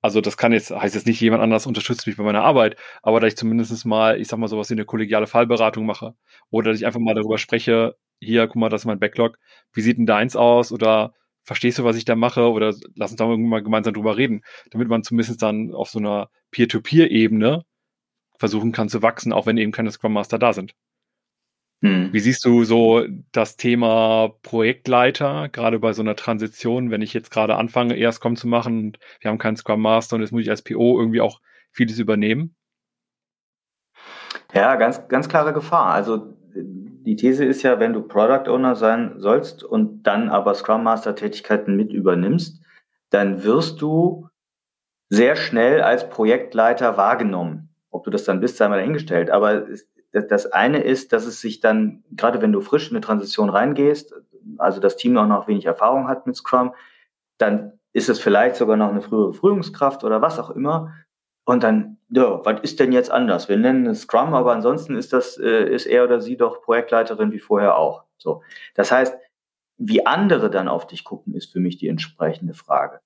Also 0.00 0.20
das 0.20 0.36
kann 0.36 0.52
jetzt, 0.52 0.70
heißt 0.70 0.94
jetzt 0.94 1.06
nicht, 1.06 1.20
jemand 1.20 1.42
anders 1.42 1.66
unterstützt 1.66 2.06
mich 2.06 2.16
bei 2.16 2.22
meiner 2.22 2.44
Arbeit, 2.44 2.76
aber 3.02 3.18
dass 3.20 3.32
ich 3.32 3.36
zumindest 3.36 3.84
mal, 3.84 4.20
ich 4.20 4.28
sag 4.28 4.38
mal, 4.38 4.46
sowas 4.48 4.70
wie 4.70 4.74
eine 4.74 4.84
kollegiale 4.84 5.26
Fallberatung 5.26 5.86
mache. 5.86 6.14
Oder 6.50 6.70
dass 6.70 6.80
ich 6.80 6.86
einfach 6.86 7.00
mal 7.00 7.14
darüber 7.14 7.38
spreche, 7.38 7.96
hier, 8.20 8.46
guck 8.46 8.56
mal, 8.56 8.68
das 8.68 8.82
ist 8.82 8.86
mein 8.86 9.00
Backlog, 9.00 9.38
wie 9.72 9.80
sieht 9.80 9.98
denn 9.98 10.06
deins 10.06 10.36
aus? 10.36 10.72
Oder 10.72 11.14
verstehst 11.42 11.78
du, 11.78 11.84
was 11.84 11.96
ich 11.96 12.04
da 12.04 12.14
mache? 12.16 12.50
Oder 12.50 12.74
lass 12.94 13.10
uns 13.10 13.16
da 13.18 13.26
mal 13.26 13.62
gemeinsam 13.62 13.94
drüber 13.94 14.16
reden, 14.16 14.42
damit 14.70 14.88
man 14.88 15.02
zumindest 15.02 15.42
dann 15.42 15.74
auf 15.74 15.90
so 15.90 15.98
einer 15.98 16.30
Peer-to-Peer-Ebene 16.52 17.64
versuchen 18.38 18.72
kann 18.72 18.88
zu 18.88 19.02
wachsen, 19.02 19.32
auch 19.32 19.46
wenn 19.46 19.58
eben 19.58 19.72
keine 19.72 19.90
Scrum 19.90 20.12
Master 20.12 20.38
da 20.38 20.52
sind. 20.52 20.74
Hm. 21.80 22.12
Wie 22.12 22.20
siehst 22.20 22.44
du 22.44 22.64
so 22.64 23.04
das 23.30 23.56
Thema 23.56 24.32
Projektleiter, 24.42 25.48
gerade 25.48 25.78
bei 25.78 25.92
so 25.92 26.02
einer 26.02 26.16
Transition, 26.16 26.90
wenn 26.90 27.02
ich 27.02 27.14
jetzt 27.14 27.30
gerade 27.30 27.54
anfange, 27.54 27.96
eher 27.96 28.10
Scrum 28.10 28.34
zu 28.34 28.48
machen 28.48 28.78
und 28.78 28.98
wir 29.20 29.30
haben 29.30 29.38
keinen 29.38 29.56
Scrum 29.56 29.80
Master 29.80 30.16
und 30.16 30.22
jetzt 30.22 30.32
muss 30.32 30.42
ich 30.42 30.50
als 30.50 30.62
PO 30.62 30.98
irgendwie 30.98 31.20
auch 31.20 31.40
vieles 31.70 31.98
übernehmen? 31.98 32.56
Ja, 34.52 34.74
ganz, 34.76 35.06
ganz 35.08 35.28
klare 35.28 35.52
Gefahr. 35.52 35.92
Also 35.92 36.34
die 36.54 37.14
These 37.14 37.44
ist 37.44 37.62
ja, 37.62 37.78
wenn 37.78 37.92
du 37.92 38.02
Product 38.02 38.50
Owner 38.50 38.74
sein 38.74 39.14
sollst 39.18 39.62
und 39.62 40.02
dann 40.02 40.30
aber 40.30 40.54
Scrum 40.54 40.82
Master 40.82 41.14
Tätigkeiten 41.14 41.76
mit 41.76 41.92
übernimmst, 41.92 42.60
dann 43.10 43.44
wirst 43.44 43.80
du 43.80 44.28
sehr 45.08 45.36
schnell 45.36 45.80
als 45.80 46.08
Projektleiter 46.08 46.96
wahrgenommen. 46.96 47.70
Ob 47.90 48.04
du 48.04 48.10
das 48.10 48.24
dann 48.24 48.40
bist, 48.40 48.56
sei 48.56 48.68
mal 48.68 48.76
dahingestellt. 48.76 49.30
Aber 49.30 49.66
das 50.22 50.46
eine 50.46 50.82
ist, 50.82 51.12
dass 51.12 51.26
es 51.26 51.40
sich 51.40 51.60
dann, 51.60 52.04
gerade 52.10 52.40
wenn 52.42 52.52
du 52.52 52.60
frisch 52.60 52.90
in 52.90 52.96
eine 52.96 53.04
Transition 53.04 53.50
reingehst, 53.50 54.14
also 54.58 54.80
das 54.80 54.96
Team 54.96 55.16
auch 55.16 55.26
noch 55.26 55.48
wenig 55.48 55.66
Erfahrung 55.66 56.08
hat 56.08 56.26
mit 56.26 56.36
Scrum, 56.36 56.74
dann 57.38 57.78
ist 57.92 58.08
es 58.08 58.20
vielleicht 58.20 58.56
sogar 58.56 58.76
noch 58.76 58.90
eine 58.90 59.02
frühere 59.02 59.32
Führungskraft 59.32 60.04
oder 60.04 60.22
was 60.22 60.38
auch 60.38 60.50
immer. 60.50 60.94
Und 61.44 61.62
dann, 61.62 61.98
ja, 62.10 62.44
was 62.44 62.60
ist 62.60 62.78
denn 62.78 62.92
jetzt 62.92 63.10
anders? 63.10 63.48
Wir 63.48 63.56
nennen 63.56 63.86
es 63.86 64.02
Scrum, 64.02 64.34
aber 64.34 64.52
ansonsten 64.52 64.96
ist 64.96 65.12
das, 65.12 65.38
äh, 65.38 65.64
ist 65.72 65.86
er 65.86 66.04
oder 66.04 66.20
sie 66.20 66.36
doch 66.36 66.62
Projektleiterin 66.62 67.32
wie 67.32 67.38
vorher 67.38 67.76
auch. 67.76 68.04
So. 68.18 68.42
Das 68.74 68.92
heißt, 68.92 69.16
wie 69.78 70.04
andere 70.04 70.50
dann 70.50 70.68
auf 70.68 70.86
dich 70.86 71.04
gucken, 71.04 71.34
ist 71.34 71.52
für 71.52 71.60
mich 71.60 71.78
die 71.78 71.88
entsprechende 71.88 72.52
Frage. 72.52 73.00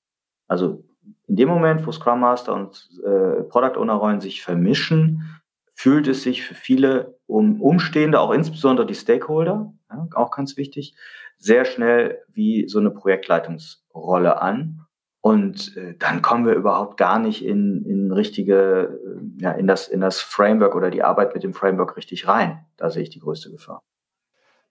Also 0.49 0.85
in 1.29 1.37
dem 1.37 1.49
Moment, 1.49 1.87
wo 1.87 1.93
Scrum 1.93 2.21
Master 2.21 2.55
und 2.55 2.89
äh, 3.05 3.43
Product 3.45 3.79
Owner 3.79 3.95
Rollen 3.95 4.21
sich 4.21 4.43
vermischen, 4.43 5.42
fühlt 5.83 6.07
es 6.07 6.23
sich 6.23 6.45
für 6.45 6.55
viele 6.55 7.19
um 7.27 7.61
Umstehende, 7.61 8.21
auch 8.21 8.31
insbesondere 8.31 8.87
die 8.87 8.95
Stakeholder, 8.95 9.75
ja, 9.91 10.07
auch 10.15 10.31
ganz 10.31 10.57
wichtig, 10.57 10.95
sehr 11.39 11.65
schnell 11.65 12.23
wie 12.33 12.69
so 12.69 12.79
eine 12.79 12.93
Projektleitungsrolle 12.93 14.41
an. 14.41 14.87
Und 15.21 15.77
äh, 15.77 15.97
dann 15.99 16.23
kommen 16.23 16.47
wir 16.47 16.55
überhaupt 16.55 16.99
gar 16.99 17.19
nicht 17.19 17.45
in, 17.45 17.85
in 17.85 18.13
richtige, 18.13 19.01
äh, 19.05 19.43
ja, 19.43 19.51
in 19.51 19.67
das, 19.67 19.89
in 19.89 20.01
das 20.01 20.21
Framework 20.21 20.77
oder 20.77 20.89
die 20.89 21.03
Arbeit 21.03 21.35
mit 21.35 21.43
dem 21.43 21.53
Framework 21.53 21.97
richtig 21.97 22.29
rein. 22.29 22.65
Da 22.77 22.89
sehe 22.89 23.03
ich 23.03 23.11
die 23.11 23.21
größte 23.21 23.51
Gefahr. 23.51 23.83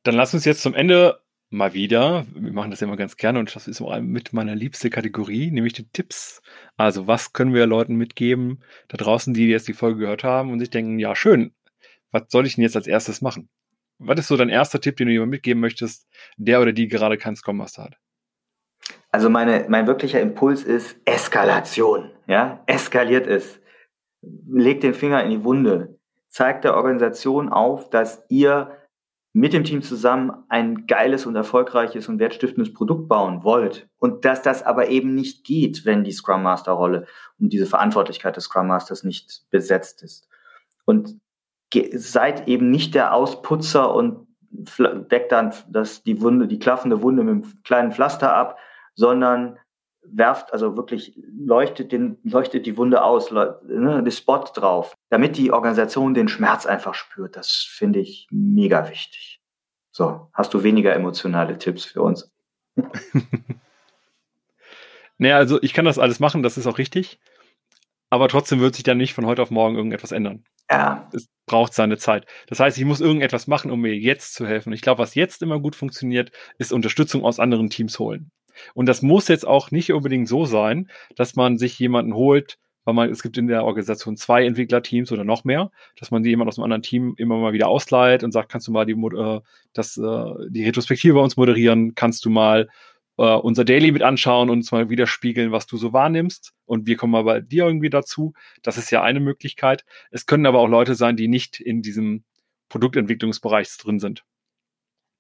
Dann 0.04 0.16
lass 0.16 0.34
uns 0.34 0.46
jetzt 0.46 0.62
zum 0.62 0.74
Ende 0.74 1.20
mal 1.52 1.74
wieder, 1.74 2.26
wir 2.34 2.54
machen 2.54 2.72
das 2.72 2.82
immer 2.82 2.96
ganz 2.96 3.18
gerne 3.18 3.38
und 3.38 3.54
das 3.54 3.68
ist 3.68 3.82
auch 3.82 4.00
mit 4.00 4.32
meiner 4.32 4.56
liebste 4.56 4.90
Kategorie, 4.90 5.52
nämlich 5.52 5.74
die 5.74 5.88
Tipps. 5.90 6.42
Also 6.78 7.08
was 7.08 7.34
können 7.34 7.54
wir 7.54 7.68
Leuten 7.68 7.96
mitgeben 7.96 8.64
da 8.88 8.98
draußen, 8.98 9.34
die 9.34 9.48
jetzt 9.48 9.68
die 9.68 9.74
Folge 9.74 10.00
gehört 10.00 10.24
haben 10.24 10.52
und 10.52 10.60
sich 10.60 10.70
denken, 10.70 10.98
ja 10.98 11.14
schön, 11.16 11.54
was 12.12 12.24
soll 12.30 12.48
ich 12.48 12.56
denn 12.56 12.64
jetzt 12.64 12.78
als 12.78 12.88
erstes 12.88 13.22
machen? 13.22 13.50
Was 14.00 14.20
ist 14.20 14.30
so 14.30 14.38
dein 14.38 14.50
erster 14.50 14.80
Tipp, 14.80 14.96
den 14.96 15.08
du 15.08 15.14
jemandem 15.14 15.32
mitgeben 15.32 15.62
möchtest, 15.62 16.08
der 16.38 16.62
oder 16.62 16.72
die 16.72 16.88
gerade 16.88 17.18
keinen 17.18 17.36
Scrum 17.36 17.58
Master 17.58 17.84
hat? 17.84 17.98
Also 19.12 19.30
meine, 19.30 19.66
mein 19.68 19.88
wirklicher 19.88 20.22
Impuls 20.22 20.64
ist 20.64 20.96
Eskalation. 21.06 22.12
Ja, 22.28 22.64
eskaliert 22.66 23.28
es. 23.28 23.60
Legt 24.22 24.84
den 24.84 24.94
Finger 24.94 25.24
in 25.24 25.32
die 25.32 25.44
Wunde. 25.44 26.00
Zeigt 26.30 26.64
der 26.64 26.76
Organisation 26.76 27.50
auf, 27.50 27.90
dass 27.90 28.24
ihr 28.30 28.72
mit 29.34 29.54
dem 29.54 29.64
Team 29.64 29.82
zusammen 29.82 30.32
ein 30.50 30.88
geiles 30.88 31.26
und 31.26 31.36
erfolgreiches 31.36 32.10
und 32.10 32.20
wertstiftendes 32.20 32.74
Produkt 32.74 33.08
bauen 33.08 33.44
wollt 33.44 33.88
und 33.98 34.26
dass 34.26 34.42
das 34.42 34.62
aber 34.64 34.90
eben 34.90 35.16
nicht 35.16 35.46
geht, 35.46 35.86
wenn 35.86 36.04
die 36.04 36.12
Scrum 36.12 36.44
Master 36.44 36.74
Rolle 36.74 37.06
und 37.40 37.54
diese 37.54 37.66
Verantwortlichkeit 37.66 38.36
des 38.36 38.46
Scrum 38.46 38.68
Masters 38.68 39.04
nicht 39.04 39.46
besetzt 39.50 40.04
ist. 40.04 40.28
Und 40.86 41.16
seid 41.94 42.50
eben 42.50 42.70
nicht 42.70 42.94
der 42.96 43.14
Ausputzer 43.14 43.94
und 43.94 44.28
deckt 44.52 45.32
dann 45.32 45.54
das, 45.70 46.04
die 46.04 46.22
Wunde, 46.22 46.48
die 46.48 46.60
klaffende 46.60 47.02
Wunde 47.02 47.24
mit 47.24 47.32
einem 47.32 47.64
kleinen 47.64 47.92
Pflaster 47.94 48.36
ab, 48.36 48.58
sondern 48.96 49.58
werft, 50.04 50.54
also 50.54 50.76
wirklich 50.78 51.14
leuchtet, 51.16 51.92
den, 51.92 52.18
leuchtet 52.24 52.66
die 52.66 52.78
Wunde 52.78 53.04
aus, 53.04 53.32
ne, 53.32 54.04
die 54.06 54.12
Spot 54.12 54.44
drauf, 54.54 54.96
damit 55.10 55.38
die 55.38 55.52
Organisation 55.52 56.14
den 56.14 56.28
Schmerz 56.28 56.66
einfach 56.66 56.94
spürt. 56.94 57.36
Das 57.36 57.52
finde 57.52 58.00
ich 58.00 58.28
mega 58.32 58.90
wichtig. 58.90 59.42
So, 59.92 60.30
hast 60.34 60.54
du 60.54 60.64
weniger 60.64 60.94
emotionale 60.94 61.58
Tipps 61.58 61.86
für 61.86 62.02
uns? 62.02 62.32
Naja, 65.22 65.38
also 65.38 65.62
ich 65.62 65.76
kann 65.76 65.86
das 65.86 66.00
alles 66.00 66.20
machen, 66.20 66.42
das 66.42 66.58
ist 66.58 66.66
auch 66.66 66.80
richtig. 66.80 67.20
Aber 68.10 68.28
trotzdem 68.28 68.60
wird 68.60 68.74
sich 68.74 68.84
dann 68.84 68.98
nicht 68.98 69.14
von 69.14 69.28
heute 69.28 69.44
auf 69.44 69.52
morgen 69.52 69.76
irgendetwas 69.76 70.12
ändern. 70.12 70.44
Ja. 70.68 71.08
Es 71.14 71.30
braucht 71.46 71.76
seine 71.76 72.00
Zeit. 72.00 72.26
Das 72.48 72.60
heißt, 72.60 72.76
ich 72.80 72.86
muss 72.86 73.02
irgendetwas 73.02 73.46
machen, 73.46 73.70
um 73.70 73.82
mir 73.82 73.96
jetzt 73.96 74.34
zu 74.34 74.48
helfen. 74.48 74.74
Ich 74.74 74.82
glaube, 74.82 74.98
was 74.98 75.14
jetzt 75.14 75.44
immer 75.44 75.60
gut 75.60 75.76
funktioniert, 75.76 76.32
ist 76.58 76.74
Unterstützung 76.74 77.24
aus 77.24 77.40
anderen 77.40 77.70
Teams 77.70 78.00
holen. 78.00 78.32
Und 78.74 78.88
das 78.88 79.02
muss 79.02 79.28
jetzt 79.28 79.48
auch 79.48 79.72
nicht 79.72 79.92
unbedingt 79.92 80.28
so 80.28 80.46
sein, 80.46 80.90
dass 81.16 81.36
man 81.36 81.58
sich 81.58 81.78
jemanden 81.80 82.14
holt, 82.14 82.58
weil 82.84 82.94
man, 82.94 83.10
es 83.10 83.22
gibt 83.22 83.38
in 83.38 83.48
der 83.48 83.64
Organisation 83.64 84.18
zwei 84.18 84.46
Entwicklerteams 84.46 85.12
oder 85.12 85.24
noch 85.24 85.44
mehr, 85.44 85.72
dass 85.98 86.12
man 86.12 86.24
jemand 86.24 86.48
aus 86.48 86.58
einem 86.58 86.66
anderen 86.66 86.82
Team 86.82 87.14
immer 87.18 87.38
mal 87.38 87.54
wieder 87.54 87.68
ausleiht 87.68 88.24
und 88.24 88.32
sagt, 88.32 88.50
kannst 88.50 88.68
du 88.68 88.72
mal 88.72 88.86
die, 88.86 88.94
äh, 88.94 89.42
das, 89.74 89.98
äh, 89.98 90.50
die 90.50 90.66
Retrospektive 90.66 91.14
bei 91.14 91.22
uns 91.22 91.38
moderieren, 91.38 91.94
kannst 91.94 92.26
du 92.26 92.30
mal 92.30 92.70
äh, 93.18 93.36
unser 93.36 93.66
Daily 93.66 93.92
mit 93.92 94.02
anschauen 94.02 94.50
und 94.50 94.58
uns 94.58 94.72
mal 94.72 94.90
widerspiegeln, 94.90 95.52
was 95.52 95.68
du 95.68 95.78
so 95.78 95.94
wahrnimmst. 95.94 96.54
Und 96.66 96.88
wir 96.88 96.98
kommen 96.98 97.12
mal 97.12 97.24
bei 97.24 97.42
dir 97.42 97.66
irgendwie 97.66 97.90
dazu. 97.90 98.34
Das 98.64 98.78
ist 98.78 98.90
ja 98.90 99.04
eine 99.04 99.20
Möglichkeit. 99.20 99.86
Es 100.10 100.26
können 100.26 100.46
aber 100.46 100.60
auch 100.60 100.68
Leute 100.68 100.96
sein, 100.96 101.18
die 101.18 101.28
nicht 101.28 101.60
in 101.60 101.82
diesem 101.82 102.24
Produktentwicklungsbereich 102.70 103.70
drin 103.78 104.00
sind. 104.00 104.24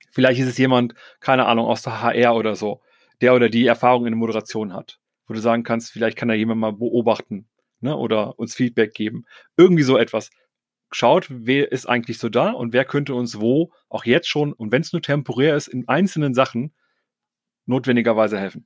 Vielleicht 0.09 0.41
ist 0.41 0.47
es 0.47 0.57
jemand, 0.57 0.95
keine 1.19 1.45
Ahnung, 1.45 1.67
aus 1.67 1.83
der 1.83 2.01
HR 2.01 2.35
oder 2.35 2.55
so, 2.55 2.81
der 3.21 3.35
oder 3.35 3.49
die 3.49 3.65
Erfahrung 3.65 4.05
in 4.05 4.13
der 4.13 4.17
Moderation 4.17 4.73
hat, 4.73 4.99
wo 5.27 5.33
du 5.33 5.39
sagen 5.39 5.63
kannst, 5.63 5.91
vielleicht 5.91 6.17
kann 6.17 6.27
da 6.27 6.33
jemand 6.33 6.59
mal 6.59 6.73
beobachten 6.73 7.47
ne, 7.79 7.95
oder 7.95 8.37
uns 8.39 8.55
Feedback 8.55 8.93
geben. 8.93 9.25
Irgendwie 9.57 9.83
so 9.83 9.97
etwas. 9.97 10.29
Schaut, 10.91 11.27
wer 11.29 11.71
ist 11.71 11.87
eigentlich 11.87 12.19
so 12.19 12.27
da 12.27 12.51
und 12.51 12.73
wer 12.73 12.83
könnte 12.83 13.15
uns 13.15 13.39
wo, 13.39 13.71
auch 13.87 14.03
jetzt 14.05 14.27
schon, 14.27 14.51
und 14.51 14.71
wenn 14.71 14.81
es 14.81 14.91
nur 14.91 15.01
temporär 15.01 15.55
ist, 15.55 15.67
in 15.67 15.87
einzelnen 15.87 16.33
Sachen 16.33 16.73
notwendigerweise 17.65 18.37
helfen. 18.37 18.65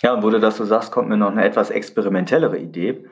Ja, 0.00 0.14
und 0.14 0.22
wo 0.22 0.30
du 0.30 0.40
das 0.40 0.56
so 0.56 0.64
sagst, 0.64 0.92
kommt 0.92 1.08
mir 1.08 1.16
noch 1.16 1.32
eine 1.32 1.44
etwas 1.44 1.70
experimentellere 1.70 2.58
Idee. 2.58 3.04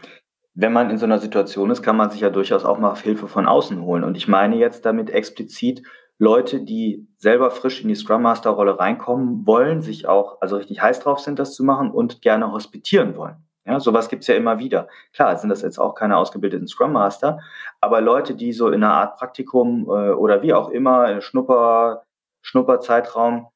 Wenn 0.54 0.72
man 0.72 0.88
in 0.88 0.98
so 0.98 1.04
einer 1.04 1.18
Situation 1.18 1.70
ist, 1.70 1.82
kann 1.82 1.96
man 1.96 2.10
sich 2.10 2.20
ja 2.20 2.30
durchaus 2.30 2.64
auch 2.64 2.78
mal 2.78 2.96
Hilfe 2.96 3.28
von 3.28 3.46
außen 3.46 3.82
holen. 3.82 4.04
Und 4.04 4.16
ich 4.16 4.28
meine 4.28 4.56
jetzt 4.56 4.86
damit 4.86 5.10
explizit 5.10 5.82
Leute, 6.18 6.60
die 6.60 7.06
selber 7.18 7.50
frisch 7.50 7.82
in 7.82 7.88
die 7.88 7.94
Scrum 7.94 8.22
Master 8.22 8.50
Rolle 8.50 8.78
reinkommen 8.78 9.46
wollen, 9.46 9.82
sich 9.82 10.08
auch 10.08 10.40
also 10.40 10.56
richtig 10.56 10.80
heiß 10.80 11.00
drauf 11.00 11.20
sind, 11.20 11.38
das 11.38 11.54
zu 11.54 11.62
machen 11.62 11.90
und 11.90 12.22
gerne 12.22 12.50
hospitieren 12.52 13.16
wollen. 13.16 13.36
Ja, 13.66 13.80
sowas 13.80 14.08
gibt's 14.08 14.28
ja 14.28 14.36
immer 14.36 14.58
wieder. 14.58 14.88
Klar, 15.12 15.36
sind 15.36 15.50
das 15.50 15.62
jetzt 15.62 15.78
auch 15.78 15.94
keine 15.94 16.16
ausgebildeten 16.16 16.68
Scrum 16.68 16.92
Master, 16.92 17.40
aber 17.80 18.00
Leute, 18.00 18.34
die 18.34 18.52
so 18.52 18.68
in 18.68 18.82
einer 18.82 18.94
Art 18.94 19.16
Praktikum 19.18 19.86
äh, 19.86 20.12
oder 20.12 20.42
wie 20.42 20.54
auch 20.54 20.70
immer, 20.70 21.20
Schnupper, 21.20 22.04
Schnupperzeitraum 22.42 23.48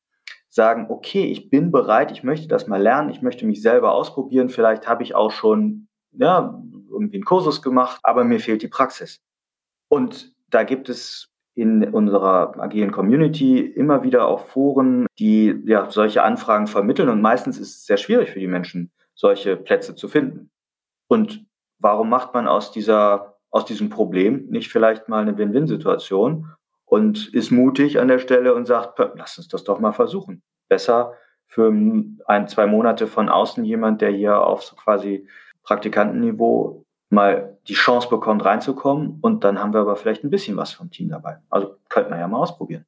sagen, 0.48 0.86
okay, 0.90 1.26
ich 1.26 1.48
bin 1.48 1.70
bereit, 1.70 2.10
ich 2.10 2.24
möchte 2.24 2.48
das 2.48 2.66
mal 2.66 2.82
lernen, 2.82 3.08
ich 3.10 3.22
möchte 3.22 3.46
mich 3.46 3.62
selber 3.62 3.92
ausprobieren, 3.92 4.48
vielleicht 4.48 4.88
habe 4.88 5.04
ich 5.04 5.14
auch 5.14 5.30
schon 5.30 5.86
ja, 6.12 6.60
irgendwie 6.90 7.16
einen 7.16 7.24
Kursus 7.24 7.62
gemacht, 7.62 8.00
aber 8.02 8.24
mir 8.24 8.40
fehlt 8.40 8.62
die 8.62 8.68
Praxis. 8.68 9.20
Und 9.88 10.34
da 10.50 10.64
gibt 10.64 10.88
es 10.88 11.30
in 11.54 11.84
unserer 11.84 12.58
agilen 12.60 12.92
Community 12.92 13.60
immer 13.60 14.02
wieder 14.02 14.26
auch 14.26 14.46
Foren, 14.46 15.06
die 15.18 15.62
ja 15.66 15.90
solche 15.90 16.22
Anfragen 16.22 16.66
vermitteln 16.66 17.08
und 17.08 17.20
meistens 17.20 17.58
ist 17.58 17.76
es 17.76 17.86
sehr 17.86 17.96
schwierig 17.96 18.30
für 18.30 18.40
die 18.40 18.46
Menschen, 18.46 18.92
solche 19.14 19.56
Plätze 19.56 19.94
zu 19.94 20.08
finden. 20.08 20.50
Und 21.08 21.44
warum 21.78 22.08
macht 22.08 22.34
man 22.34 22.46
aus 22.46 22.70
dieser 22.70 23.30
aus 23.50 23.64
diesem 23.64 23.90
Problem 23.90 24.46
nicht 24.48 24.70
vielleicht 24.70 25.08
mal 25.08 25.22
eine 25.22 25.36
Win-Win-Situation 25.36 26.46
und 26.84 27.32
ist 27.34 27.50
mutig 27.50 27.98
an 28.00 28.08
der 28.08 28.18
Stelle 28.18 28.54
und 28.54 28.64
sagt, 28.66 28.98
lass 29.16 29.38
uns 29.38 29.48
das 29.48 29.64
doch 29.64 29.80
mal 29.80 29.92
versuchen. 29.92 30.42
Besser 30.68 31.14
für 31.46 31.72
ein, 32.26 32.48
zwei 32.48 32.66
Monate 32.66 33.06
von 33.08 33.28
außen 33.28 33.64
jemand, 33.64 34.00
der 34.00 34.10
hier 34.10 34.40
auf 34.40 34.62
so 34.62 34.76
quasi 34.76 35.26
Praktikantenniveau 35.64 36.84
mal 37.10 37.58
die 37.70 37.74
Chance 37.74 38.08
bekommt, 38.08 38.44
reinzukommen. 38.44 39.18
Und 39.20 39.44
dann 39.44 39.58
haben 39.58 39.72
wir 39.72 39.80
aber 39.80 39.96
vielleicht 39.96 40.24
ein 40.24 40.30
bisschen 40.30 40.56
was 40.56 40.72
vom 40.72 40.90
Team 40.90 41.08
dabei. 41.08 41.38
Also 41.48 41.76
könnte 41.88 42.10
man 42.10 42.18
ja 42.18 42.28
mal 42.28 42.38
ausprobieren. 42.38 42.84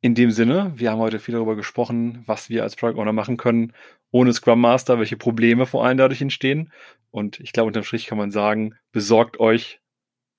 In 0.00 0.14
dem 0.14 0.30
Sinne, 0.30 0.72
wir 0.76 0.92
haben 0.92 1.00
heute 1.00 1.18
viel 1.18 1.34
darüber 1.34 1.56
gesprochen, 1.56 2.22
was 2.26 2.48
wir 2.48 2.62
als 2.62 2.76
Product 2.76 3.00
Owner 3.00 3.12
machen 3.12 3.36
können 3.36 3.72
ohne 4.10 4.32
Scrum 4.32 4.60
Master, 4.60 4.98
welche 4.98 5.16
Probleme 5.16 5.66
vor 5.66 5.84
allem 5.84 5.98
dadurch 5.98 6.22
entstehen. 6.22 6.72
Und 7.10 7.40
ich 7.40 7.52
glaube, 7.52 7.68
unterm 7.68 7.84
Strich 7.84 8.06
kann 8.06 8.18
man 8.18 8.30
sagen, 8.30 8.74
besorgt 8.92 9.40
euch 9.40 9.80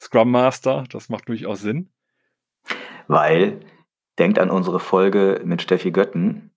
Scrum 0.01 0.32
Master. 0.32 0.86
Das 0.89 1.10
macht 1.10 1.28
durchaus 1.28 1.62
Sinn. 1.62 1.89
Weil, 3.07 3.60
denkt 4.18 4.39
an 4.39 4.49
unsere 4.49 4.80
Folge 4.80 5.41
mit 5.43 5.62
Steffi 5.62 5.91
Götten, 5.91 6.51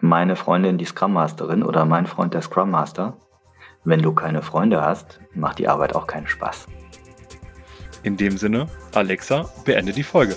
meine 0.00 0.36
Freundin 0.36 0.78
die 0.78 0.84
Scrum 0.84 1.12
Masterin 1.12 1.62
oder 1.62 1.84
mein 1.84 2.06
Freund 2.06 2.34
der 2.34 2.42
Scrum 2.42 2.70
Master. 2.70 3.16
Wenn 3.84 4.00
du 4.00 4.12
keine 4.12 4.40
Freunde 4.40 4.80
hast, 4.80 5.20
macht 5.34 5.58
die 5.58 5.68
Arbeit 5.68 5.94
auch 5.94 6.06
keinen 6.06 6.26
Spaß. 6.26 6.66
In 8.02 8.16
dem 8.16 8.38
Sinne, 8.38 8.66
Alexa, 8.94 9.50
beende 9.64 9.92
die 9.92 10.02
Folge. 10.02 10.36